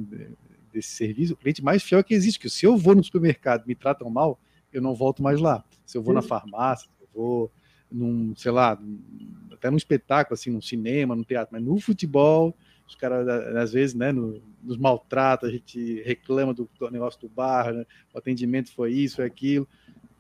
[0.74, 2.40] desse serviço, o cliente mais fiel que existe.
[2.40, 4.40] Que se eu vou no supermercado e me tratam mal,
[4.74, 5.64] eu não volto mais lá.
[5.86, 7.52] Se eu vou na farmácia, se eu vou
[7.91, 8.80] num, sei lá,
[9.52, 12.56] até num espetáculo, assim, num cinema, num teatro, mas no futebol,
[12.88, 17.30] os caras, às vezes, né, no, nos maltrata, a gente reclama do, do negócio do
[17.30, 19.68] bar, né, o atendimento foi isso, foi aquilo,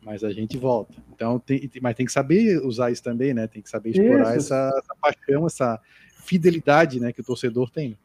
[0.01, 0.93] mas a gente volta.
[1.13, 3.47] Então, tem, mas tem que saber usar isso também, né?
[3.47, 5.79] Tem que saber explorar essa, essa, paixão, essa
[6.25, 7.97] fidelidade, né, que o torcedor tem.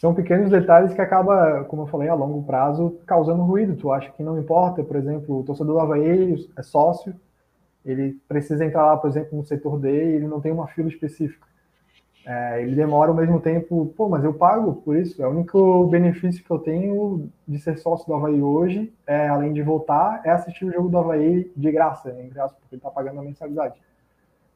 [0.00, 3.76] São pequenos detalhes que acaba, como eu falei, a longo prazo, causando ruído.
[3.76, 7.14] Tu acha que não importa, por exemplo, o torcedor do Havaí é sócio,
[7.84, 10.88] ele precisa entrar lá, por exemplo, no setor D e ele não tem uma fila
[10.88, 11.46] específica
[12.26, 15.22] é, ele demora ao mesmo tempo, pô, mas eu pago por isso.
[15.22, 19.52] É o único benefício que eu tenho de ser sócio do Havaí hoje, é, além
[19.52, 22.90] de voltar, é assistir o jogo do Havaí de graça, em graça, porque ele tá
[22.90, 23.80] pagando a mensalidade.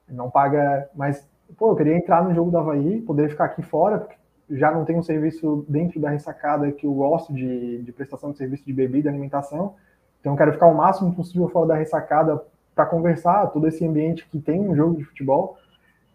[0.08, 1.24] Ele não paga, mas,
[1.56, 4.16] pô, eu queria entrar no jogo do Havaí, poder ficar aqui fora, porque
[4.50, 8.38] já não tem um serviço dentro da ressacada que eu gosto de, de prestação de
[8.38, 9.76] serviço de bebida alimentação.
[10.18, 12.42] Então, eu quero ficar o máximo possível fora da ressacada
[12.74, 15.56] para conversar, todo esse ambiente que tem um jogo de futebol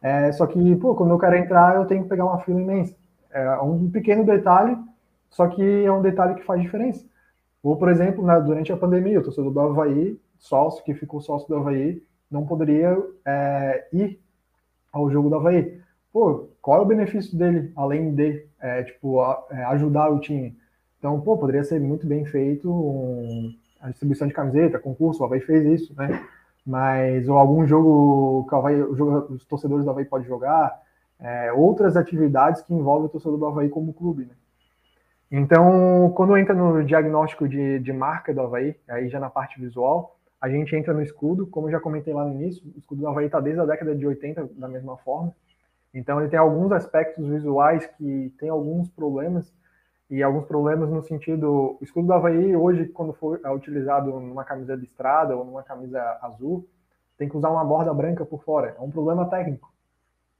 [0.05, 2.95] é, só que, pô, quando eu quero entrar, eu tenho que pegar uma fila imensa.
[3.31, 4.77] É um pequeno detalhe,
[5.31, 7.03] só que é um detalhe que faz diferença.
[7.63, 11.47] Ou, por exemplo, né, durante a pandemia, o torcedor do Havaí, sócio, que ficou sócio
[11.47, 12.95] do Havaí, não poderia
[13.25, 14.19] é, ir
[14.93, 15.81] ao jogo do Havaí.
[16.13, 20.55] Pô, qual é o benefício dele, além de, é, tipo, a, é, ajudar o time?
[20.99, 25.39] Então, pô, poderia ser muito bem feito um, a distribuição de camiseta, concurso, o Havaí
[25.39, 26.23] fez isso, né?
[26.65, 30.81] Mas ou algum jogo que o Havaí, os torcedores do Havaí podem jogar,
[31.19, 34.25] é, outras atividades que envolvem o torcedor do Havaí como clube.
[34.25, 34.33] Né?
[35.31, 40.17] Então, quando entra no diagnóstico de, de marca do Havaí, aí já na parte visual,
[40.41, 43.07] a gente entra no escudo, como eu já comentei lá no início, o escudo do
[43.07, 45.33] Havaí está desde a década de 80 da mesma forma.
[45.93, 49.51] Então, ele tem alguns aspectos visuais que tem alguns problemas,
[50.09, 54.43] e alguns problemas no sentido, o escudo do Havaí hoje, quando for é utilizado numa
[54.43, 56.67] camisa de estrada ou numa camisa azul,
[57.17, 58.75] tem que usar uma borda branca por fora.
[58.77, 59.73] É um problema técnico,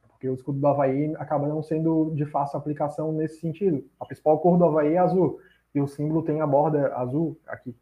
[0.08, 3.84] porque o escudo do Havaí acaba não sendo de fácil aplicação nesse sentido.
[4.00, 5.40] A principal cor do Havaí é azul,
[5.74, 7.76] e o símbolo tem a borda azul aqui.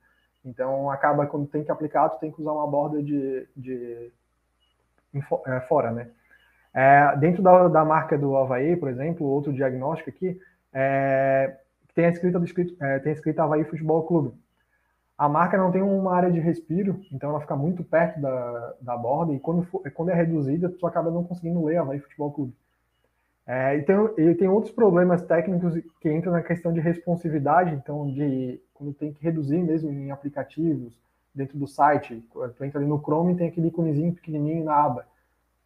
[0.45, 4.11] Então, acaba, quando tem que aplicar, tu tem que usar uma borda de, de
[5.47, 6.10] é, fora, né?
[6.73, 10.39] É, dentro da, da marca do Havaí, por exemplo, outro diagnóstico aqui,
[10.73, 11.55] é,
[11.94, 14.34] tem a escrita do escrito, é, tem a escrita Havaí Futebol Clube.
[15.18, 18.98] A marca não tem uma área de respiro, então ela fica muito perto da, da
[18.98, 22.53] borda, e quando, for, quando é reduzida, tu acaba não conseguindo ler Havaí Futebol Clube.
[23.45, 28.10] É, e, tem, e tem outros problemas técnicos que entram na questão de responsividade, então,
[28.11, 30.94] de quando tem que reduzir mesmo em aplicativos,
[31.34, 35.06] dentro do site, tu entra ali no Chrome e tem aquele íconezinho pequenininho na aba.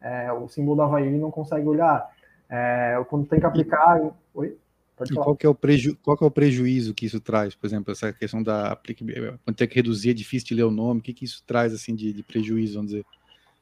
[0.00, 2.10] É, o símbolo da Havaí não consegue olhar.
[2.48, 4.00] É, quando tem que aplicar.
[4.34, 4.56] Oi?
[4.98, 5.96] Pode qual, que é o preju...
[6.02, 7.54] qual que é o prejuízo que isso traz?
[7.54, 8.76] Por exemplo, essa questão da
[9.44, 11.72] quando tem que reduzir, é difícil de ler o nome, o que, que isso traz
[11.72, 13.06] assim de, de prejuízo, vamos dizer?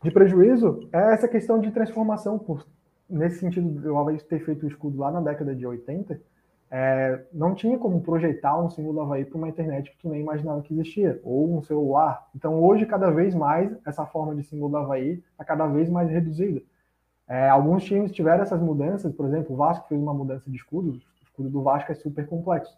[0.03, 2.67] De prejuízo é essa questão de transformação, por,
[3.09, 6.21] nesse sentido, eu Havaí ter feito o escudo lá na década de 80,
[6.71, 10.21] é, não tinha como projetar um símbolo do Havaí para uma internet que tu nem
[10.21, 12.27] imaginava que existia, ou um celular.
[12.35, 16.11] Então, hoje, cada vez mais, essa forma de símbolo do Havaí está cada vez mais
[16.11, 16.61] reduzida.
[17.29, 21.01] É, alguns times tiveram essas mudanças, por exemplo, o Vasco fez uma mudança de escudo,
[21.37, 22.77] escudo do Vasco é super complexo.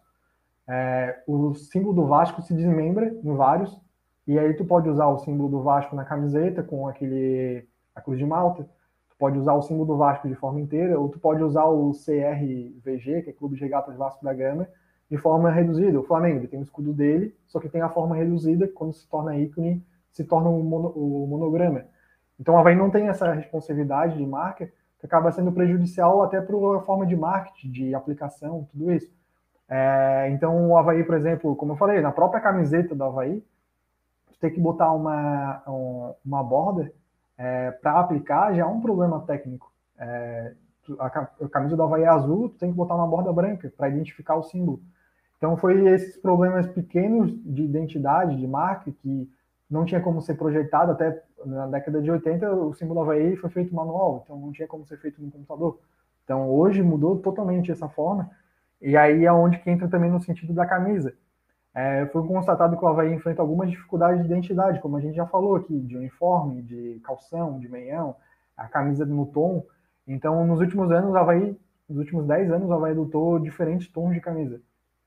[0.67, 3.81] É, o símbolo do Vasco se desmembra em vários,
[4.27, 8.19] e aí tu pode usar o símbolo do Vasco na camiseta com aquele a cruz
[8.19, 8.65] de Malta,
[9.09, 11.93] tu pode usar o símbolo do Vasco de forma inteira, ou tu pode usar o
[11.93, 14.69] CRVG, que é Clube de Regatas Vasco da Gama,
[15.11, 15.99] de forma reduzida.
[15.99, 19.37] O Flamengo tem o escudo dele, só que tem a forma reduzida, quando se torna
[19.37, 19.83] ícone,
[20.13, 21.85] se torna um mono, o monograma.
[22.39, 26.57] Então a Havaí não tem essa responsabilidade de marca, que acaba sendo prejudicial até para
[26.57, 29.11] a forma de marketing, de aplicação, tudo isso.
[29.69, 33.45] É, então, o Havaí, por exemplo, como eu falei, na própria camiseta do Havaí,
[34.33, 35.63] tu tem que botar uma,
[36.25, 36.91] uma borda
[37.37, 39.73] é, para aplicar já é um problema técnico.
[39.99, 40.53] É,
[40.99, 43.89] a, a, camisa do Havaí é azul, tu tem que botar uma borda branca para
[43.89, 44.81] identificar o símbolo.
[45.37, 49.31] Então, foi esses problemas pequenos de identidade, de marca, que
[49.71, 53.75] não tinha como ser projetado, até na década de 80 o símbolo Havaí foi feito
[53.75, 55.79] manual, então não tinha como ser feito no computador.
[56.25, 58.31] Então hoje mudou totalmente essa forma,
[58.81, 61.15] e aí é onde que entra também no sentido da camisa.
[61.75, 65.27] É, foi constatado que o Havaí enfrenta algumas dificuldades de identidade, como a gente já
[65.27, 68.17] falou aqui, de uniforme, de calção, de meião,
[68.57, 69.65] a camisa no tom.
[70.07, 71.57] Então, nos últimos anos, o Havaí,
[71.89, 74.61] nos últimos 10 anos, o Havaí adotou diferentes tons de camisa,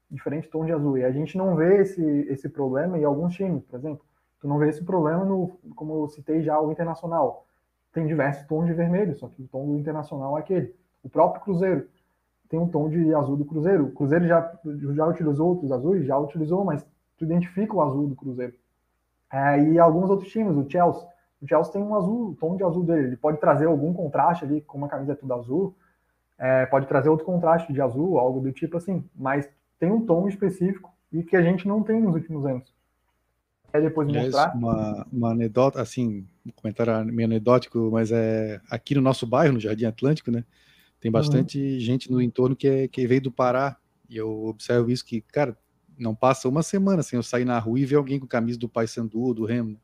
[0.10, 0.98] diferentes tons de azul.
[0.98, 4.02] E a gente não vê esse, esse problema em alguns times, por exemplo.
[4.42, 7.46] Tu não vê esse problema no, como eu citei já, o internacional.
[7.94, 10.74] Tem diversos tons de vermelho, só que o tom do internacional é aquele.
[11.04, 11.88] O próprio Cruzeiro
[12.50, 13.86] tem um tom de azul do Cruzeiro.
[13.86, 14.52] O Cruzeiro já,
[14.96, 16.06] já utilizou outros azuis?
[16.06, 16.84] Já utilizou, mas
[17.18, 18.54] tu identifica o azul do Cruzeiro.
[19.32, 21.08] É, e alguns outros times, o Chelsea.
[21.40, 23.08] O Chelsea tem um azul, o tom de azul dele.
[23.08, 25.76] Ele pode trazer algum contraste ali, como a camisa é tudo azul.
[26.40, 29.08] É, pode trazer outro contraste de azul, algo do tipo assim.
[29.16, 29.48] Mas
[29.80, 32.81] tem um tom específico e que a gente não tem nos últimos anos
[33.72, 34.56] quer depois mostrar?
[34.56, 39.60] Uma, uma anedota, assim, um comentário meio anedótico, mas é aqui no nosso bairro, no
[39.60, 40.44] Jardim Atlântico, né?
[41.00, 41.80] Tem bastante uhum.
[41.80, 43.76] gente no entorno que, é, que veio do Pará.
[44.08, 45.58] E eu observo isso que, cara,
[45.98, 48.70] não passa uma semana sem eu sair na rua e ver alguém com camisa do
[48.70, 49.80] Paysandu, do Remo.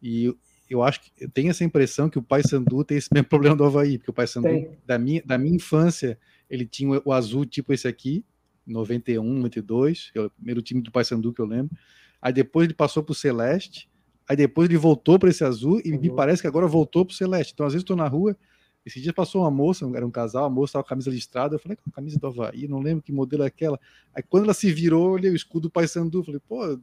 [0.00, 0.32] E
[0.70, 3.64] eu acho que eu tenho essa impressão que o Paysandu tem esse mesmo problema do
[3.64, 6.18] Havaí, porque o Paysandu, da minha, da minha infância,
[6.48, 8.24] ele tinha o, o azul tipo esse aqui,
[8.66, 11.74] 91, 92, que é o primeiro time do Paysandu que eu lembro.
[12.20, 13.88] Aí depois ele passou para o Celeste,
[14.28, 16.00] aí depois ele voltou para esse azul e uhum.
[16.00, 17.52] me parece que agora voltou para o Celeste.
[17.52, 18.36] Então, às vezes, estou na rua,
[18.84, 21.54] esse dia passou uma moça, era um casal, a moça estava com a camisa listrada,
[21.54, 23.78] eu falei, com a camisa do Havaí, não lembro que modelo é aquela.
[24.14, 26.78] Aí quando ela se virou, eu olhei o escudo do Paysandu, falei, pô,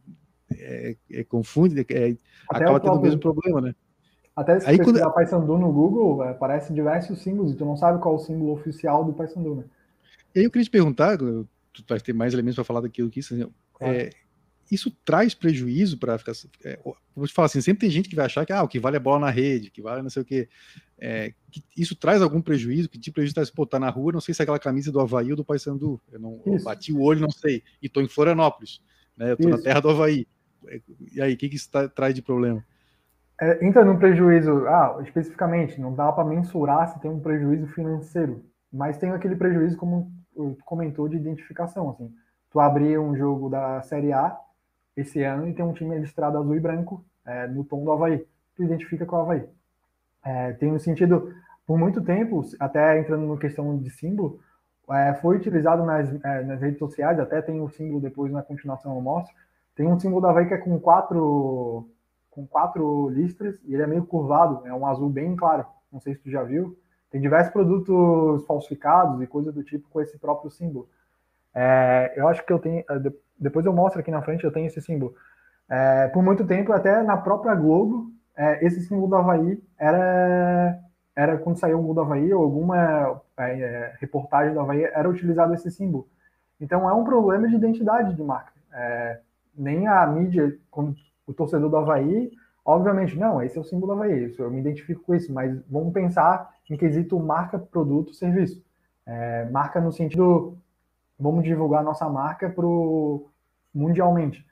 [0.53, 2.16] é, é, confunde, é,
[2.49, 3.76] acaba tendo o mesmo problema, né?
[4.36, 4.99] Até se Aí, quando...
[5.14, 9.03] Paysandu no Google, aparece diversos símbolos e tu não sabe qual é o símbolo oficial
[9.03, 9.64] do Paysandu, né?
[10.36, 13.22] E aí eu queria te perguntar, tu vai ter mais elementos para falar daquilo que
[13.22, 13.94] isso, assim, claro.
[13.94, 14.10] é,
[14.72, 16.34] isso traz prejuízo para ficar.
[16.64, 16.80] É,
[17.16, 18.98] vou te falar assim, sempre tem gente que vai achar que ah, o que vale
[18.98, 20.50] é bola na rede, que vale não sei o quê.
[20.98, 22.90] É, que isso traz algum prejuízo?
[22.90, 23.52] Que tipo de prejuízo traz?
[23.52, 26.02] Pô, tá na rua, não sei se é aquela camisa do Havaí ou do Paysandu.
[26.12, 27.64] Eu não eu bati o olho, não sei.
[27.82, 28.82] E tô em Florianópolis,
[29.16, 29.32] né?
[29.32, 29.58] Eu tô isso.
[29.58, 30.28] na terra do Havaí.
[31.14, 32.64] E aí, o que, que isso tá, traz de problema?
[33.40, 38.46] É, entra no prejuízo, ah, especificamente, não dá para mensurar se tem um prejuízo financeiro,
[38.72, 41.90] mas tem aquele prejuízo, como tu comentou, de identificação.
[41.90, 42.12] Assim.
[42.50, 44.36] Tu abrir um jogo da Série A
[44.96, 48.26] esse ano e tem um time listrado azul e branco é, no tom do Havaí.
[48.56, 49.44] Tu identifica com o Havaí.
[50.24, 51.34] É, tem um sentido,
[51.66, 54.40] por muito tempo, até entrando na questão de símbolo,
[54.90, 58.96] é, foi utilizado nas, é, nas redes sociais, até tem o símbolo depois na continuação
[58.96, 59.34] eu mostro,
[59.76, 61.90] tem um símbolo da Havaí que é com quatro,
[62.32, 65.66] com quatro listras e ele é meio curvado, é um azul bem claro.
[65.92, 66.78] Não sei se tu já viu.
[67.10, 70.90] Tem diversos produtos falsificados e coisas do tipo com esse próprio símbolo.
[71.54, 72.84] É, eu acho que eu tenho.
[73.40, 75.16] Depois eu mostro aqui na frente, eu tenho esse símbolo.
[75.70, 80.80] É, por muito tempo, até na própria Globo, é, esse símbolo do Havaí era,
[81.16, 85.10] era quando saiu o Globo do Havaí ou alguma é, é, reportagem do Havaí, era
[85.10, 86.07] utilizado esse símbolo.
[86.60, 88.53] Então é um problema de identidade de marca.
[88.74, 89.20] É,
[89.57, 90.95] nem a mídia, quando
[91.26, 92.32] o torcedor do Havaí,
[92.64, 95.94] obviamente, não, esse é o símbolo do Havaí, eu me identifico com isso, mas vamos
[95.94, 98.64] pensar em quesito marca, produto, serviço.
[99.06, 100.57] É, marca no sentido,
[101.20, 103.30] vamos divulgar nossa marca pro,
[103.74, 104.46] mundialmente.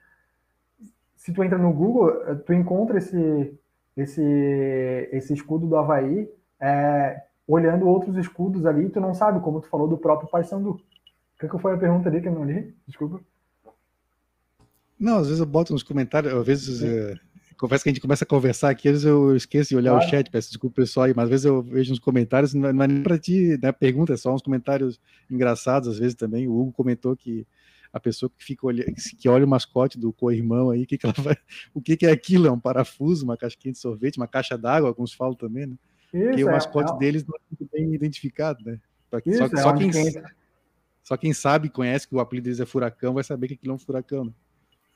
[1.16, 3.58] Se tu entra no Google, tu encontra esse,
[3.96, 6.28] esse, esse escudo do Havaí
[6.60, 10.80] é, olhando outros escudos ali, tu não sabe, como tu falou do próprio Paysandu.
[11.42, 12.74] O que, foi a pergunta ali que eu não li?
[12.86, 13.20] Desculpa.
[14.98, 17.14] Não, às vezes eu boto nos comentários, às vezes é,
[17.58, 20.06] confesso que a gente começa a conversar aqui, às vezes eu esqueço de olhar claro.
[20.06, 22.86] o chat, peço desculpa pessoal aí, mas às vezes eu vejo nos comentários, não é
[22.86, 25.00] nem para ti, né, pergunta, é só uns comentários
[25.30, 27.46] engraçados, às vezes também, o Hugo comentou que
[27.92, 31.14] a pessoa que fica olhando, que olha o mascote do co-irmão aí, que, que ela
[31.22, 31.36] vai,
[31.72, 32.48] o que, que é aquilo?
[32.48, 35.76] É um parafuso, uma caixinha de sorvete, uma caixa d'água, alguns falam também, né?
[36.12, 38.80] Isso, Porque é, o mascote é, deles não é muito bem identificado, né?
[39.24, 39.90] Isso, só, é só, quem,
[41.04, 43.76] só quem sabe, conhece que o apelido deles é furacão, vai saber que aquilo é
[43.76, 44.32] um furacão, né?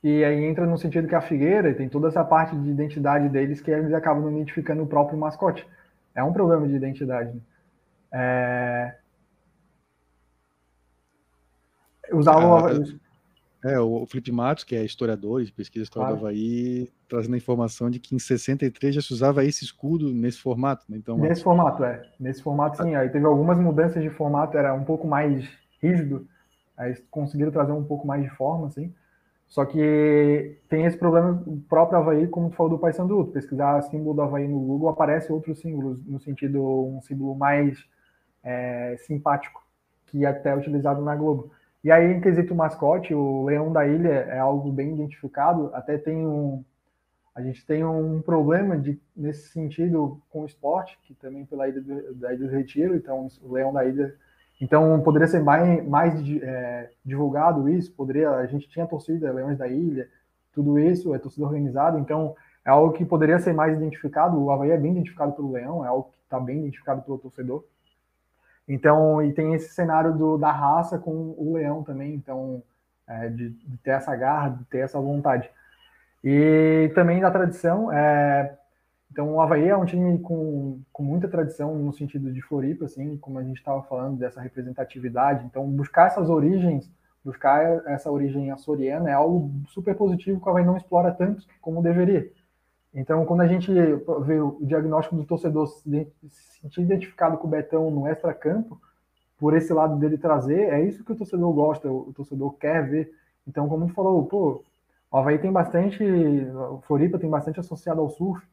[0.02, 3.60] E aí entra no sentido que a Figueira tem toda essa parte de identidade deles
[3.60, 5.66] que eles acabam não identificando o próprio mascote.
[6.14, 7.34] É um problema de identidade.
[7.34, 7.40] Né?
[8.12, 8.94] É...
[12.12, 12.66] Usavam.
[12.66, 16.20] Ah, é, o Felipe Matos, que é historiador de pesquisa história claro.
[16.20, 20.38] do Havaí, trazendo a informação de que em 63 já se usava esse escudo nesse
[20.40, 20.84] formato.
[20.88, 20.96] Né?
[20.96, 22.08] Então, nesse formato, é.
[22.20, 22.94] Nesse formato, sim.
[22.94, 25.48] Aí teve algumas mudanças de formato, era um pouco mais
[25.82, 26.26] rígido.
[26.76, 28.94] Aí conseguiram trazer um pouco mais de forma, assim.
[29.48, 34.22] Só que tem esse problema próprio Havaí, como tu falou do Paysandu, pesquisar símbolo do
[34.22, 37.82] Havaí no Google, aparece outros símbolos, no sentido, um símbolo mais
[38.44, 39.66] é, simpático,
[40.06, 41.50] que é até utilizado na Globo.
[41.82, 46.26] E aí, em quesito mascote, o Leão da Ilha é algo bem identificado, até tem
[46.26, 46.62] um...
[47.34, 51.80] A gente tem um problema de, nesse sentido com o esporte, que também pela Ilha
[51.80, 54.14] do, da Ilha do Retiro, então o Leão da Ilha
[54.60, 59.68] então, poderia ser mais, mais é, divulgado isso, poderia, a gente tinha torcida, Leões da
[59.68, 60.08] Ilha,
[60.52, 64.70] tudo isso, é torcida organizada, então é algo que poderia ser mais identificado, o Havaí
[64.70, 67.64] é bem identificado pelo Leão, é algo que está bem identificado pelo torcedor.
[68.68, 72.62] Então, e tem esse cenário do, da raça com o Leão também, então,
[73.06, 75.48] é, de, de, ter essa garra, de ter essa vontade.
[76.22, 78.57] E também da tradição, é,
[79.10, 83.16] então, o Havaí é um time com, com muita tradição no sentido de Floripa, assim,
[83.16, 85.46] como a gente estava falando, dessa representatividade.
[85.46, 86.90] Então, buscar essas origens,
[87.24, 91.82] buscar essa origem açoriana é algo super positivo que o Havaí não explora tanto como
[91.82, 92.30] deveria.
[92.94, 96.12] Então, quando a gente vê o diagnóstico do torcedor se
[96.60, 98.80] sentir identificado com o Betão no extra-campo,
[99.38, 103.12] por esse lado dele trazer, é isso que o torcedor gosta, o torcedor quer ver.
[103.46, 104.62] Então, como tu falou, pô,
[105.10, 106.04] o Havaí tem bastante,
[106.82, 108.44] Floripa tem bastante associado ao surf,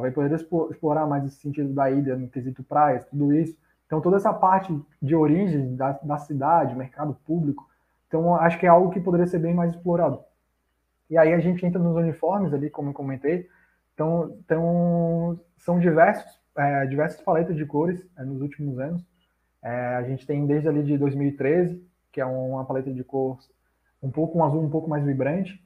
[0.00, 3.56] vai poder explorar mais esse sentido da ilha, no quesito praias, tudo isso.
[3.86, 7.68] Então, toda essa parte de origem da, da cidade, mercado público,
[8.08, 10.20] então acho que é algo que poderia ser bem mais explorado.
[11.10, 13.48] E aí a gente entra nos uniformes ali, como eu comentei,
[13.94, 19.04] Então, então são diversos, é, diversas paletas de cores é, nos últimos anos.
[19.62, 23.50] É, a gente tem desde ali de 2013, que é uma paleta de cores
[24.02, 25.62] um pouco um azul um pouco mais vibrante.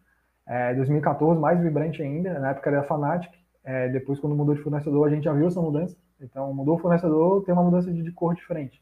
[0.46, 3.32] É, 2014, mais vibrante ainda, na época era Fanatic.
[3.66, 5.96] É, depois, quando mudou de fornecedor, a gente já viu essa mudança.
[6.20, 8.80] Então, mudou o fornecedor, tem uma mudança de, de cor diferente.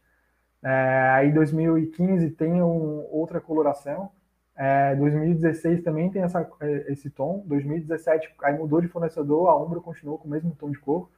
[0.63, 4.11] É, aí, 2015 tem um, outra coloração.
[4.55, 7.43] É, 2016 também tem essa, é, esse tom.
[7.47, 11.09] 2017 aí mudou de fornecedor, a Umbro continuou com o mesmo tom de cor.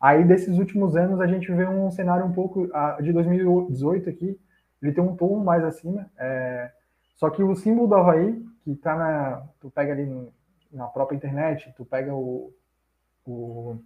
[0.00, 4.38] Aí desses últimos anos a gente vê um cenário um pouco a, de 2018 aqui,
[4.82, 6.10] ele tem um tom mais acima.
[6.18, 6.72] É,
[7.14, 10.32] só que o símbolo do Havaí, que tá na, tu pega ali no,
[10.72, 12.52] na própria internet, tu pega o,
[13.26, 13.76] o,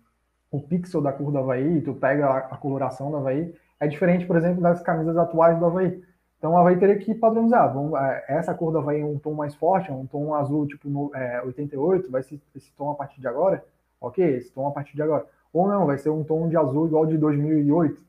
[0.51, 4.27] o pixel da cor do Havaí, tu pega a, a coloração do Havaí, é diferente,
[4.27, 6.03] por exemplo, das camisas atuais do Havaí.
[6.39, 7.73] Então, o Havaí teria que padronizar.
[7.73, 10.67] Vamos, é, essa cor do Havaí é um tom mais forte, é um tom azul
[10.67, 13.65] tipo no, é, 88, vai ser esse tom a partir de agora?
[14.01, 15.27] Ok, esse tom a partir de agora.
[15.53, 18.01] Ou não, vai ser um tom de azul igual de 2008,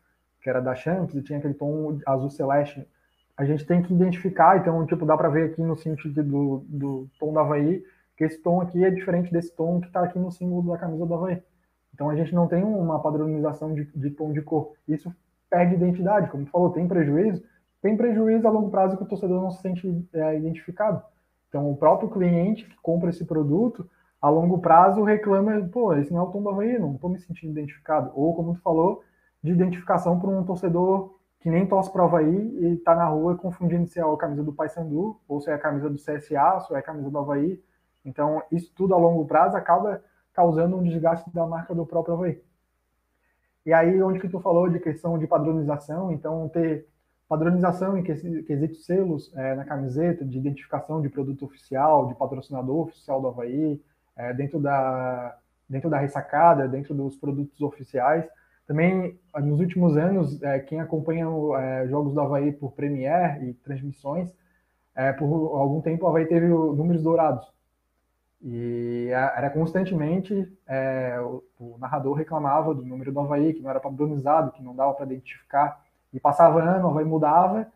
[0.42, 2.88] que era da Champs, e tinha aquele tom azul celeste.
[3.36, 7.08] A gente tem que identificar, então, tipo, dá para ver aqui no sentido do, do
[7.20, 7.84] tom do Havaí,
[8.22, 11.08] que esse tom aqui é diferente desse tom que está aqui no símbolo da camisa
[11.08, 11.42] do Havaí.
[11.92, 14.74] Então, a gente não tem uma padronização de, de tom de cor.
[14.88, 15.12] Isso
[15.50, 17.44] perde identidade, como tu falou, tem prejuízo,
[17.82, 21.02] tem prejuízo a longo prazo que o torcedor não se sente é, identificado.
[21.50, 23.90] Então, o próprio cliente que compra esse produto,
[24.22, 27.18] a longo prazo, reclama, pô, esse não é o tom do Havaí, não estou me
[27.18, 28.12] sentindo identificado.
[28.14, 29.04] Ou, como tu falou,
[29.42, 33.36] de identificação para um torcedor que nem torce para o Havaí e está na rua
[33.36, 36.72] confundindo se é a camisa do Paysandu, ou se é a camisa do CSA, se
[36.72, 37.60] é a camisa do Havaí.
[38.04, 40.04] Então, isso tudo a longo prazo acaba
[40.34, 42.42] causando um desgaste da marca do próprio Havaí.
[43.66, 46.88] E aí, onde que tu falou de questão de padronização, então ter
[47.28, 53.22] padronização em quesitos selos é, na camiseta, de identificação de produto oficial, de patrocinador oficial
[53.22, 53.82] do Havaí,
[54.18, 55.38] é, dentro, da,
[55.70, 58.26] dentro da ressacada, dentro dos produtos oficiais.
[58.68, 61.28] Também, nos últimos anos, é, quem acompanha
[61.60, 64.34] é, jogos do Havaí por Premier e transmissões,
[64.96, 65.26] é, por
[65.56, 67.52] algum tempo o Havaí teve números dourados.
[68.44, 73.80] E era constantemente é, o, o, narrador reclamava do número do Havaí, que não era
[73.80, 75.80] padronizado, que não dava para identificar.
[76.12, 77.68] E passava ano, o Havaí mudava,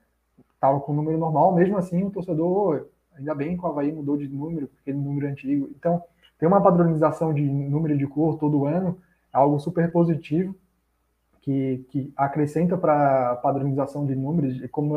[0.54, 4.18] estava com o número normal, mesmo assim o torcedor, ainda bem que o Havaí mudou
[4.18, 5.70] de número, aquele número antigo.
[5.76, 6.04] Então,
[6.40, 8.98] tem uma padronização de número de cor todo ano,
[9.34, 10.56] é algo super positivo,
[11.42, 14.96] que, que acrescenta para a padronização de números, e como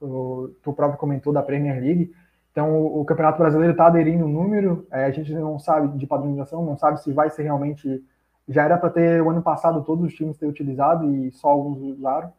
[0.00, 2.14] o, tu próprio comentou da Premier League,
[2.52, 6.06] então o, o Campeonato Brasileiro está aderindo o número, é, a gente não sabe de
[6.06, 8.04] padronização, não sabe se vai ser realmente.
[8.48, 11.80] Já era para ter o ano passado todos os times ter utilizado e só alguns
[11.98, 12.32] usaram.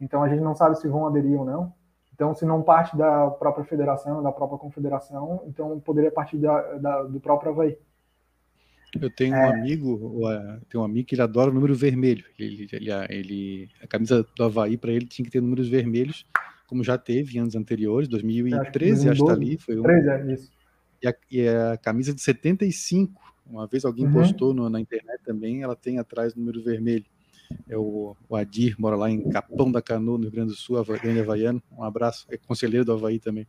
[0.00, 1.72] Então a gente não sabe se vão aderir ou não.
[2.14, 7.02] Então, se não parte da própria federação, da própria confederação, então poderia partir da, da,
[7.04, 7.78] do próprio Havaí.
[9.00, 9.46] Eu tenho é...
[9.46, 10.20] um amigo,
[10.68, 12.24] tem um amigo que ele adora o número vermelho.
[12.36, 16.26] Ele, ele, ele a camisa do Havaí para ele tinha que ter números vermelhos,
[16.68, 19.82] como já teve em anos anteriores, 2013, acho que tá ali, foi um.
[19.82, 20.50] 13, é isso.
[21.02, 24.12] E a, e a camisa de 75, uma vez alguém uhum.
[24.12, 27.04] postou no, na internet também, ela tem atrás o número vermelho
[27.68, 30.82] é o, o, Adir, mora lá em Capão da Canoa, no Rio Grande do Sul,
[30.84, 31.62] grande havaiano.
[31.72, 33.46] Um abraço, é conselheiro do Havaí também.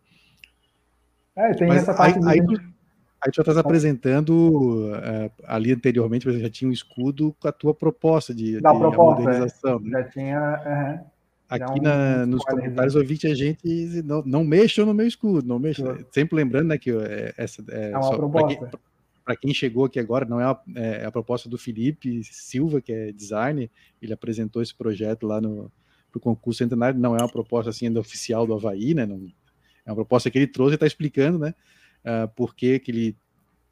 [1.36, 5.72] É, tem Mas essa parte aí, aí, tu, aí tu já estás apresentando uh, ali
[5.72, 9.78] anteriormente, você já tinha um escudo com a tua proposta de, da de proposta, modernização.
[9.78, 9.84] É.
[9.84, 9.90] Né?
[9.92, 11.06] Já tinha.
[11.50, 13.68] Aqui um, na, nos comentários eu vi que a gente
[14.04, 16.06] não, não mexam no meu escudo, não mexa.
[16.12, 18.70] Sempre lembrando né, que é, essa é, é uma só, proposta
[19.30, 22.92] para quem chegou aqui agora, não é a, é a, proposta do Felipe Silva, que
[22.92, 23.70] é designer,
[24.02, 25.72] ele apresentou esse projeto lá no
[26.12, 29.06] pro concurso centenário, não é uma proposta assim ainda oficial do Havaí, né?
[29.06, 29.32] Não,
[29.86, 31.54] é uma proposta que ele trouxe e está explicando, né?
[32.04, 33.16] Uh, por que, que ele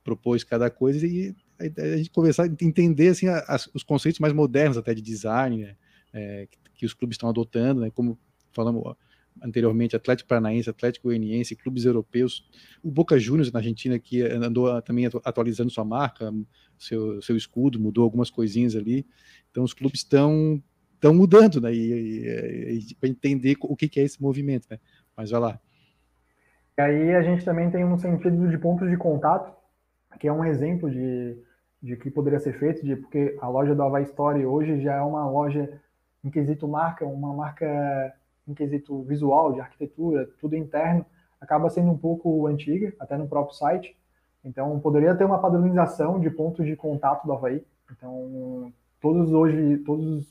[0.04, 4.78] propôs cada coisa e a, a gente conversar, entender assim, as, os conceitos mais modernos
[4.78, 5.76] até de design, né?
[6.14, 7.92] É, que, que, os clubes estão adotando, né?
[7.92, 8.18] Como
[8.54, 8.96] falamos
[9.42, 12.48] anteriormente, Atlético Paranaense, Atlético Goianiense, clubes europeus,
[12.84, 16.34] o Boca Juniors na Argentina que andou também atualizando sua marca,
[16.78, 19.06] seu, seu escudo, mudou algumas coisinhas ali.
[19.52, 20.62] Então os clubes estão
[20.96, 21.72] estão mudando, né?
[21.72, 24.80] E, e, e para entender o que, que é esse movimento, né?
[25.16, 25.60] Mas vai lá.
[26.78, 29.56] E aí a gente também tem um sentido de pontos de contato,
[30.20, 31.38] que é um exemplo de,
[31.82, 35.02] de que poderia ser feito, de porque a loja do Havaí Story hoje já é
[35.02, 35.82] uma loja
[36.28, 38.14] em quesito marca, uma marca
[38.48, 41.06] em quesito visual, de arquitetura, tudo interno,
[41.40, 43.98] acaba sendo um pouco antiga, até no próprio site.
[44.44, 47.66] Então, poderia ter uma padronização de pontos de contato do Havaí.
[47.92, 48.72] Então,
[49.02, 50.28] todos hoje, todos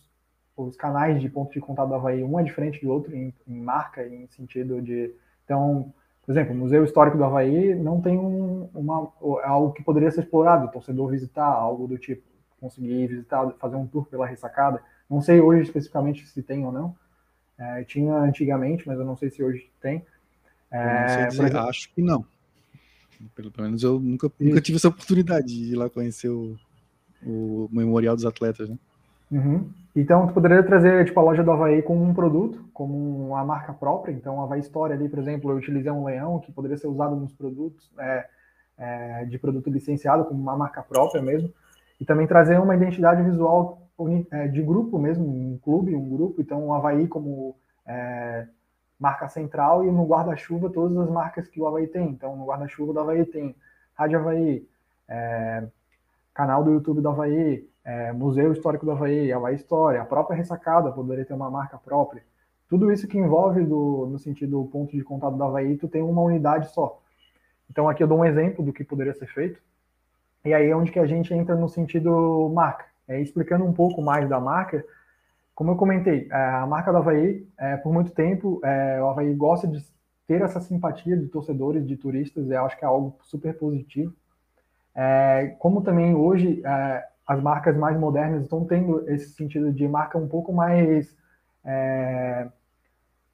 [0.57, 3.61] os canais de ponto de contato do Havaí, um é diferente do outro em, em
[3.61, 5.15] marca, em sentido de.
[5.45, 5.93] Então,
[6.25, 9.13] por exemplo, o Museu Histórico do Havaí não tem um, uma,
[9.45, 12.23] algo que poderia ser explorado, torcedor visitar, algo do tipo,
[12.61, 14.83] conseguir visitar, fazer um tour pela ressacada.
[15.09, 16.95] Não sei hoje especificamente se tem ou não.
[17.59, 20.05] É, tinha antigamente, mas eu não sei se hoje tem.
[20.71, 22.25] É, dizer, exemplo, acho que não.
[23.35, 26.57] Pelo, pelo menos eu nunca, nunca tive essa oportunidade de ir lá conhecer o,
[27.25, 28.79] o Memorial dos Atletas, né?
[29.31, 29.69] Uhum.
[29.95, 33.73] Então, tu poderia trazer tipo, a loja do Havaí como um produto, como uma marca
[33.73, 34.13] própria.
[34.13, 37.17] Então, a Havaí História ali, por exemplo, eu utilizei um leão que poderia ser usado
[37.17, 38.27] nos produtos é,
[38.79, 41.51] é, de produto licenciado, como uma marca própria mesmo.
[41.99, 43.86] E também trazer uma identidade visual
[44.53, 46.41] de grupo mesmo, um clube, um grupo.
[46.41, 47.57] Então, o Havaí como
[47.87, 48.47] é,
[48.99, 52.09] marca central e no guarda-chuva todas as marcas que o Havaí tem.
[52.09, 53.55] Então, no guarda-chuva do Havaí tem
[53.95, 54.69] Rádio Havaí,
[55.09, 55.67] é,
[56.35, 60.91] canal do YouTube do Havaí, é, Museu Histórico do Havaí, Havaí História, a própria Ressacada
[60.93, 62.23] poderia ter uma marca própria.
[62.69, 66.21] Tudo isso que envolve do, no sentido ponto de contato do Havaí, tu tem uma
[66.21, 67.01] unidade só.
[67.71, 69.61] Então aqui eu dou um exemplo do que poderia ser feito.
[70.45, 72.85] E aí é onde que a gente entra no sentido marca.
[73.09, 74.85] É, explicando um pouco mais da marca,
[75.57, 79.33] como eu comentei, é, a marca do Havaí, é, por muito tempo, é, o Havaí
[79.35, 79.83] gosta de
[80.27, 84.13] ter essa simpatia de torcedores, de turistas, eu acho que é algo super positivo.
[84.95, 90.19] É, como também hoje é, as marcas mais modernas estão tendo esse sentido de marca
[90.19, 91.17] um pouco mais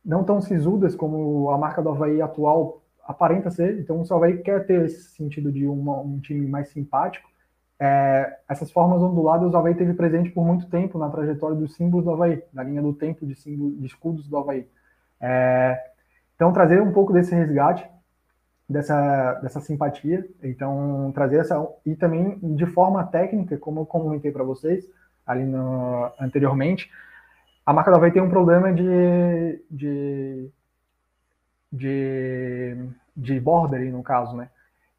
[0.03, 4.65] não tão sisudas como a marca do Havaí atual aparenta ser, então o Havaí quer
[4.65, 7.29] ter esse sentido de uma, um time mais simpático,
[7.85, 12.05] é, essas formas onduladas o Havaí teve presente por muito tempo na trajetória dos símbolos
[12.05, 14.69] do Havaí, na linha do tempo de, símbolos, de escudos do Havaí.
[15.21, 15.83] É,
[16.37, 17.85] então, trazer um pouco desse resgate,
[18.69, 21.61] dessa, dessa simpatia, então trazer essa.
[21.85, 24.89] E também de forma técnica, como eu comentei para vocês
[25.27, 26.89] ali no, anteriormente,
[27.67, 30.49] a marca do Havaí tem um problema de, de,
[31.73, 32.77] de,
[33.17, 34.51] de border, no caso, né?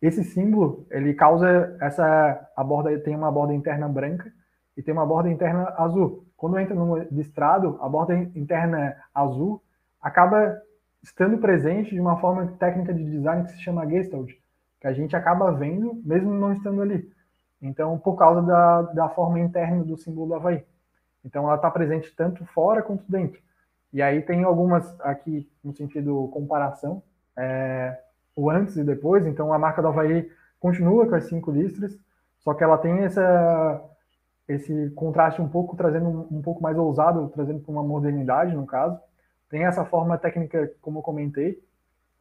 [0.04, 4.34] Esse símbolo, ele causa essa a borda tem uma borda interna branca
[4.76, 6.26] e tem uma borda interna azul.
[6.36, 9.64] Quando entra no listrado, a borda interna azul
[10.02, 10.62] acaba
[11.02, 14.30] estando presente de uma forma técnica de design que se chama Gestalt,
[14.82, 17.10] que a gente acaba vendo mesmo não estando ali.
[17.62, 20.66] Então, por causa da, da forma interna do símbolo do Havaí.
[21.24, 23.42] Então, ela está presente tanto fora quanto dentro.
[23.94, 27.02] E aí tem algumas aqui no sentido comparação.
[27.38, 28.03] É,
[28.36, 29.26] o antes e depois.
[29.26, 30.30] Então a marca do Havaí
[30.60, 31.98] continua com as cinco listras,
[32.40, 33.84] só que ela tem essa,
[34.48, 38.66] esse contraste um pouco, trazendo um, um pouco mais ousado, trazendo para uma modernidade, no
[38.66, 39.00] caso.
[39.50, 41.62] Tem essa forma técnica, como eu comentei.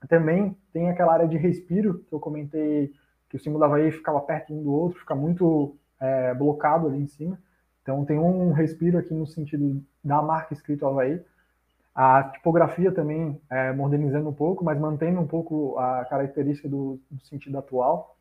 [0.08, 2.92] Também tem aquela área de respiro, que eu comentei,
[3.28, 7.00] que o símbolo do Havaí ficava perto um do outro, fica muito é, blocado ali
[7.00, 7.38] em cima.
[7.82, 11.20] Então tem um respiro aqui no sentido da marca escrito Havaí.
[11.94, 17.24] A tipografia também é, modernizando um pouco, mas mantendo um pouco a característica do, do,
[17.26, 18.16] sentido atual.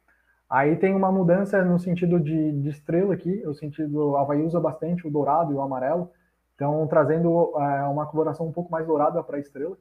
[0.49, 5.07] Aí tem uma mudança no sentido de, de estrela aqui, o sentido Havaí usa bastante
[5.07, 6.11] o dourado e o amarelo,
[6.53, 9.77] então trazendo é, uma coloração um pouco mais dourada para a estrela.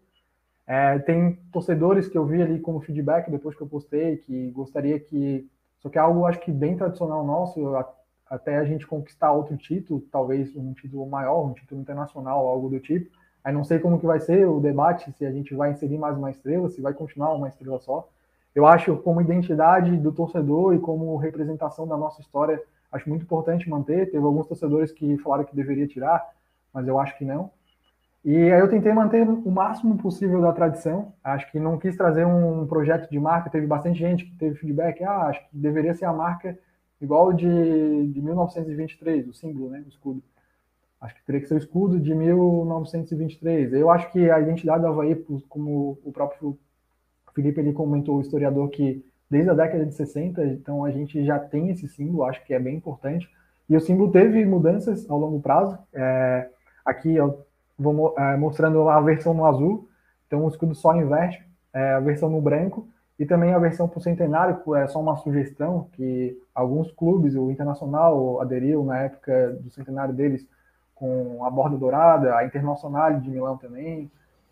[0.64, 5.00] É, tem torcedores que eu vi ali como feedback depois que eu postei, que gostaria
[5.00, 5.50] que.
[5.80, 7.74] Só que é algo, acho que bem tradicional nosso,
[8.28, 12.78] até a gente conquistar outro título, talvez um título maior, um título internacional, algo do
[12.78, 13.10] tipo
[13.42, 16.16] Aí não sei como que vai ser o debate, se a gente vai inserir mais
[16.16, 18.08] uma estrela, se vai continuar uma estrela só.
[18.54, 22.60] Eu acho como identidade do torcedor e como representação da nossa história,
[22.92, 24.10] acho muito importante manter.
[24.10, 26.28] Teve alguns torcedores que falaram que deveria tirar,
[26.72, 27.50] mas eu acho que não.
[28.22, 31.14] E aí eu tentei manter o máximo possível da tradição.
[31.24, 33.48] Acho que não quis trazer um projeto de marca.
[33.48, 35.02] Teve bastante gente que teve feedback.
[35.02, 36.58] Ah, acho que deveria ser a marca
[37.00, 40.22] igual de, de 1923, o símbolo, né, o escudo.
[41.00, 43.72] Acho que teria que ser o escudo de 1923.
[43.72, 45.14] Eu acho que a identidade do Havaí,
[45.48, 46.58] como o próprio
[47.34, 51.38] Felipe ele comentou, o historiador, que desde a década de 60, então a gente já
[51.38, 53.30] tem esse símbolo, acho que é bem importante.
[53.68, 55.78] E o símbolo teve mudanças ao longo prazo.
[55.94, 56.48] É,
[56.84, 57.46] aqui eu
[57.78, 59.88] vou é, mostrando a versão no azul,
[60.26, 62.86] então o escudo só inverte, é, a versão no branco,
[63.18, 67.50] e também a versão para o centenário, é só uma sugestão que alguns clubes, o
[67.50, 70.46] Internacional aderiu na época do centenário deles,
[71.00, 74.10] com a borda dourada, a Internacional de Milão também.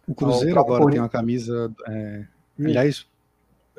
[0.08, 1.70] O Cruzeiro o agora tem uma camisa.
[1.86, 2.24] É,
[2.58, 3.06] aliás,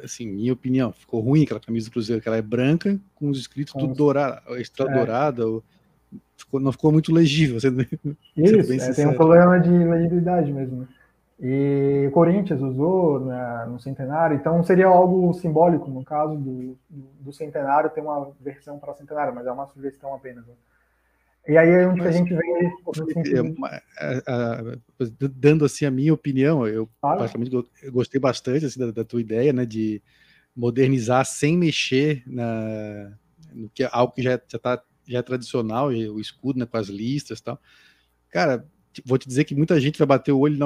[0.03, 3.39] assim, minha opinião, ficou ruim aquela camisa do Cruzeiro, que ela é branca, com os
[3.39, 4.95] escritos com tudo dourado, estrela é.
[4.95, 5.43] dourada,
[6.37, 7.59] ficou, não ficou muito legível.
[7.59, 7.81] Sendo,
[8.37, 10.81] Isso, é, tem um problema de legibilidade mesmo.
[10.81, 10.87] Né?
[11.41, 17.33] E o Corinthians usou na, no centenário, então seria algo simbólico, no caso do, do,
[17.33, 20.45] centenário, ter uma versão para o centenário, mas é uma sugestão apenas.
[20.45, 20.53] Né?
[21.47, 22.71] E aí é onde Mas, a gente vem
[25.33, 27.25] dando assim a minha opinião, eu claro.
[27.91, 30.01] gostei bastante assim, da, da, tua ideia, né, de
[30.55, 33.11] modernizar sem mexer na
[33.51, 36.87] no que algo que já já tá já é tradicional, o escudo, né, com as
[36.87, 37.59] listas, e tal.
[38.29, 38.63] Cara,
[39.03, 40.57] vou te dizer que muita gente vai bater o olho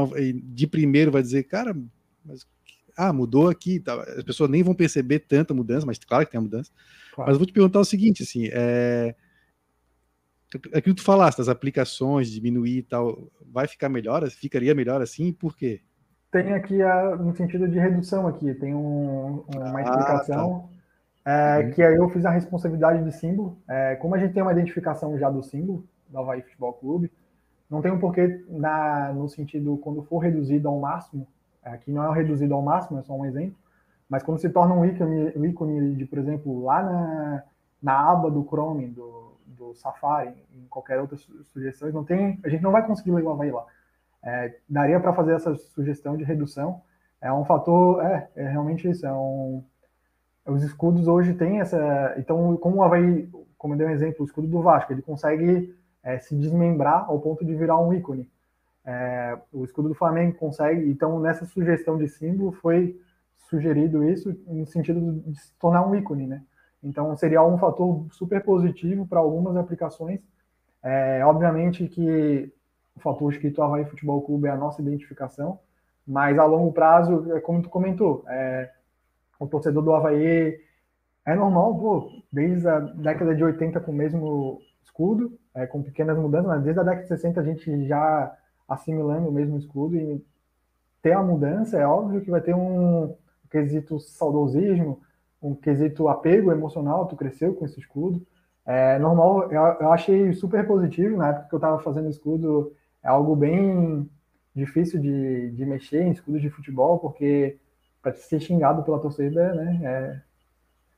[0.43, 1.73] de primeiro vai dizer, cara,
[2.25, 2.45] mas
[2.95, 4.01] ah, mudou aqui, tá.
[4.03, 6.71] as pessoas nem vão perceber tanta mudança, mas claro que tem a mudança.
[7.13, 7.29] Claro.
[7.29, 9.15] Mas vou te perguntar o seguinte, assim, é,
[10.57, 13.17] aquilo que tu falaste, as aplicações, diminuir e tal,
[13.51, 14.27] vai ficar melhor?
[14.29, 15.31] Ficaria melhor assim?
[15.31, 15.81] Por quê?
[16.31, 20.69] Tem aqui a, no sentido de redução aqui, tem um, uma ah, explicação
[21.23, 21.31] tá.
[21.31, 21.71] é, uhum.
[21.71, 23.57] que aí eu fiz a responsabilidade de símbolo.
[23.69, 27.11] É, como a gente tem uma identificação já do símbolo do Havaí Futebol Clube,
[27.69, 31.27] não tem um porquê na, no sentido quando for reduzido ao máximo,
[31.63, 33.55] aqui não é reduzido ao máximo, é só um exemplo,
[34.09, 37.43] mas quando se torna um ícone, um ícone de, por exemplo, lá na,
[37.81, 39.32] na aba do Chrome, do,
[39.63, 43.65] do Safari, em qualquer outra sugestão, não tem, a gente não vai conseguir Havaí lá.
[44.21, 46.81] É, daria para fazer essa sugestão de redução.
[47.21, 49.05] É um fator, é, é realmente isso.
[49.05, 49.63] É um,
[50.45, 52.15] os escudos hoje têm essa.
[52.17, 55.75] Então, como o Havaí, como eu dei um exemplo, o escudo do Vasco, ele consegue
[56.03, 58.29] é, se desmembrar ao ponto de virar um ícone.
[58.85, 60.89] É, o escudo do Flamengo consegue.
[60.89, 62.99] Então, nessa sugestão de símbolo, foi
[63.49, 66.41] sugerido isso no sentido de se tornar um ícone, né?
[66.83, 70.19] Então, seria um fator super positivo para algumas aplicações.
[70.83, 72.51] É, obviamente que
[72.95, 75.59] o fator escrito Havaí Futebol Clube é a nossa identificação,
[76.05, 78.69] mas a longo prazo, é como tu comentou, é,
[79.39, 80.59] o torcedor do Havaí
[81.25, 86.17] é normal, pô, desde a década de 80 com o mesmo escudo, é, com pequenas
[86.17, 88.37] mudanças, mas desde a década de 60 a gente já
[88.67, 90.23] assimilando o mesmo escudo e
[91.01, 93.15] ter a mudança, é óbvio que vai ter um
[93.49, 95.01] quesito saudosismo,
[95.43, 98.25] um quesito apego emocional, tu cresceu com esse escudo.
[98.65, 103.09] É normal, eu, eu achei super positivo na época que eu estava fazendo escudo, é
[103.09, 104.09] algo bem
[104.55, 107.57] difícil de, de mexer em escudos de futebol, porque
[108.01, 110.21] para ser xingado pela torcida, né, é,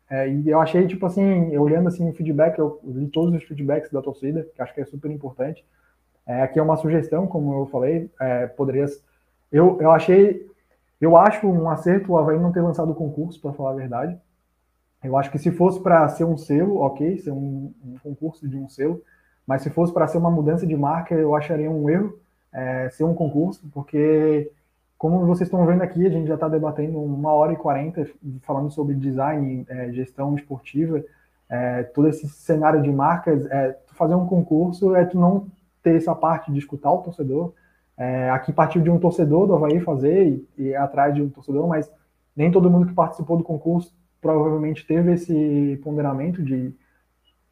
[0.10, 3.92] é, e eu achei, tipo assim, olhando assim o feedback, eu li todos os feedbacks
[3.92, 5.66] da torcida, que acho que é super importante.
[6.28, 8.86] É, aqui é uma sugestão, como eu falei, é, poderia.
[9.52, 10.46] Eu, eu achei.
[11.00, 14.18] Eu acho um acerto o Havaí não ter lançado o concurso, para falar a verdade.
[15.06, 18.58] Eu acho que se fosse para ser um selo, ok, ser um, um, concurso de
[18.58, 19.02] um selo,
[19.46, 22.18] mas se fosse para ser uma mudança de marca, eu acharia um erro
[22.56, 24.50] é, ser um concurso, porque,
[24.98, 28.10] como vocês estão vendo aqui, a gente já está debatendo uma hora e quarenta
[28.44, 31.04] falando sobre design, é, gestão esportiva,
[31.50, 33.46] é, todo esse cenário de marcas.
[33.52, 35.48] É, fazer um concurso é tu não
[35.84, 37.54] ter essa parte de escutar o torcedor.
[37.98, 40.28] É, aqui partiu de um torcedor do Havaí fazer
[40.58, 41.92] e, e atrás de um torcedor, mas
[42.36, 43.94] nem todo mundo que participou do concurso
[44.26, 46.74] provavelmente teve esse ponderamento de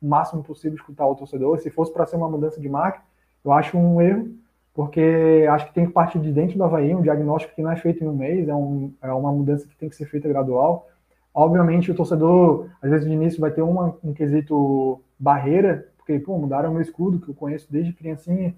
[0.01, 1.59] o máximo possível escutar o torcedor.
[1.59, 2.99] Se fosse para ser uma mudança de marca,
[3.45, 4.31] eu acho um erro,
[4.73, 7.75] porque acho que tem que partir de dentro do Havaí, um diagnóstico que não é
[7.75, 10.89] feito em um mês, é, um, é uma mudança que tem que ser feita gradual.
[11.31, 16.39] Obviamente, o torcedor, às vezes, de início, vai ter uma, um quesito barreira, porque, pô,
[16.39, 18.55] mudaram o meu escudo, que eu conheço desde criancinha,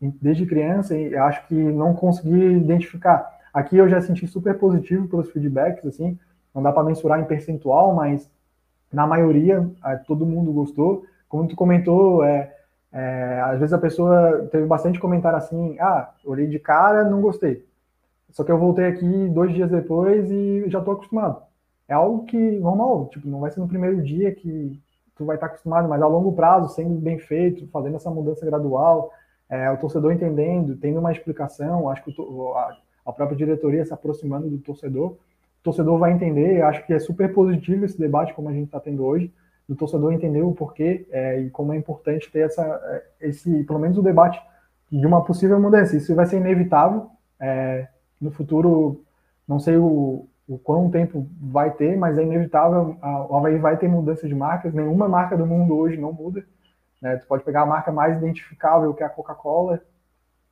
[0.00, 3.38] desde criança, e acho que não consegui identificar.
[3.52, 6.18] Aqui eu já senti super positivo pelos feedbacks, assim,
[6.54, 8.28] não dá para mensurar em percentual, mas
[8.92, 11.04] na maioria é, todo mundo gostou.
[11.28, 12.52] Como tu comentou, é,
[12.92, 17.64] é, às vezes a pessoa teve bastante comentário assim, ah, olhei de cara, não gostei.
[18.30, 21.42] Só que eu voltei aqui dois dias depois e já estou acostumado.
[21.88, 24.80] É algo que normal, tipo, não vai ser no primeiro dia que
[25.16, 29.12] tu vai estar acostumado, mas a longo prazo, sendo bem feito, fazendo essa mudança gradual,
[29.48, 33.92] é, o torcedor entendendo, tendo uma explicação, acho que o, a, a própria diretoria se
[33.92, 35.16] aproximando do torcedor,
[35.60, 36.62] o torcedor vai entender.
[36.62, 39.32] Acho que é super positivo esse debate, como a gente está tendo hoje,
[39.68, 43.78] do torcedor entender o porquê é, e como é importante ter essa, é, esse, pelo
[43.78, 44.40] menos o debate
[44.90, 45.96] de uma possível mudança.
[45.96, 47.10] Isso vai ser inevitável.
[47.38, 47.88] É,
[48.20, 49.04] no futuro,
[49.46, 52.96] não sei o, o quanto tempo vai ter, mas é inevitável.
[53.28, 54.72] O Havaí vai ter mudança de marcas.
[54.74, 56.44] Nenhuma marca do mundo hoje não muda.
[57.00, 57.16] Né?
[57.16, 59.80] Tu pode pegar a marca mais identificável, que é a Coca-Cola.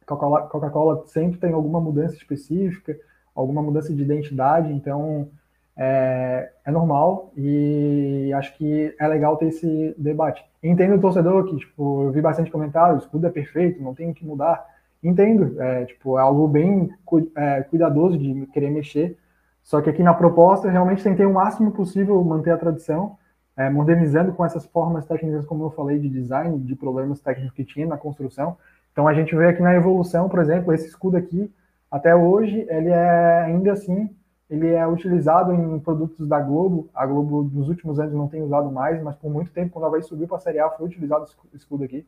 [0.06, 2.96] Coca-Cola Coca sempre tem alguma mudança específica
[3.40, 5.28] alguma mudança de identidade, então
[5.76, 10.44] é, é, normal e acho que é legal ter esse debate.
[10.60, 14.10] Entendo o torcedor que, tipo, eu vi bastante comentário, o escudo é perfeito, não tem
[14.10, 14.66] o que mudar.
[15.02, 16.90] Entendo, é, tipo, é algo bem
[17.36, 19.16] é, cuidadoso de querer mexer,
[19.62, 23.16] só que aqui na proposta realmente tentei o máximo possível manter a tradição,
[23.56, 27.64] é, modernizando com essas formas técnicas, como eu falei, de design, de problemas técnicos que
[27.64, 28.56] tinha na construção.
[28.92, 31.52] Então a gente vê aqui na evolução, por exemplo, esse escudo aqui,
[31.90, 34.14] até hoje, ele é ainda assim,
[34.48, 36.90] ele é utilizado em produtos da Globo.
[36.94, 39.88] A Globo nos últimos anos não tem usado mais, mas por muito tempo, quando a
[39.88, 42.06] Havaí subiu para a Série A, foi utilizado esse escudo aqui.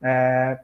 [0.00, 0.58] É,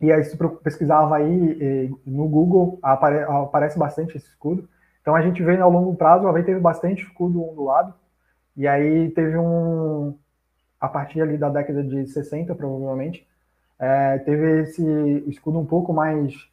[0.00, 4.68] e aí, se pesquisava aí no Google, apare, aparece bastante esse escudo.
[5.00, 7.94] Então, a gente vê ao longo prazo, o Havaí teve bastante escudo ondulado,
[8.56, 10.16] e aí teve um,
[10.80, 13.26] a partir ali da década de 60, provavelmente,
[13.78, 14.84] é, teve esse
[15.26, 16.48] escudo um pouco mais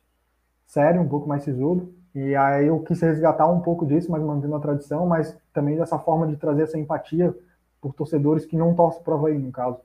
[0.71, 4.55] sério, um pouco mais sisudo, e aí eu quis resgatar um pouco disso, mas mantendo
[4.55, 7.35] a tradição, mas também dessa forma de trazer essa empatia
[7.81, 9.79] por torcedores que não torcem para o Havaí, no caso.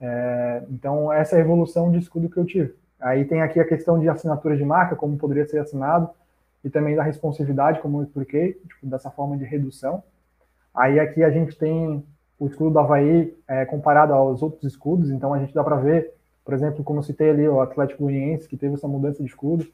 [0.00, 2.74] É, então, essa é a evolução de escudo que eu tive.
[2.98, 6.10] Aí tem aqui a questão de assinatura de marca, como poderia ser assinado,
[6.64, 10.02] e também da responsividade, como eu expliquei, tipo, dessa forma de redução.
[10.74, 12.04] Aí aqui a gente tem
[12.36, 16.14] o escudo do Havaí é, comparado aos outros escudos, então a gente dá para ver,
[16.44, 19.64] por exemplo, como eu citei ali, o Atlético Goianiense, que teve essa mudança de escudo,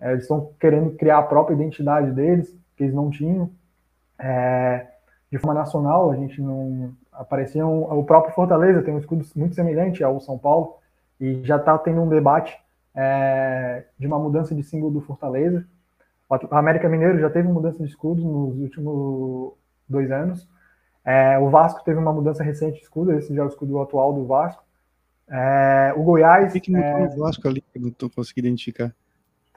[0.00, 3.50] é, eles estão querendo criar a própria identidade deles, que eles não tinham.
[4.18, 4.86] É,
[5.30, 9.54] de forma nacional, a gente não aparecia um, o próprio Fortaleza tem um escudo muito
[9.54, 10.76] semelhante ao São Paulo
[11.20, 12.58] e já está tendo um debate
[12.94, 15.64] é, de uma mudança de símbolo do Fortaleza.
[16.28, 19.52] O América Mineiro já teve mudança de escudo nos últimos
[19.88, 20.48] dois anos.
[21.04, 24.12] É, o Vasco teve uma mudança recente de escudo, esse já é o escudo atual
[24.12, 24.62] do Vasco.
[25.28, 26.54] É, o Goiás.
[26.54, 28.94] O que mudou é, o Vasco ali que eu não consegui identificar?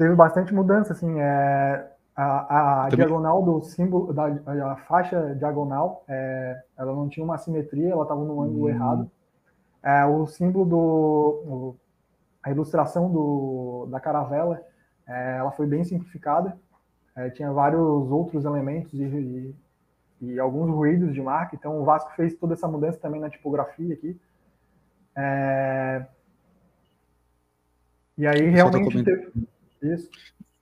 [0.03, 1.21] Teve bastante mudança, assim.
[1.21, 4.25] É, a, a diagonal do símbolo, da,
[4.73, 8.69] a faixa diagonal, é, ela não tinha uma simetria, ela estava no ângulo hum.
[8.69, 9.11] errado.
[9.81, 10.77] É, o símbolo do.
[10.77, 11.75] O,
[12.43, 14.61] a ilustração do, da caravela,
[15.07, 16.57] é, ela foi bem simplificada.
[17.15, 19.55] É, tinha vários outros elementos e, e,
[20.19, 21.55] e, alguns ruídos de marca.
[21.55, 24.19] Então, o Vasco fez toda essa mudança também na tipografia aqui.
[25.15, 26.05] É,
[28.17, 29.01] e aí, realmente.
[29.01, 29.52] Teve...
[29.83, 30.09] Isso.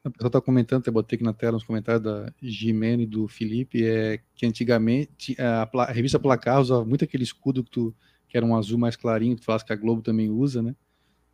[0.03, 3.27] A pessoa está comentando, eu botei aqui na tela uns comentários da Gimene e do
[3.27, 7.95] Felipe, é que antigamente a, a, revista Placar usava muito aquele escudo que, tu,
[8.27, 10.76] que era um azul mais clarinho, que tu falasse que a Globo também usa, né?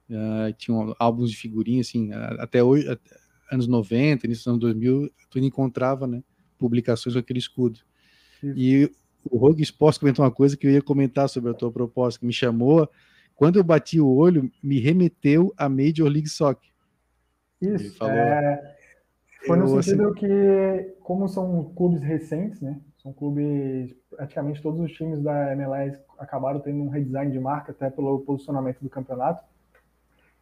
[0.09, 3.15] Uh, tinha álbuns de figurinha, assim, até hoje, até
[3.51, 6.21] anos 90, início dos anos 2000, tu encontrava, né,
[6.57, 7.79] publicações com aquele escudo.
[8.43, 8.91] E
[9.23, 12.25] o Rogue Sports comentou uma coisa que eu ia comentar sobre a tua proposta, que
[12.25, 12.89] me chamou,
[13.35, 16.69] quando eu bati o olho, me remeteu a Major League Soccer.
[17.61, 18.03] Isso.
[18.03, 18.75] É,
[19.45, 22.79] foi no sentido assim, que, como são clubes recentes, né?
[23.01, 27.89] São clubes, praticamente todos os times da MLS acabaram tendo um redesign de marca, até
[27.89, 29.43] pelo posicionamento do campeonato.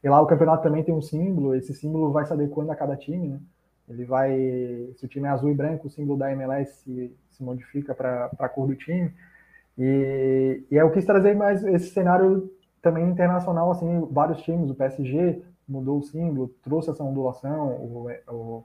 [0.04, 2.96] E lá o campeonato também tem um símbolo, esse símbolo vai se adequando a cada
[2.96, 3.40] time, né?
[3.88, 4.32] Ele vai,
[4.96, 8.32] se o time é azul e branco, o símbolo da MLS se, se modifica para
[8.40, 9.14] a cor do time.
[9.78, 12.52] E, e eu quis trazer mais esse cenário
[12.82, 18.64] também internacional, assim, vários times, o PSG, mudou o símbolo, trouxe essa ondulação, o, o,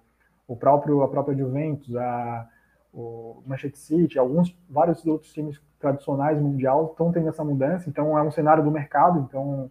[0.49, 2.49] o próprio, a própria Juventus, a,
[2.93, 8.23] o Manchester City, alguns, vários outros times tradicionais mundial estão tendo essa mudança, então é
[8.23, 9.71] um cenário do mercado, então,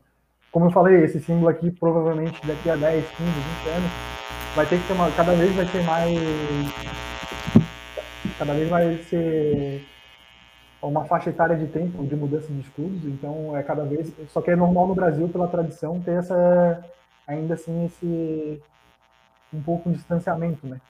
[0.51, 3.91] como eu falei, esse símbolo aqui provavelmente daqui a 10, 15, 20 anos
[4.55, 6.19] vai ter que ser uma, cada vez vai ser mais
[8.37, 9.85] cada vez vai ser
[10.81, 14.49] uma faixa etária de tempo de mudança de escudos, então é cada vez, só que
[14.49, 16.83] é normal no Brasil pela tradição ter essa
[17.29, 18.61] ainda assim esse
[19.53, 20.81] um pouco de distanciamento, né?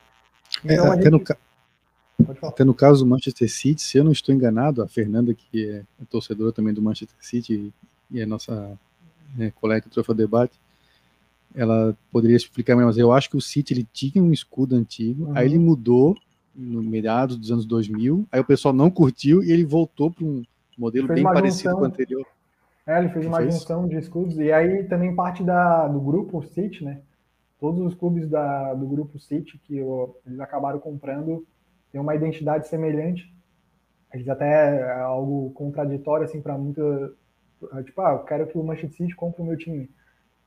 [0.66, 1.11] É, então, é, até, gente...
[1.11, 1.38] no ca...
[2.44, 5.84] até, no caso do Manchester City, se eu não estou enganado, a Fernanda, que é
[6.10, 7.74] torcedora também do Manchester City
[8.10, 8.78] e é nossa
[9.36, 10.60] né, colega do Troféu Debate,
[11.53, 15.26] ela poderia explicar melhor, mas eu acho que o City ele tinha um escudo antigo,
[15.26, 15.38] uhum.
[15.38, 16.18] aí ele mudou
[16.56, 20.44] no meados dos anos 2000, aí o pessoal não curtiu e ele voltou para um
[20.78, 22.26] modelo bem parecido com o anterior.
[22.90, 24.36] É, ele fez uma junção de escudos.
[24.40, 27.03] E aí também parte da, do grupo City, né?
[27.60, 31.45] Todos os clubes da, do grupo City que o, eles acabaram comprando
[31.91, 33.32] têm uma identidade semelhante.
[34.11, 37.14] Eles até é algo contraditório, assim, para muita.
[37.86, 39.88] Tipo, ah, eu quero que o Manchester City compre o meu time.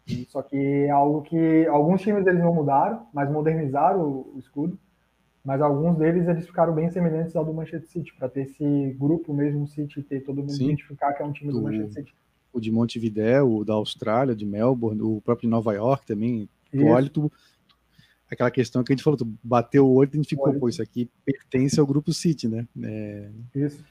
[0.09, 1.65] E, só que é algo que.
[1.69, 4.77] Alguns times eles não mudaram, mas modernizaram o, o escudo
[5.45, 9.35] mas alguns deles eles ficaram bem semelhantes ao do Manchester City, para ter esse grupo
[9.35, 10.67] mesmo City, ter todo mundo Sim.
[10.67, 12.15] identificar que é um time do, do Manchester City
[12.53, 16.49] o de Montevideo, o da Austrália, de Melbourne, o próprio Nova York também.
[16.71, 17.31] Tu olha, tu,
[18.31, 21.11] aquela questão que a gente falou, tu bateu o olho e identificou, pô, isso aqui
[21.25, 22.67] pertence ao grupo City, né?
[22.83, 23.29] É...
[23.55, 23.85] Isso.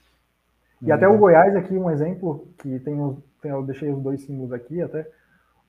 [0.81, 0.93] E é...
[0.93, 2.95] até o Goiás aqui, um exemplo, que tem,
[3.41, 5.07] tem, eu deixei os dois símbolos aqui até.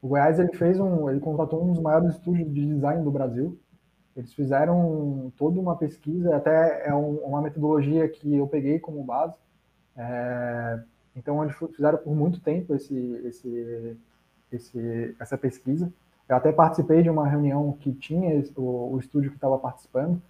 [0.00, 3.58] O Goiás ele fez um, ele contratou um dos maiores estúdios de design do Brasil.
[4.16, 9.34] Eles fizeram toda uma pesquisa, até é um, uma metodologia que eu peguei como base.
[9.96, 10.82] É,
[11.16, 13.96] então, eles fizeram por muito tempo esse, esse,
[14.50, 15.92] esse, essa pesquisa.
[16.28, 20.20] Eu até participei de uma reunião que tinha o, o estúdio que estava participando,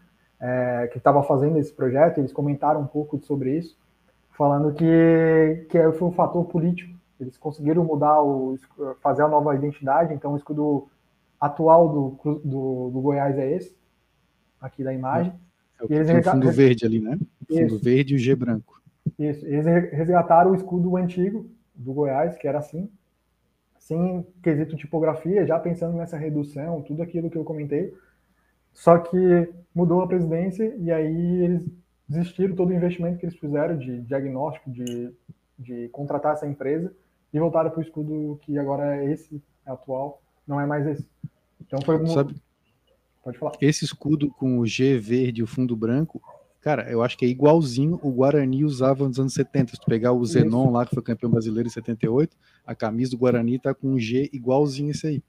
[0.40, 3.78] é, que estava fazendo esse projeto, eles comentaram um pouco sobre isso,
[4.36, 6.92] falando que, que foi um fator político.
[7.20, 8.58] eles conseguiram mudar o
[9.00, 10.88] fazer a nova identidade, então o escudo
[11.40, 13.76] atual do, do, do Goiás é esse,
[14.60, 15.32] aqui da imagem.
[15.80, 17.16] É, é o, eles fundo verde ali, né?
[17.48, 17.84] O fundo Isso.
[17.84, 18.81] verde e o G branco.
[19.28, 22.90] Isso, eles resgataram o escudo antigo do Goiás, que era assim,
[23.78, 27.94] sem quesito tipografia, já pensando nessa redução, tudo aquilo que eu comentei.
[28.72, 31.68] Só que mudou a presidência e aí eles
[32.08, 35.12] desistiram todo o investimento que eles fizeram de diagnóstico, de,
[35.58, 36.92] de contratar essa empresa
[37.32, 41.08] e voltaram para o escudo que agora é esse, é atual, não é mais esse.
[41.60, 42.34] Então foi Sabe,
[43.22, 43.52] Pode falar.
[43.60, 46.20] Esse escudo com o G verde e o fundo branco
[46.62, 49.72] Cara, eu acho que é igualzinho o Guarani usava nos anos 70.
[49.72, 53.18] Se tu pegar o Zenon lá, que foi campeão brasileiro em 78, a camisa do
[53.18, 55.22] Guarani tá com um G igualzinho esse aí.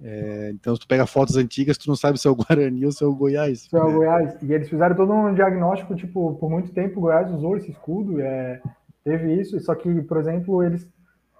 [0.00, 2.92] É, então, se tu pega fotos antigas, tu não sabe se é o Guarani ou
[2.92, 3.62] se é o Goiás.
[3.62, 4.36] Se é o Goiás.
[4.42, 8.20] E eles fizeram todo um diagnóstico, tipo, por muito tempo o Goiás usou esse escudo,
[8.20, 8.60] é,
[9.02, 10.86] teve isso, só que, por exemplo, eles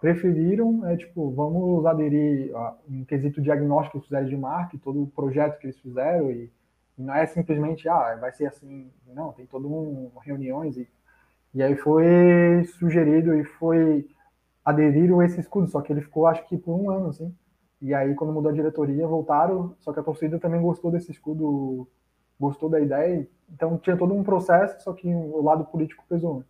[0.01, 5.03] preferiram, é, tipo, vamos aderir a um quesito diagnóstico que eles fizeram de marca, todo
[5.03, 6.51] o projeto que eles fizeram e
[6.99, 8.91] não é simplesmente, ah, vai ser assim.
[9.07, 10.89] Não, tem todo um reuniões e,
[11.55, 14.09] e aí foi sugerido e foi
[14.65, 17.35] aderiram esse escudo, só que ele ficou acho que por um ano, assim.
[17.81, 21.89] E aí quando mudou a diretoria, voltaram, só que a torcida também gostou desse escudo,
[22.39, 23.27] gostou da ideia.
[23.51, 26.39] Então tinha todo um processo, só que o lado político pesou.
[26.39, 26.45] Né?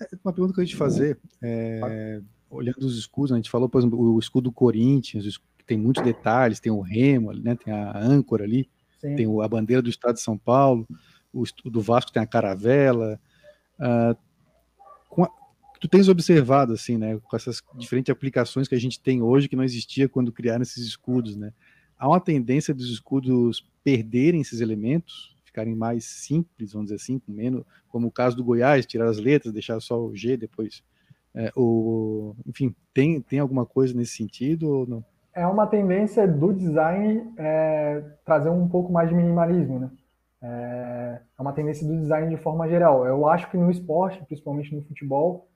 [0.00, 2.20] É, uma pergunta que eu ia te fazer, é,
[2.50, 6.58] olhando os escudos, a gente falou, por exemplo, o escudo do Corinthians, tem muitos detalhes,
[6.58, 8.68] tem o remo, né, tem a âncora ali.
[9.02, 9.16] Sim.
[9.16, 10.86] tem a bandeira do estado de São Paulo,
[11.32, 13.20] o, do Vasco tem a caravela.
[13.78, 15.28] Uh, a,
[15.80, 19.56] tu tens observado, assim, né, com essas diferentes aplicações que a gente tem hoje que
[19.56, 21.52] não existia quando criaram esses escudos, né?
[21.98, 27.32] Há uma tendência dos escudos perderem esses elementos, ficarem mais simples, vamos dizer assim, com
[27.32, 30.82] menos, como o caso do Goiás, tirar as letras, deixar só o G depois.
[31.34, 35.04] É, o, enfim, tem, tem alguma coisa nesse sentido ou não?
[35.34, 39.90] É uma tendência do design é, trazer um pouco mais de minimalismo, né?
[40.42, 43.06] É, é uma tendência do design de forma geral.
[43.06, 45.48] Eu acho que no esporte, principalmente no futebol,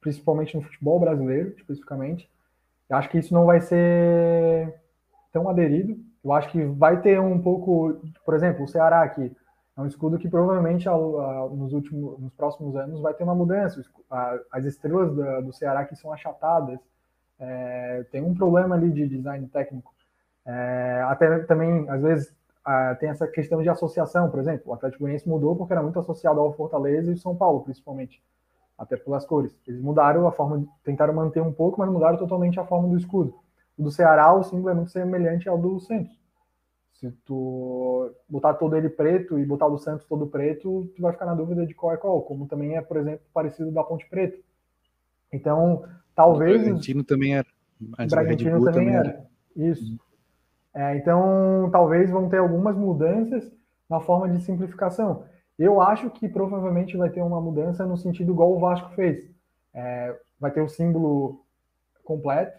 [0.00, 2.28] principalmente no futebol brasileiro, especificamente,
[2.88, 4.74] eu acho que isso não vai ser
[5.32, 5.96] tão aderido.
[6.24, 9.32] Eu acho que vai ter um pouco, por exemplo, o Ceará aqui
[9.76, 13.82] é um escudo que provavelmente nos últimos, nos próximos anos vai ter uma mudança.
[14.52, 15.14] As estrelas
[15.44, 16.78] do Ceará que são achatadas,
[17.40, 19.92] é, tem um problema ali de design técnico.
[20.44, 22.34] É, até também, às vezes,
[23.00, 24.70] tem essa questão de associação, por exemplo.
[24.70, 28.22] O Atlético Goianiense mudou porque era muito associado ao Fortaleza e São Paulo, principalmente,
[28.76, 29.58] até pelas cores.
[29.66, 33.34] Eles mudaram a forma, tentaram manter um pouco, mas mudaram totalmente a forma do escudo.
[33.78, 36.20] O do Ceará, o símbolo é muito semelhante ao do Santos.
[36.92, 41.12] Se tu botar todo ele preto e botar o do Santos todo preto, tu vai
[41.12, 44.06] ficar na dúvida de qual é qual, como também é, por exemplo, parecido da Ponte
[44.06, 44.36] Preta.
[45.32, 45.82] Então,
[46.14, 46.60] Talvez.
[46.60, 47.46] O Bragantino também era.
[47.80, 49.08] O Bragantino também, também era.
[49.08, 49.26] era.
[49.56, 49.98] Isso.
[50.74, 53.50] É, então, talvez vão ter algumas mudanças
[53.88, 55.24] na forma de simplificação.
[55.58, 59.28] Eu acho que provavelmente vai ter uma mudança no sentido igual o Vasco fez.
[59.74, 61.44] É, vai ter o símbolo
[62.04, 62.58] completo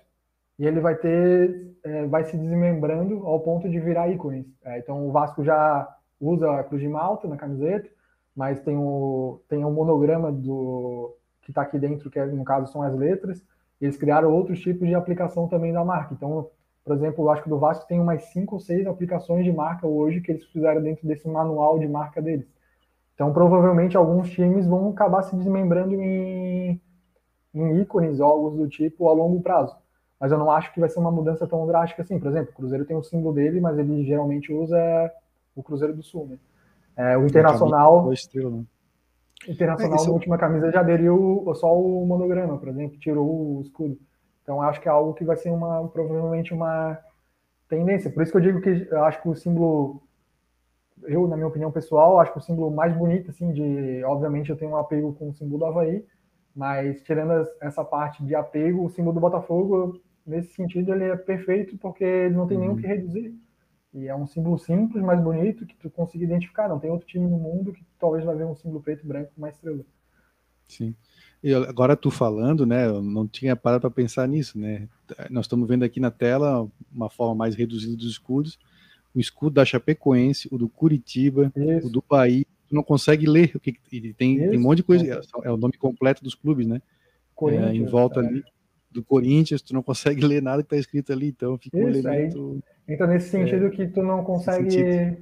[0.60, 4.45] e ele vai ter, é, vai se desmembrando ao ponto de virar ícones.
[4.64, 5.88] É, então, o Vasco já
[6.19, 7.90] usa a cruz de malta na camiseta,
[8.36, 11.18] mas tem o, tem o monograma do
[11.52, 13.44] que está aqui dentro, que é, no caso são as letras,
[13.80, 16.14] eles criaram outros tipos de aplicação também da marca.
[16.14, 16.49] Então,
[16.84, 19.86] por exemplo, eu acho que do Vasco tem umas cinco ou seis aplicações de marca
[19.86, 22.48] hoje que eles fizeram dentro desse manual de marca deles.
[23.14, 26.82] Então, provavelmente, alguns times vão acabar se desmembrando em,
[27.53, 29.76] em ícones ou algo do tipo a longo prazo.
[30.19, 32.19] Mas eu não acho que vai ser uma mudança tão drástica assim.
[32.19, 34.78] Por exemplo, o Cruzeiro tem o símbolo dele, mas ele geralmente usa
[35.56, 36.28] o Cruzeiro do Sul.
[36.28, 36.38] Né?
[36.95, 38.11] É, o Internacional.
[38.14, 38.64] Estrela, né?
[39.48, 43.98] Internacional, é, na última camisa, já aderiu só o monograma, por exemplo, tirou o escudo.
[44.44, 47.00] Então, acho que é algo que vai ser uma, provavelmente uma
[47.68, 48.12] tendência.
[48.12, 50.04] Por isso que eu digo que eu acho que o símbolo,
[51.04, 54.04] eu, na minha opinião pessoal, acho que o símbolo mais bonito, assim, de.
[54.04, 56.06] Obviamente, eu tenho um apego com o símbolo do Havaí,
[56.56, 61.78] mas tirando essa parte de apego, o símbolo do Botafogo, nesse sentido, ele é perfeito
[61.78, 62.74] porque ele não tem uhum.
[62.74, 63.34] o que reduzir.
[63.94, 66.70] E é um símbolo simples, mas bonito, que tu consiga identificar.
[66.70, 69.32] Não tem outro time no mundo que talvez vai ver um símbolo preto e branco
[69.36, 69.84] com uma estrela.
[70.68, 70.96] Sim.
[71.44, 72.88] E agora tu falando, né?
[72.88, 74.88] Eu não tinha parado para pensar nisso, né?
[75.30, 78.58] Nós estamos vendo aqui na tela uma forma mais reduzida dos escudos.
[79.14, 81.88] O escudo da Chapecoense, o do Curitiba, Isso.
[81.88, 82.46] o do Bahia.
[82.70, 85.06] Tu não consegue ler o que tem, tem um monte de coisa.
[85.06, 86.82] É, é o nome completo dos clubes, né?
[87.50, 88.26] É, em volta é.
[88.26, 88.44] ali
[88.92, 91.90] do Corinthians, tu não consegue ler nada que está escrito ali, então fica Isso, um
[91.90, 92.54] elemento.
[92.54, 92.62] Aí
[92.94, 95.18] então, nesse sentido é, que tu não consegue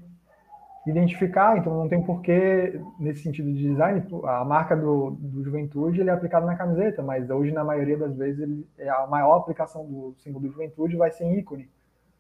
[0.88, 6.10] identificar, então não tem porquê, nesse sentido de design, a marca do, do Juventude ele
[6.10, 9.86] é aplicado na camiseta, mas hoje, na maioria das vezes, ele, é a maior aplicação
[9.86, 11.70] do símbolo do Juventude vai ser em ícone.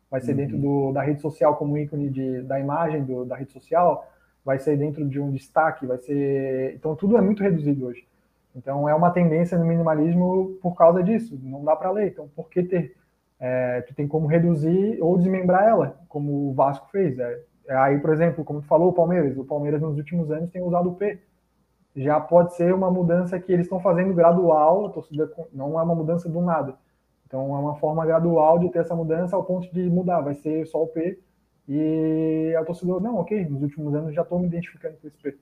[0.10, 0.38] Vai ser uhum.
[0.38, 4.08] dentro do, da rede social como ícone de, da imagem do, da rede social,
[4.44, 6.74] vai ser dentro de um destaque, vai ser...
[6.76, 8.08] Então, tudo é muito reduzido hoje.
[8.56, 12.08] Então, é uma tendência no minimalismo por causa disso, não dá para ler.
[12.08, 12.96] Então, por que ter?
[13.40, 17.18] É, tu tem como reduzir ou desmembrar ela, como o Vasco fez.
[17.18, 19.38] É, é, aí, por exemplo, como tu falou, o Palmeiras.
[19.38, 21.20] O Palmeiras nos últimos anos tem usado o P.
[21.95, 25.95] Já pode ser uma mudança que eles estão fazendo gradual, a torcida não é uma
[25.95, 26.76] mudança do nada.
[27.26, 30.22] Então é uma forma gradual de ter essa mudança ao ponto de mudar.
[30.22, 31.20] Vai ser só o P
[31.68, 35.38] e a torcida, não, ok, nos últimos anos já estou me identificando com esse P.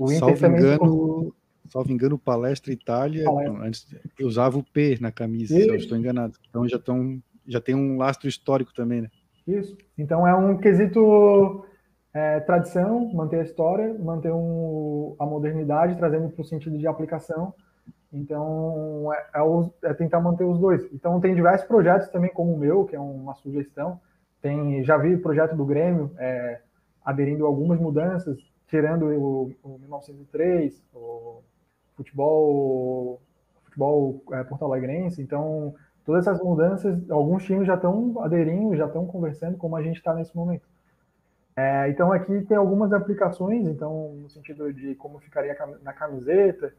[0.00, 1.34] O Inter salvo também engano,
[1.68, 3.66] salvo engano, Palestra Itália, Palestra.
[3.66, 3.86] antes
[4.20, 5.64] usava o P na camisa, Isso.
[5.64, 6.34] se eu estou enganado.
[6.48, 9.10] Então já, tão, já tem um lastro histórico também, né?
[9.46, 9.76] Isso.
[9.98, 11.64] Então é um quesito
[12.12, 17.52] é, tradição, manter a história, manter um, a modernidade, trazendo para o sentido de aplicação.
[18.12, 20.88] Então é, é, é, tentar manter os dois.
[20.92, 24.00] Então tem diversos projetos também, como o meu, que é uma sugestão.
[24.40, 26.60] Tem, já vi o projeto do Grêmio é,
[27.04, 28.38] aderindo a algumas mudanças,
[28.68, 31.23] tirando o, o 1903, o
[31.96, 33.20] futebol,
[33.64, 35.22] futebol é, porto-alegrense.
[35.22, 39.96] Então todas essas mudanças, alguns times já estão aderindo, já estão conversando, como a gente
[39.96, 40.66] está nesse momento.
[41.56, 46.74] É, então aqui tem algumas aplicações, então no sentido de como ficaria na camiseta,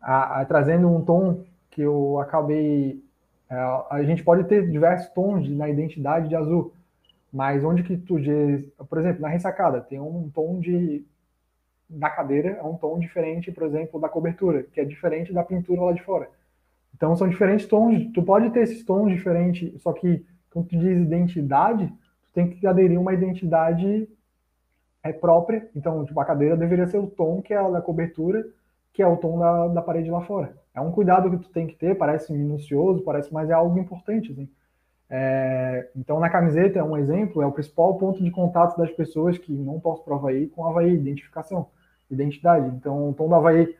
[0.00, 3.02] a, a, trazendo um tom que eu acabei,
[3.48, 3.54] é,
[3.90, 6.72] a gente pode ter diversos tons de, na identidade de azul,
[7.32, 11.04] mas onde que tu, de, por exemplo, na ressacada tem um tom de
[11.90, 15.82] na cadeira é um tom diferente, por exemplo, da cobertura, que é diferente da pintura
[15.82, 16.28] lá de fora.
[16.94, 20.98] Então são diferentes tons, tu pode ter esses tons diferentes, só que quando tu diz
[20.98, 24.08] identidade, tu tem que aderir uma identidade
[25.02, 25.68] é própria.
[25.74, 28.46] Então, tipo, a cadeira deveria ser o tom que é a da cobertura,
[28.92, 30.54] que é o tom da, da parede lá fora.
[30.74, 34.32] É um cuidado que tu tem que ter, parece minucioso, parece, mas é algo importante,
[34.32, 34.48] assim.
[35.08, 39.36] É, então, na camiseta é um exemplo, é o principal ponto de contato das pessoas
[39.36, 41.66] que não torcem para o Havaí com o Havaí, identificação,
[42.10, 42.74] identidade.
[42.76, 43.74] Então, o tom do Havaí,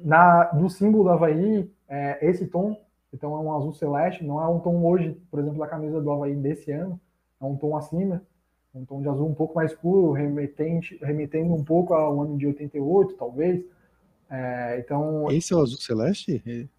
[0.00, 2.80] na, do símbolo do Havaí, é, esse tom,
[3.12, 6.10] então é um azul celeste, não é um tom hoje, por exemplo, da camisa do
[6.10, 6.98] Havaí desse ano,
[7.40, 8.22] é um tom acima,
[8.74, 12.46] um tom de azul um pouco mais escuro, remetente, remetendo um pouco ao ano de
[12.46, 13.62] 88, talvez.
[14.30, 16.70] É, então, esse é o azul celeste?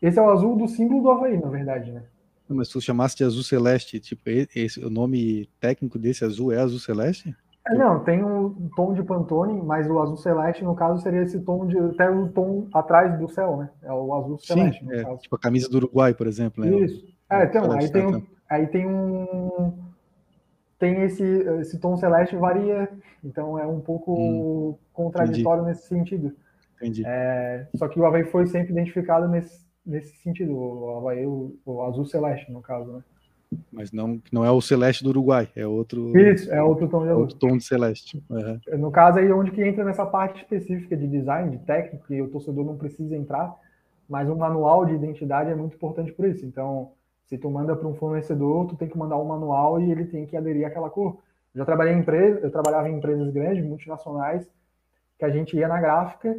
[0.00, 2.02] Esse é o azul do símbolo do Havaí, na verdade, né?
[2.48, 6.58] Mas se tu chamasse de azul celeste, tipo, esse, o nome técnico desse azul é
[6.58, 7.34] azul celeste?
[7.66, 11.40] É, não, tem um tom de Pantone, mas o azul celeste, no caso, seria esse
[11.40, 11.78] tom de.
[11.78, 13.70] até o tom atrás do céu, né?
[13.82, 14.84] É o azul celeste.
[14.84, 16.64] Sim, é, tipo a camisa do Uruguai, por exemplo.
[16.64, 16.76] Né?
[16.78, 17.06] Isso.
[17.30, 19.78] É, então, aí tem, um, aí tem um.
[20.76, 21.24] Tem esse,
[21.60, 22.88] esse tom celeste varia,
[23.22, 25.76] então é um pouco hum, contraditório entendi.
[25.76, 26.36] nesse sentido.
[26.76, 27.04] Entendi.
[27.06, 31.82] É, só que o Havaí foi sempre identificado nesse, nesse sentido, o Havaí, o, o
[31.82, 33.04] azul celeste, no caso, né?
[33.70, 36.16] Mas não, não é o celeste do Uruguai, é outro.
[36.16, 37.20] Isso, é outro tom de azul.
[37.20, 38.22] Outro tom de celeste.
[38.28, 38.78] Uhum.
[38.78, 42.28] No caso aí, onde que entra nessa parte específica de design, de técnico, que o
[42.28, 43.54] torcedor não precisa entrar,
[44.08, 46.44] mas um manual de identidade é muito importante por isso.
[46.44, 46.92] Então,
[47.26, 50.26] se tu manda para um fornecedor, tu tem que mandar um manual e ele tem
[50.26, 51.18] que aderir àquela cor.
[51.54, 54.46] Eu já trabalhei em empresa, eu trabalhava em empresas grandes, multinacionais,
[55.18, 56.36] que a gente ia na gráfica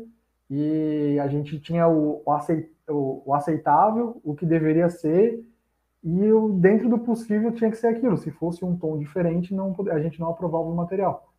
[0.49, 5.43] e a gente tinha o, o aceitável, o que deveria ser
[6.03, 8.17] e eu, dentro do possível tinha que ser aquilo.
[8.17, 11.31] Se fosse um tom diferente, não, a gente não aprovava o material.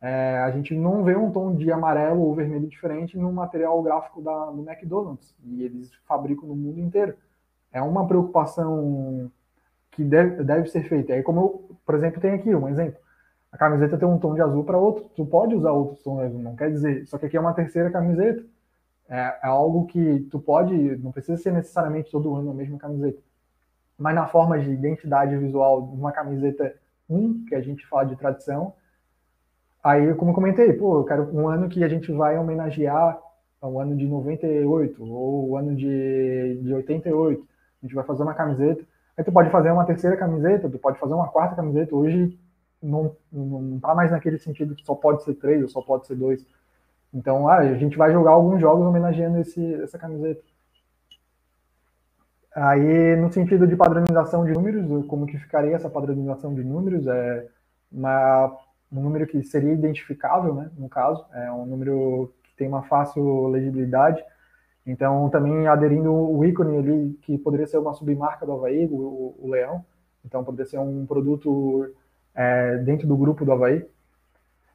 [0.00, 4.22] É, a gente não vê um tom de amarelo ou vermelho diferente no material gráfico
[4.22, 5.34] da, do McDonald's.
[5.44, 7.16] E eles fabricam no mundo inteiro.
[7.72, 9.30] É uma preocupação
[9.90, 11.14] que deve, deve ser feita.
[11.14, 13.00] Aí, como eu, por exemplo, tem aqui um exemplo.
[13.50, 16.22] A camiseta tem um tom de azul para outro, tu pode usar outro tom de
[16.22, 17.06] azul, não quer dizer.
[17.06, 18.44] Só que aqui é uma terceira camiseta.
[19.08, 23.20] É, é algo que tu pode, não precisa ser necessariamente todo ano a mesma camiseta
[24.02, 26.74] mas na forma de identidade visual de uma camiseta
[27.08, 28.74] 1, que a gente fala de tradição.
[29.82, 33.18] Aí, como comentei, pô, eu quero um ano que a gente vai homenagear
[33.60, 37.40] o ano de 98 ou o ano de, de 88.
[37.40, 38.84] A gente vai fazer uma camiseta.
[39.16, 41.94] Aí tu pode fazer uma terceira camiseta, tu pode fazer uma quarta camiseta.
[41.94, 42.38] Hoje
[42.82, 46.16] não, não tá mais naquele sentido que só pode ser três ou só pode ser
[46.16, 46.44] dois.
[47.14, 50.42] Então, ah, a gente vai jogar alguns jogos homenageando esse, essa camiseta.
[52.54, 57.06] Aí, no sentido de padronização de números, como que ficaria essa padronização de números?
[57.06, 57.46] É
[57.90, 58.54] uma,
[58.92, 63.48] um número que seria identificável, né, no caso, é um número que tem uma fácil
[63.48, 64.22] legibilidade.
[64.86, 69.48] Então, também aderindo o ícone ali, que poderia ser uma submarca do Havaí, o, o
[69.48, 69.84] Leão.
[70.24, 71.88] Então, poderia ser um produto
[72.34, 73.86] é, dentro do grupo do Havaí.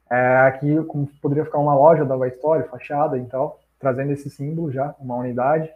[0.10, 4.30] É, aqui como poderia ficar uma loja da Havaí Story, fachada e tal, trazendo esse
[4.30, 5.70] símbolo já, uma unidade.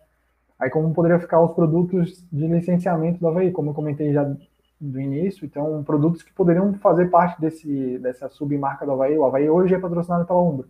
[0.62, 4.32] Aí como poderia ficar os produtos de licenciamento da Havaí, como eu comentei já
[4.80, 9.18] do início, então produtos que poderiam fazer parte desse, dessa submarca do Havaí.
[9.18, 10.68] O Havaí hoje é patrocinado pela Umbra.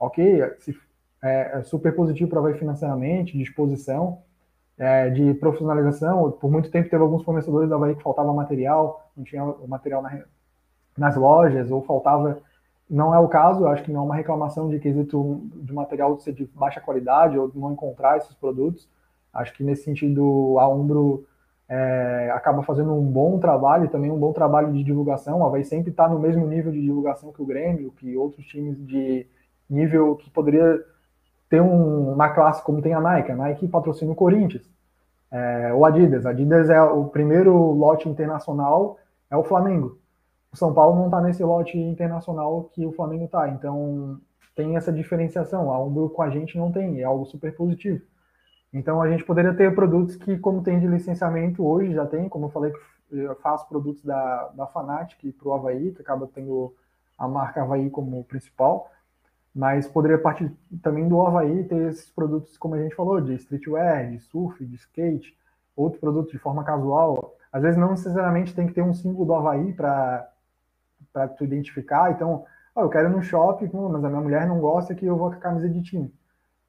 [0.00, 0.74] Ok, se,
[1.22, 4.22] é, é super positivo para o Havaí financeiramente, disposição,
[4.78, 6.30] é, de profissionalização.
[6.32, 10.00] Por muito tempo teve alguns fornecedores da Havaí que faltava material, não tinha o material
[10.00, 10.22] na,
[10.96, 12.38] nas lojas, ou faltava.
[12.88, 16.32] Não é o caso, acho que não é uma reclamação de quesito de material ser
[16.32, 18.88] de baixa qualidade ou não encontrar esses produtos.
[19.36, 21.26] Acho que nesse sentido a Umbro
[21.68, 25.42] é, acaba fazendo um bom trabalho, também um bom trabalho de divulgação.
[25.42, 28.76] A Havaí sempre está no mesmo nível de divulgação que o Grêmio, que outros times
[28.86, 29.26] de
[29.68, 30.80] nível que poderia
[31.48, 33.32] ter um, uma classe como tem a Nike.
[33.32, 34.68] A Nike patrocina o Corinthians.
[35.30, 36.24] É, o Adidas.
[36.24, 38.98] A Adidas é o primeiro lote internacional,
[39.30, 39.98] é o Flamengo.
[40.52, 43.48] O São Paulo não está nesse lote internacional que o Flamengo está.
[43.48, 44.20] Então
[44.54, 45.72] tem essa diferenciação.
[45.72, 48.00] A Umbro com a gente não tem, é algo super positivo.
[48.76, 52.44] Então a gente poderia ter produtos que, como tem de licenciamento hoje, já tem, como
[52.44, 52.70] eu falei,
[53.10, 56.74] eu faço produtos da, da Fanatic para o Havaí, que acaba tendo
[57.16, 58.90] a marca Havaí como principal,
[59.54, 64.10] mas poderia partir também do Havaí ter esses produtos, como a gente falou, de streetwear,
[64.10, 65.34] de surf, de skate,
[65.74, 67.34] outros produtos de forma casual.
[67.50, 70.28] Às vezes não necessariamente tem que ter um símbolo do Havaí para
[71.38, 72.10] tu identificar.
[72.10, 72.44] Então,
[72.74, 75.30] oh, eu quero ir no shopping, mas a minha mulher não gosta que eu vou
[75.30, 76.12] com a camisa de time.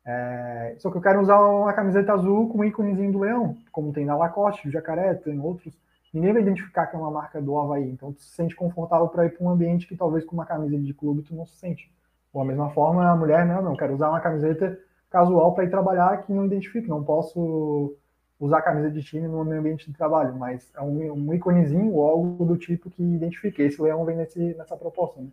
[0.07, 3.91] É, só que eu quero usar uma camiseta azul com um íconezinho do leão, como
[3.91, 5.77] tem na Lacoste, do Jacaré, tem outros.
[6.13, 9.25] Ninguém vai identificar que é uma marca do Havaí, então tu se sente confortável para
[9.25, 11.91] ir para um ambiente que talvez com uma camisa de clube tu não se sente.
[12.31, 14.79] Ou a mesma forma, a mulher, não, não, quero usar uma camiseta
[15.09, 17.97] casual para ir trabalhar que não identifique, não posso
[18.39, 22.07] usar camisa de time no meu ambiente de trabalho, mas é um, um íconezinho ou
[22.07, 23.61] algo do tipo que identifique.
[23.61, 25.19] Esse leão vem nesse, nessa proposta.
[25.19, 25.27] Né?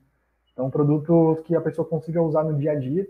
[0.52, 3.06] Então, produto que a pessoa consiga usar no dia a dia.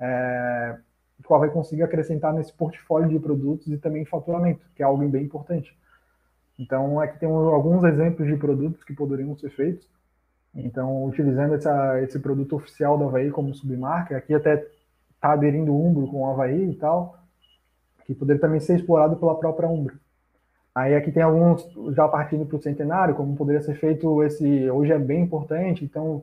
[0.00, 0.76] É,
[1.24, 5.24] qual vai conseguir acrescentar nesse portfólio de produtos e também faturamento, que é algo bem
[5.24, 5.76] importante.
[6.58, 9.88] Então, aqui tem alguns exemplos de produtos que poderiam ser feitos.
[10.54, 14.64] Então, utilizando essa, esse produto oficial da Havaí como submarca, aqui até
[15.14, 17.18] está aderindo o Umbro com o Havaí e tal,
[18.04, 19.98] que poderia também ser explorado pela própria Umbro.
[20.74, 24.92] Aí aqui tem alguns já partindo para o centenário, como poderia ser feito esse, hoje
[24.92, 26.22] é bem importante, então,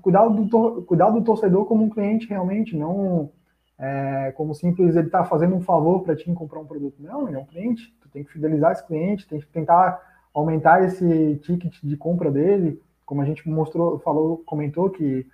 [0.00, 3.30] cuidar do, cuidar do torcedor como um cliente realmente, não
[3.78, 6.96] é, como simples ele está fazendo um favor para ti em comprar um produto.
[7.00, 10.00] Não, ele é um cliente, tu tem que fidelizar esse cliente, tem que tentar
[10.34, 15.26] aumentar esse ticket de compra dele, como a gente mostrou, falou, comentou que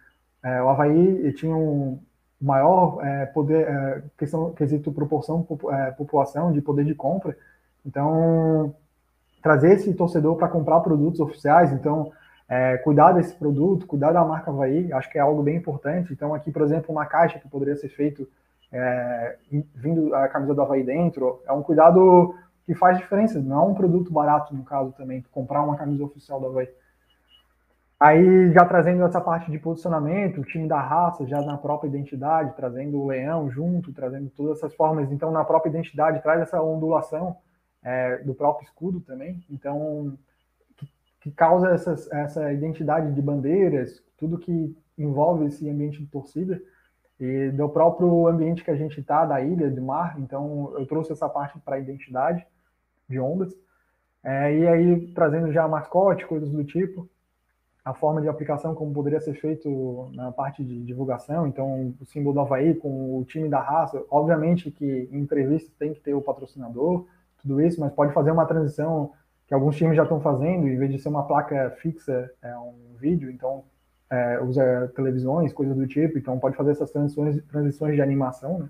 [0.43, 1.99] é, o Havaí tinha um
[2.41, 7.37] maior é, poder, é, questão, quesito proporção, é, população de poder de compra,
[7.85, 8.75] então
[9.43, 12.13] trazer esse torcedor para comprar produtos oficiais, então
[12.55, 16.13] é, cuidar desse produto, cuidar da marca Havaí, acho que é algo bem importante.
[16.13, 18.29] Então, aqui, por exemplo, uma caixa que poderia ser feito
[18.71, 19.37] é,
[19.75, 22.33] vindo a camisa do Havaí dentro, é um cuidado
[22.65, 23.41] que faz diferença.
[23.41, 26.69] Não é um produto barato, no caso, também, comprar uma camisa oficial do Havaí.
[27.99, 32.55] Aí, já trazendo essa parte de posicionamento, o time da raça, já na própria identidade,
[32.55, 35.11] trazendo o leão junto, trazendo todas essas formas.
[35.11, 37.37] Então, na própria identidade, traz essa ondulação
[37.83, 39.43] é, do próprio escudo também.
[39.51, 40.17] Então,
[41.25, 46.61] que causa essas, essa identidade de bandeiras, tudo que envolve esse ambiente de torcida
[47.19, 50.21] e do próprio ambiente que a gente está, da ilha, do mar.
[50.21, 52.47] Então, eu trouxe essa parte para a identidade
[53.09, 53.57] de ondas.
[54.23, 57.09] É, e aí, trazendo já mascote, coisas do tipo,
[57.83, 61.47] a forma de aplicação, como poderia ser feito na parte de divulgação.
[61.47, 64.05] Então, o símbolo do Havaí com o time da raça.
[64.11, 67.07] Obviamente que em entrevista tem que ter o patrocinador,
[67.41, 69.13] tudo isso, mas pode fazer uma transição
[69.47, 72.75] que alguns times já estão fazendo, em vez de ser uma placa fixa, é um
[72.99, 73.65] vídeo, então
[74.11, 78.69] é, usa televisões, coisas do tipo, então pode fazer essas transições, transições de animação, né?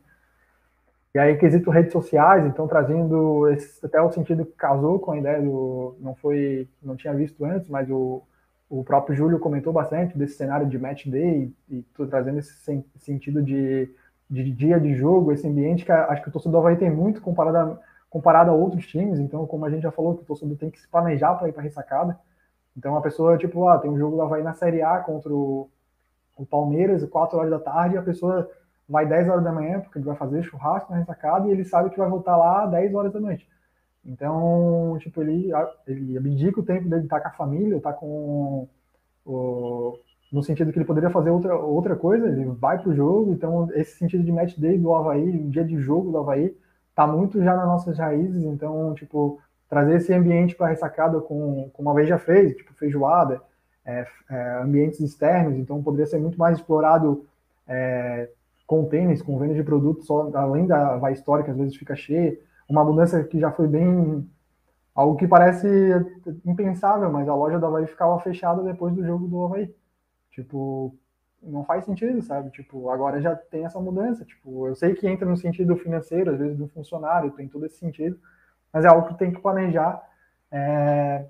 [1.14, 5.18] E aí, quesito redes sociais, então trazendo esse, até o sentido que casou com a
[5.18, 5.96] ideia do.
[6.00, 6.68] Não foi.
[6.82, 8.20] Não tinha visto antes, mas o,
[8.68, 12.84] o próprio Júlio comentou bastante desse cenário de match day e, e trazendo esse sen,
[12.98, 13.88] sentido de,
[14.28, 17.58] de dia de jogo, esse ambiente que acho que o torcedor vai ter muito comparado
[17.58, 17.78] a
[18.14, 19.18] comparado a outros times.
[19.18, 21.52] Então, como a gente já falou, que o torcedor tem que se planejar para ir
[21.52, 22.16] para ressacada.
[22.76, 25.68] Então, a pessoa, tipo, ah, tem um jogo da Havaí na Série A contra o,
[26.36, 28.48] o Palmeiras, 4 horas da tarde, a pessoa
[28.88, 31.90] vai 10 horas da manhã, porque ele vai fazer churrasco na ressacada, e ele sabe
[31.90, 33.48] que vai voltar lá 10 horas da noite.
[34.06, 35.50] Então, tipo, ele,
[35.84, 38.68] ele abdica o tempo dele estar tá com a família, estar tá com
[39.26, 39.98] o,
[40.32, 43.98] no sentido que ele poderia fazer outra, outra coisa, ele vai pro jogo, então esse
[43.98, 46.56] sentido de match day do Havaí, dia de jogo do Havaí,
[46.94, 51.82] tá muito já nas nossas raízes, então, tipo, trazer esse ambiente para ressacada com, com
[51.82, 53.42] uma vez já fez, tipo, feijoada,
[53.84, 57.26] é, é, ambientes externos, então poderia ser muito mais explorado
[57.66, 58.30] é,
[58.66, 61.94] com tênis, com venda de produtos, só, além da vai história que às vezes fica
[61.94, 62.38] cheia,
[62.68, 64.26] uma mudança que já foi bem
[64.94, 65.68] algo que parece
[66.44, 69.74] impensável, mas a loja do Havaí ficava fechada depois do jogo do Havaí.
[70.30, 70.94] Tipo,
[71.46, 72.50] não faz sentido, sabe?
[72.50, 74.24] Tipo, agora já tem essa mudança.
[74.24, 77.76] Tipo, eu sei que entra no sentido financeiro, às vezes do funcionário, tem todo esse
[77.76, 78.18] sentido,
[78.72, 80.02] mas é algo que tem que planejar,
[80.50, 81.26] é,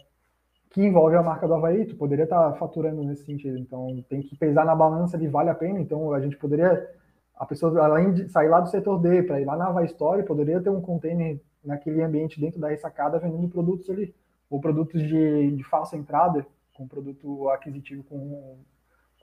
[0.71, 1.87] que envolve a marca do Havaí.
[1.87, 5.51] Tu poderia estar tá faturando nesse sentido, então tem que pesar na balança de vale
[5.51, 5.81] a pena.
[5.81, 6.89] Então a gente poderia,
[7.37, 10.23] a pessoa, além de sair lá do setor D para ir lá na Havaí Story,
[10.23, 14.15] poderia ter um container naquele ambiente dentro da ressacada vendendo produtos ali,
[14.51, 18.59] ou produtos de, de falsa entrada, com produto aquisitivo com,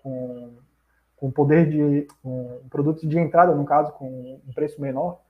[0.01, 0.53] com,
[1.21, 2.07] com poder de.
[2.25, 5.21] Um, produtos de entrada, no caso, com um preço menor.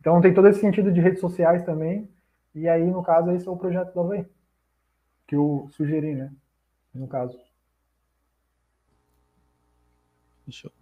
[0.00, 2.08] Então tem todo esse sentido de redes sociais também.
[2.54, 4.24] E aí, no caso, esse é o projeto da Havaí,
[5.26, 6.32] que eu sugeri, né?
[6.94, 7.38] No caso.
[10.46, 10.72] Deixa eu,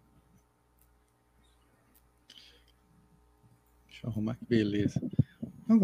[3.88, 5.00] Deixa eu arrumar aqui, beleza.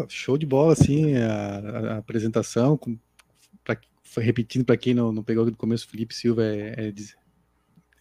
[0.07, 2.97] Show de bola, assim, a, a apresentação, com,
[3.65, 3.77] pra,
[4.17, 6.91] repetindo para quem não, não pegou do começo, Felipe Silva é, é,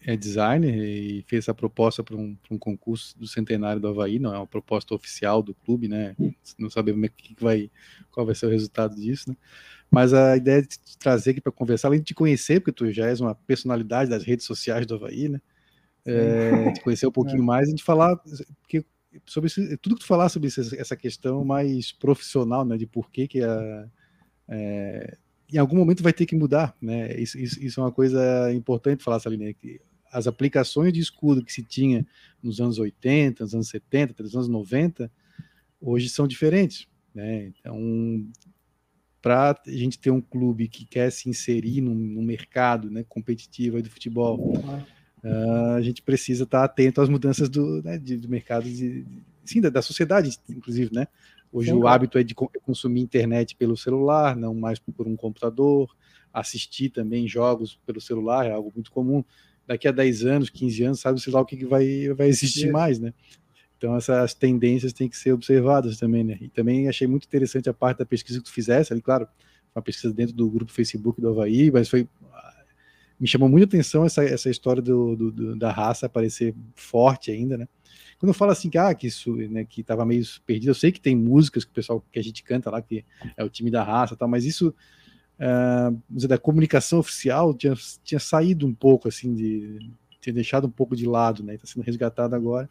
[0.05, 4.35] é designer e fez essa proposta para um, um, concurso do centenário do Havaí, não
[4.35, 6.17] é uma proposta oficial do clube, né?
[6.59, 7.71] Não sabemos que vai,
[8.11, 9.37] qual vai ser o resultado disso, né?
[9.91, 12.91] Mas a ideia de te trazer aqui para conversar, além de te conhecer, porque tu
[12.93, 15.41] já és uma personalidade das redes sociais do Havaí, né?
[16.07, 17.45] É, te conhecer um pouquinho é.
[17.45, 18.85] mais e de falar, porque
[19.27, 23.29] sobre esse, tudo que tu falar sobre essa questão mais profissional, né, de por que
[23.29, 23.87] que a,
[24.49, 25.17] é,
[25.53, 29.05] em algum momento vai ter que mudar, né, isso, isso, isso é uma coisa importante
[29.05, 32.07] falar, Saline, que as aplicações de escudo que se tinha
[32.43, 35.11] nos anos 80, nos anos 70, nos anos 90,
[35.81, 38.27] hoje são diferentes, né, então
[39.23, 43.83] para a gente ter um clube que quer se inserir no, no mercado né, competitivo
[43.83, 44.55] do futebol,
[45.23, 49.05] Uh, a gente precisa estar atento às mudanças do, né, de, do mercado, de,
[49.45, 51.07] sim, da, da, sociedade, inclusive, né?
[51.53, 51.95] Hoje sim, o claro.
[51.95, 55.95] hábito é de consumir internet pelo celular, não mais por um computador,
[56.33, 59.23] assistir também jogos pelo celular, é algo muito comum.
[59.71, 62.73] Daqui a 10 anos, 15 anos, sabe sei lá o que, que vai, vai existir
[62.73, 63.15] mais, né?
[63.79, 66.37] Então essas tendências têm que ser observadas também, né?
[66.41, 69.29] E também achei muito interessante a parte da pesquisa que tu fizesse, ali, claro,
[69.73, 72.09] uma pesquisa dentro do grupo Facebook do Havaí, mas foi
[73.21, 77.59] me chamou muita atenção essa, essa história do, do, do, da raça aparecer forte ainda,
[77.59, 77.69] né?
[78.19, 80.91] Quando eu falo assim que, ah, que isso, né, que tava meio perdido, eu sei
[80.91, 83.05] que tem músicas que o pessoal que a gente canta lá, que
[83.37, 84.75] é o time da raça tal, mas isso
[85.41, 89.91] uh, da comunicação oficial tinha, tinha saído um pouco, assim, de
[90.21, 91.55] tinha deixado um pouco de lado, né?
[91.55, 92.69] Está sendo resgatado agora.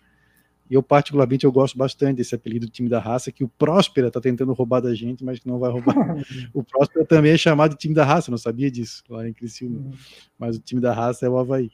[0.69, 4.07] E eu, particularmente, eu gosto bastante desse apelido do time da raça, que o Próspera
[4.07, 5.95] está tentando roubar da gente, mas que não vai roubar.
[6.53, 9.79] o Próspera também é chamado de time da raça, não sabia disso, lá em Criciúma.
[9.79, 9.91] Uhum.
[10.37, 11.71] Mas o time da raça é o Havaí.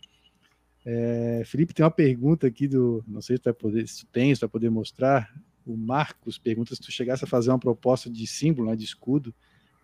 [0.86, 3.04] É, Felipe, tem uma pergunta aqui do.
[3.06, 5.30] Não sei se tu vai poder, se tu tem, se tu vai poder mostrar.
[5.66, 9.34] O Marcos pergunta se tu chegasse a fazer uma proposta de símbolo, né, de escudo,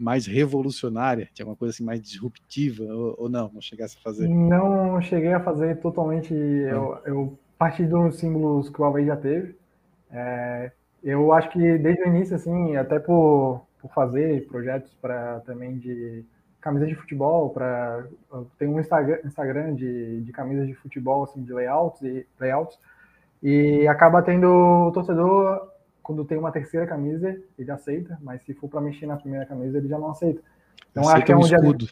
[0.02, 4.28] mais revolucionária, tinha uma coisa assim mais disruptiva, ou, ou, não, não chegasse a fazer?
[4.28, 6.34] Não cheguei a fazer totalmente.
[6.34, 9.56] Eu, eu partir dos símbolos que o Havaí já teve.
[10.12, 10.72] É,
[11.04, 16.26] eu acho que desde o início, assim, até por, por fazer projetos para também de
[16.60, 18.08] camisas de futebol, para
[18.58, 22.80] tem um Instagram, Instagram de, de camisas de futebol, assim, de layouts e layouts,
[23.42, 25.71] e acaba tendo o torcedor
[26.02, 29.78] quando tem uma terceira camisa ele aceita, mas se for para mexer na primeira camisa
[29.78, 30.42] ele já não aceita.
[30.92, 31.88] Então aceita acho que é um escudo.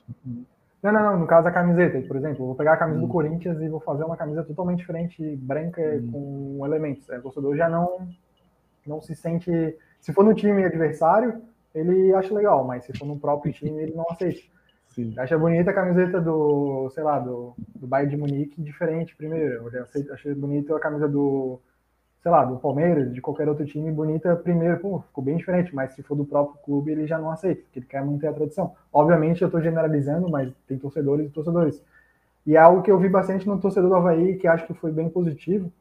[0.82, 1.20] Não, não, não.
[1.20, 3.08] No caso da camiseta, por exemplo, vou pegar a camisa hum.
[3.08, 6.58] do Corinthians e vou fazer uma camisa totalmente diferente, branca, hum.
[6.58, 7.08] com elementos.
[7.10, 8.08] O torcedor já não,
[8.86, 9.78] não se sente.
[10.00, 11.42] Se for no time adversário,
[11.76, 14.42] ele acha legal, mas se for no próprio time, ele não aceita.
[14.88, 15.14] Sim.
[15.18, 19.70] Acha bonita a camiseta do, sei lá, do, do Bayern de Munique diferente primeiro.
[19.72, 21.60] Eu achei bonita a camisa do,
[22.22, 25.94] sei lá, do Palmeiras, de qualquer outro time, bonita primeiro, pô, ficou bem diferente, mas
[25.94, 28.74] se for do próprio clube, ele já não aceita, porque ele quer manter a tradição.
[28.92, 31.82] Obviamente, eu estou generalizando, mas tem torcedores e torcedores.
[32.46, 34.92] E é algo que eu vi bastante no torcedor do Havaí, que acho que foi
[34.92, 35.72] bem positivo,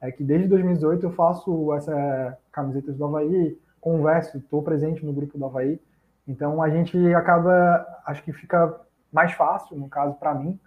[0.00, 5.36] é que desde 2018 eu faço essa camiseta do Havaí, converso, estou presente no grupo
[5.36, 5.80] do Havaí,
[6.26, 8.80] então a gente acaba, acho que fica
[9.12, 10.58] mais fácil, no caso, para mim,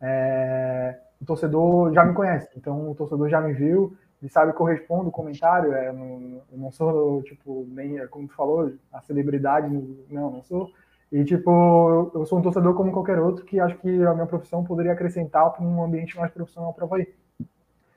[0.00, 4.60] é, o torcedor já me conhece, então o torcedor já me viu, ele sabe que
[4.60, 8.72] eu respondo o comentário, é, não, eu não sou, tipo, nem, é como tu falou,
[8.92, 9.68] a celebridade,
[10.08, 10.70] não, não sou.
[11.10, 14.64] E, tipo, eu sou um torcedor como qualquer outro que acho que a minha profissão
[14.64, 17.08] poderia acrescentar para um ambiente mais profissional para o Havaí.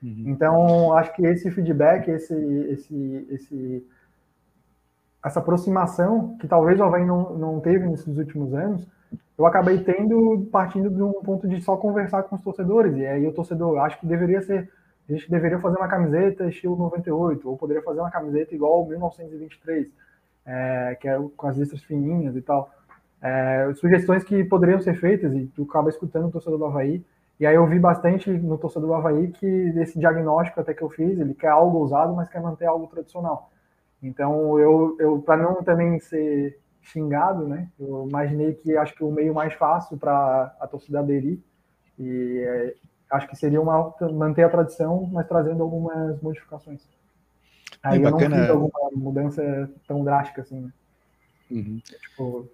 [0.02, 0.24] Uhum.
[0.26, 3.86] Então, acho que esse feedback, esse, esse, esse
[5.24, 8.86] essa aproximação que talvez o Havaí não, não teve nesses últimos anos,
[9.36, 12.96] eu acabei tendo partindo de um ponto de só conversar com os torcedores.
[12.96, 14.70] E aí o torcedor, acho que deveria ser,
[15.08, 19.88] a gente deveria fazer uma camiseta estilo 98, ou poderia fazer uma camiseta igual 1923,
[20.44, 22.70] é, que é com as listras fininhas e tal.
[23.22, 27.04] É, sugestões que poderiam ser feitas e tu acaba escutando o torcedor do Havaí.
[27.38, 30.88] E aí eu vi bastante no torcedor do Havaí que esse diagnóstico até que eu
[30.88, 33.50] fiz, ele quer algo ousado, mas quer manter algo tradicional.
[34.02, 37.68] Então eu, eu para não também ser xingado, né?
[37.78, 41.40] Eu imaginei que acho que o meio mais fácil para a torcida aderir
[41.98, 42.74] e é,
[43.10, 46.82] acho que seria uma manter a tradição, mas trazendo algumas modificações.
[47.82, 48.36] Aí é, eu bacana.
[48.36, 50.60] não fiz alguma mudança tão drástica assim.
[50.60, 50.72] Né?
[51.50, 51.80] Uhum.
[51.80, 52.48] Tipo...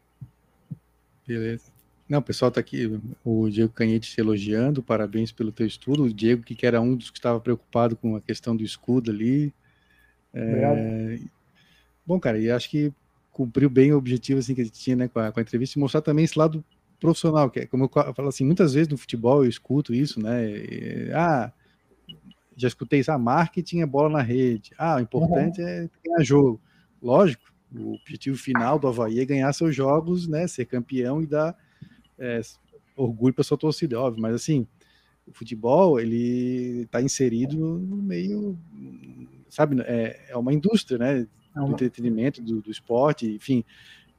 [1.26, 1.70] Beleza.
[2.08, 6.04] Não, o pessoal está aqui, o Diego Canhete te elogiando, parabéns pelo teu estudo.
[6.04, 9.54] O Diego, que era um dos que estava preocupado com a questão do escudo ali.
[10.34, 11.18] É...
[12.04, 12.92] Bom, cara, e acho que
[13.30, 15.78] cumpriu bem o objetivo assim, que a gente tinha né, com, a, com a entrevista
[15.78, 16.62] e mostrar também esse lado
[17.02, 20.48] profissional, que é como eu falo assim, muitas vezes no futebol eu escuto isso, né?
[20.48, 21.52] E, ah,
[22.56, 25.66] já escutei isso, ah, marketing é bola na rede, ah, o importante uhum.
[25.66, 26.60] é ganhar jogo.
[27.02, 27.42] Lógico,
[27.74, 30.46] o objetivo final do Havaí é ganhar seus jogos, né?
[30.46, 31.56] Ser campeão e dar
[32.16, 32.40] é,
[32.96, 34.64] orgulho para sua torcida, óbvio, mas assim,
[35.26, 38.56] o futebol ele está inserido no meio,
[39.48, 41.26] sabe, é, é uma indústria, né?
[41.54, 43.62] do entretenimento, do, do, esporte, enfim.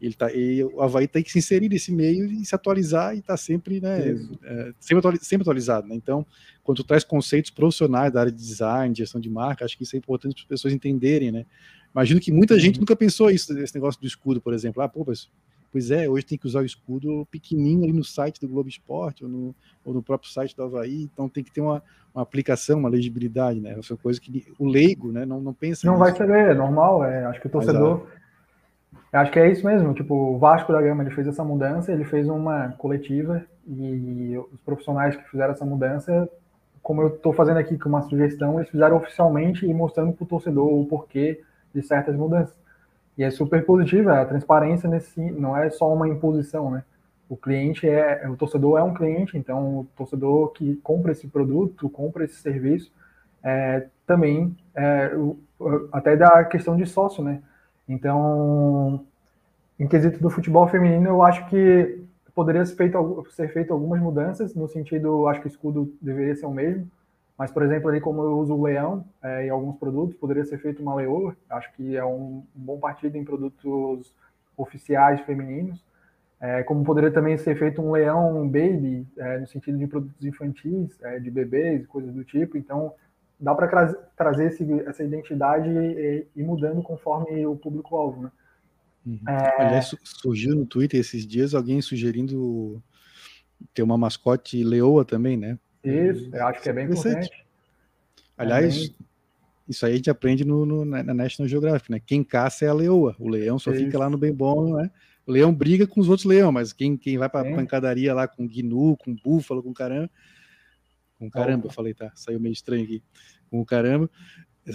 [0.05, 3.19] Ele tá, e o Havaí tem que se inserir nesse meio e se atualizar e
[3.19, 4.09] estar tá sempre, né,
[4.43, 5.87] é, sempre, atualizado, sempre, atualizado.
[5.87, 5.95] Né?
[5.95, 6.25] Então,
[6.63, 9.83] quando tu traz conceitos profissionais da área de design, de gestão de marca, acho que
[9.83, 11.45] isso é importante para as pessoas entenderem, né?
[11.93, 12.81] Imagino que muita gente uhum.
[12.81, 14.81] nunca pensou isso, esse negócio do escudo, por exemplo.
[14.81, 15.29] Ah, pô, mas
[15.73, 19.23] Pois é, hoje tem que usar o escudo pequenininho ali no site do Globo Esporte
[19.23, 21.81] ou no, ou no próprio site do Havaí, então tem que ter uma,
[22.13, 23.75] uma aplicação, uma legibilidade, né?
[23.79, 26.05] Essa coisa que o leigo né, não, não pensa Não nisso.
[26.05, 28.07] vai saber, é normal, é, acho que o torcedor...
[29.11, 32.03] Acho que é isso mesmo, tipo, o Vasco da Gama ele fez essa mudança, ele
[32.03, 36.27] fez uma coletiva e os profissionais que fizeram essa mudança,
[36.81, 40.27] como eu estou fazendo aqui com uma sugestão, eles fizeram oficialmente e mostrando para o
[40.27, 41.41] torcedor o porquê
[41.73, 42.55] de certas mudanças.
[43.17, 46.83] E é super positiva, a transparência nesse não é só uma imposição, né?
[47.29, 51.89] O cliente é, o torcedor é um cliente, então o torcedor que compra esse produto,
[51.89, 52.91] compra esse serviço,
[53.43, 55.11] é, também é,
[55.91, 57.41] até da questão de sócio, né?
[57.87, 59.05] Então,
[59.79, 62.03] em quesito do futebol feminino, eu acho que
[62.33, 66.45] poderia ser feito, ser feito algumas mudanças, no sentido, acho que o escudo deveria ser
[66.45, 66.89] o mesmo,
[67.37, 70.59] mas, por exemplo, ali como eu uso o leão é, em alguns produtos, poderia ser
[70.59, 71.35] feito uma leoa.
[71.49, 74.13] Acho que é um, um bom partido em produtos
[74.55, 75.83] oficiais femininos.
[76.39, 81.01] É, como poderia também ser feito um leão baby, é, no sentido de produtos infantis,
[81.01, 82.57] é, de bebês, coisas do tipo.
[82.57, 82.93] Então,
[83.39, 88.23] dá para tra trazer esse, essa identidade e ir mudando conforme o público-alvo.
[88.23, 88.31] Né?
[89.05, 89.19] Uhum.
[89.27, 89.61] É...
[89.61, 92.81] Aliás, surgiu no Twitter esses dias alguém sugerindo
[93.73, 95.57] ter uma mascote leoa também, né?
[95.83, 97.29] Isso, eu acho que é bem importante.
[98.37, 98.95] Aliás, é bem...
[99.67, 101.99] isso aí a gente aprende no, no, na National Geographic, né?
[101.99, 103.83] Quem caça é a leoa, o leão só isso.
[103.83, 104.89] fica lá no bem bom, né?
[105.25, 108.47] O leão briga com os outros leões, mas quem, quem vai para pancadaria lá com
[108.47, 110.09] gnu, com búfalo, com caramba,
[111.23, 113.03] com caramba, eu falei, tá, saiu meio estranho aqui,
[113.49, 114.09] com o caramba,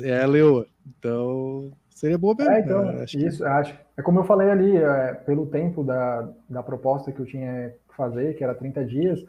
[0.03, 0.67] é a leoa.
[0.87, 2.53] Então, seria boa mesmo.
[2.53, 3.45] É, então, acho isso, que...
[3.45, 3.75] acho.
[3.97, 7.97] É como eu falei ali, é, pelo tempo da, da proposta que eu tinha que
[7.97, 9.25] fazer, que era 30 dias,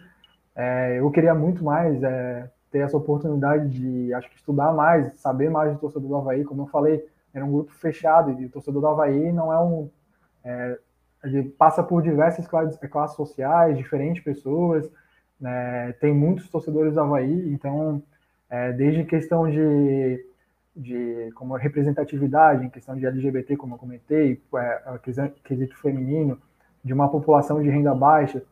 [0.55, 5.49] é, eu queria muito mais é, ter essa oportunidade de, acho que, estudar mais, saber
[5.49, 6.43] mais do torcedor do Havaí.
[6.43, 9.89] Como eu falei, era um grupo fechado e o torcedor do Havaí não é um.
[10.43, 10.79] É,
[11.23, 14.89] ele passa por diversas classes, classes sociais, diferentes pessoas,
[15.39, 18.03] né, tem muitos torcedores do Havaí, então,
[18.49, 20.25] é, desde questão de,
[20.75, 24.99] de como representatividade, em questão de LGBT, como eu comentei, é,
[25.43, 26.39] quesito feminino,
[26.83, 28.43] de uma população de renda baixa,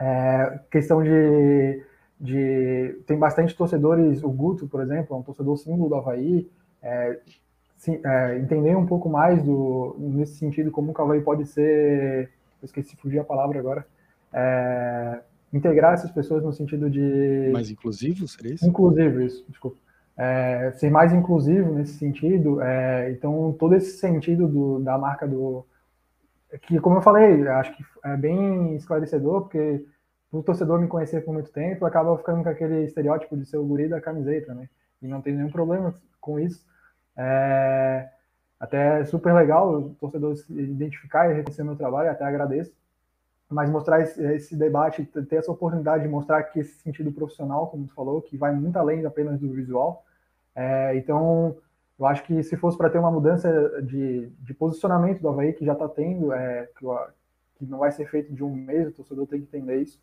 [0.00, 1.82] é, questão de,
[2.20, 3.02] de.
[3.06, 6.50] Tem bastante torcedores, o Guto, por exemplo, é um torcedor símbolo do Havaí.
[6.82, 7.18] É,
[7.76, 12.30] sim, é, entender um pouco mais do, nesse sentido, como o Havaí pode ser.
[12.60, 13.86] Eu esqueci, fugir a palavra agora.
[15.54, 17.50] Integrar essas pessoas no sentido de.
[17.52, 18.66] Mais inclusivo, seria isso?
[18.66, 19.76] Inclusivo, isso, desculpa.
[20.16, 22.60] É, ser mais inclusivo nesse sentido.
[22.60, 25.64] É, então, todo esse sentido do, da marca do,
[26.62, 29.84] que, como eu falei, acho que é bem esclarecedor, porque
[30.30, 33.64] o torcedor me conhecer por muito tempo, acaba ficando com aquele estereótipo de ser o
[33.64, 34.68] guri da camiseta, né?
[35.00, 36.64] E não tem nenhum problema com isso.
[37.16, 38.08] É,
[38.58, 42.72] até é super legal o torcedor se identificar e reconhecer meu trabalho, até agradeço.
[43.54, 47.94] Mas mostrar esse, debate, ter essa oportunidade de mostrar que esse sentido profissional, como tu
[47.94, 50.04] falou, que vai muito além apenas do visual.
[50.56, 51.56] É, então,
[51.96, 55.64] Eu acho que se fosse para ter uma mudança de, de posicionamento do Havaí, que
[55.64, 56.84] já está tendo, é, que,
[57.56, 60.00] que, não vai ser feito de um mês, o torcedor tem que entender isso,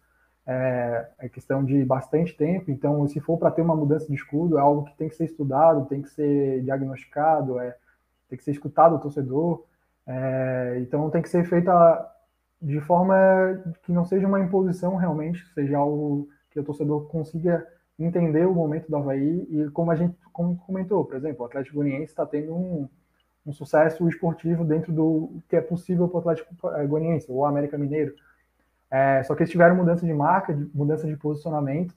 [0.47, 2.71] é, é questão de bastante tempo.
[2.71, 5.25] Então, se for para ter uma mudança de escudo, é algo que tem que ser
[5.25, 7.75] estudado, tem que ser diagnosticado, é,
[8.29, 9.65] tem que ser escutado o torcedor.
[10.07, 12.11] É, então, tem que ser feita
[12.61, 13.15] de forma
[13.83, 17.65] que não seja uma imposição realmente, seja algo que o torcedor consiga
[17.97, 21.77] entender o momento do Havaí e como a gente como comentou, por exemplo, o Atlético
[21.77, 22.87] Goianiense está tendo um,
[23.45, 27.77] um, sucesso esportivo dentro do que é possível para o Atlético eh, Goianiense ou América
[27.77, 28.13] Mineiro.
[28.89, 31.93] É, só que eles tiveram mudança de marca, de, mudança de posicionamento.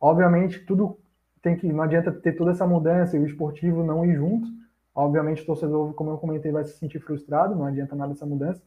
[0.00, 0.98] Obviamente, tudo
[1.42, 4.48] tem que não adianta ter toda essa mudança e o esportivo não ir junto.
[4.94, 8.60] Obviamente, o torcedor, como eu comentei, vai se sentir frustrado, não adianta nada essa mudança.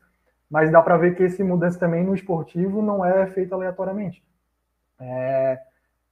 [0.52, 4.22] Mas dá para ver que esse mudança também no esportivo não é feito aleatoriamente.
[5.00, 5.62] É,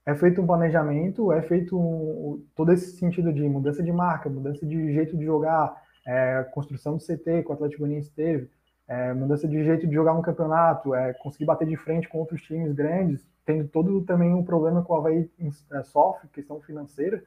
[0.06, 4.64] é feito um planejamento, é feito um, todo esse sentido de mudança de marca, mudança
[4.64, 8.48] de jeito de jogar, é, construção do CT que o Atlético Goianiense teve,
[8.88, 12.40] é, mudança de jeito de jogar um campeonato, é, conseguir bater de frente com outros
[12.40, 15.30] times grandes, tendo todo também um problema que o Havaí
[15.70, 17.22] é, sofre, questão financeira,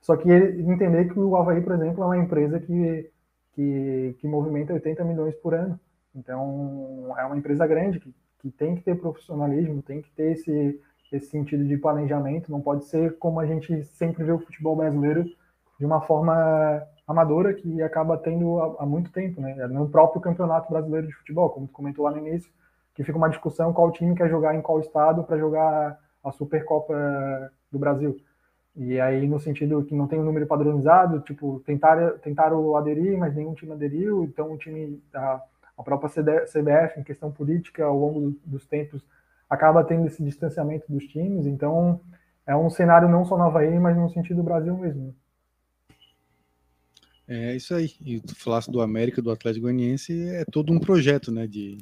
[0.00, 3.10] só que entender que o Havaí, por exemplo, é uma empresa que,
[3.52, 5.78] que, que movimenta 80 milhões por ano,
[6.14, 10.80] então é uma empresa grande que, que tem que ter profissionalismo, tem que ter esse
[11.10, 15.24] esse sentido de planejamento, não pode ser como a gente sempre vê o futebol brasileiro
[15.78, 19.54] de uma forma amadora que acaba tendo há, há muito tempo, né?
[19.68, 22.52] No próprio Campeonato Brasileiro de Futebol, como tu comentou lá no início,
[22.94, 26.94] que fica uma discussão qual time quer jogar em qual estado para jogar a Supercopa
[27.70, 28.20] do Brasil.
[28.76, 33.34] E aí, no sentido que não tem um número padronizado, tipo, tentaram, tentaram aderir, mas
[33.34, 35.02] nenhum time aderiu, então o time,
[35.78, 39.02] a própria CBF, em questão política, ao longo dos tempos,
[39.48, 42.00] acaba tendo esse distanciamento dos times, então
[42.46, 45.14] é um cenário não só no Havaí, mas no sentido do Brasil mesmo.
[47.26, 47.92] É isso aí.
[48.00, 51.78] E tu falasse do América, do Atlético Goianiense, é todo um projeto, né, de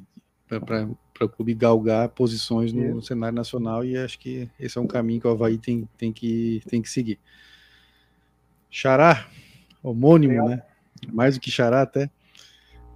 [0.47, 5.19] para o clube galgar posições no, cenário nacional e acho que esse é um caminho
[5.19, 7.19] que o Havaí tem, tem, que, tem que seguir.
[8.69, 9.27] Xará,
[9.83, 10.49] homônimo, Legal.
[10.49, 10.63] né?
[11.11, 12.09] Mais do que Xará até.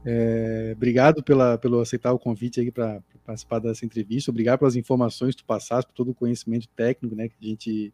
[0.04, 4.32] É, obrigado pela, pelo aceitar o convite aí para participar dessa entrevista.
[4.32, 7.94] Obrigado pelas informações que tu passaste, por todo o conhecimento técnico né, que a gente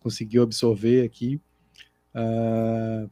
[0.00, 1.40] conseguiu absorver aqui.
[2.14, 3.10] Uh,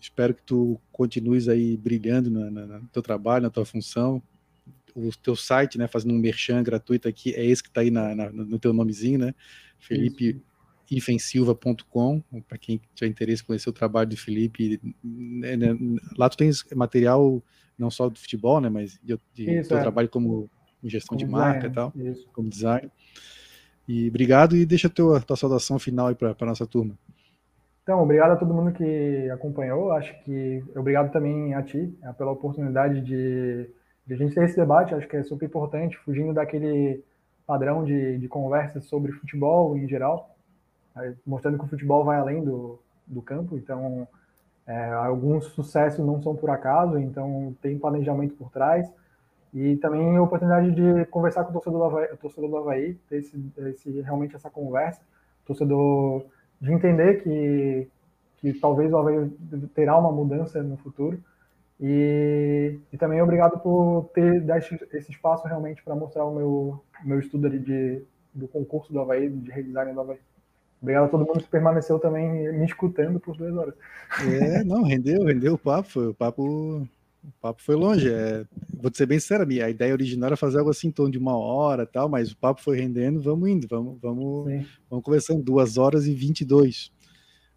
[0.00, 4.22] espero que tu continues aí brilhando no, no, teu trabalho, na tua função.
[4.94, 8.14] O teu site, né, fazendo um merchan gratuito aqui, é esse que está aí na,
[8.14, 9.34] na, no teu nomezinho, né?
[9.78, 10.40] Felipe
[10.90, 14.80] ifensilva.com, para quem tiver interesse em conhecer o trabalho do Felipe.
[15.02, 15.76] Né, né,
[16.16, 17.42] lá tu tens material
[17.78, 19.82] não só do futebol, né, mas de, de Isso, teu é.
[19.82, 20.48] trabalho como
[20.82, 22.28] em gestão como de marca e tal, isso.
[22.32, 22.90] como design.
[23.88, 26.96] E obrigado e deixa a tua, tua saudação final aí para a nossa turma.
[27.82, 29.92] Então, obrigado a todo mundo que acompanhou.
[29.92, 33.70] Acho que obrigado também a ti é, pela oportunidade de,
[34.04, 34.92] de, a gente ter esse debate.
[34.92, 37.04] Acho que é super importante, fugindo daquele
[37.46, 40.35] padrão de, de conversa sobre futebol em geral,
[41.26, 43.56] mostrando que o futebol vai além do, do campo.
[43.56, 44.06] Então,
[44.66, 48.90] é, alguns sucessos não são por acaso, então tem planejamento por trás.
[49.54, 53.18] E também a oportunidade de conversar com o torcedor do Havaí, torcedor do Havaí ter
[53.18, 55.00] esse, esse, realmente essa conversa,
[55.46, 56.26] torcedor
[56.60, 57.88] de entender que,
[58.38, 59.30] que talvez o Havaí
[59.74, 61.22] terá uma mudança no futuro.
[61.80, 67.20] E, e também obrigado por ter dado esse espaço realmente para mostrar o meu, meu
[67.20, 68.02] estudo ali de,
[68.34, 70.18] do concurso do Havaí, de redesign do Havaí.
[70.80, 73.74] Obrigado a todo mundo que permaneceu também me escutando por duas horas.
[74.20, 76.86] É, não, rendeu, rendeu o papo, foi o papo
[77.26, 78.08] o papo foi longe.
[78.08, 81.18] É, vou ser bem sincero, a ideia original era fazer algo assim em torno de
[81.18, 85.76] uma hora tal, mas o papo foi rendendo, vamos indo, vamos, vamos, vamos conversando, duas
[85.76, 86.92] horas e 22.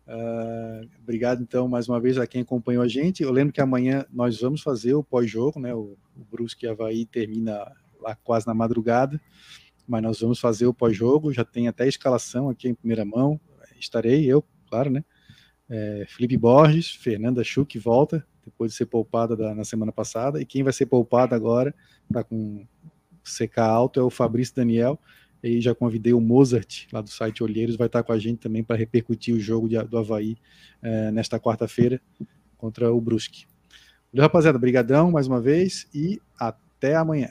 [0.08, 3.22] Uh, ah, obrigado, então, mais uma vez a quem acompanhou a gente.
[3.22, 5.74] Eu lembro que amanhã nós vamos fazer o pós-jogo, né?
[5.76, 9.22] O, o Brusque Havaí termina lá quase na madrugada,
[9.90, 11.34] mas nós vamos fazer o pós-jogo.
[11.34, 13.42] Já tem até escalação aqui em primeira mão.
[13.80, 15.04] Estarei eu, claro, né?
[15.68, 20.46] É, Felipe Borges, Fernanda Schuch volta, depois de ser poupada da, na semana passada, e
[20.46, 21.74] quem vai ser poupado agora,
[22.08, 22.66] está com
[23.24, 25.00] CK alto, é o Fabrício Daniel,
[25.44, 28.64] e já convidei o Mozart, lá do site Olheiros, vai estar com a gente também
[28.64, 30.38] para repercutir o jogo de, do Havaí
[30.82, 32.02] é, nesta quarta-feira
[32.58, 33.46] contra o Brusque.
[34.12, 37.30] Valeu, rapaziada, brigadão mais uma vez e até amanhã.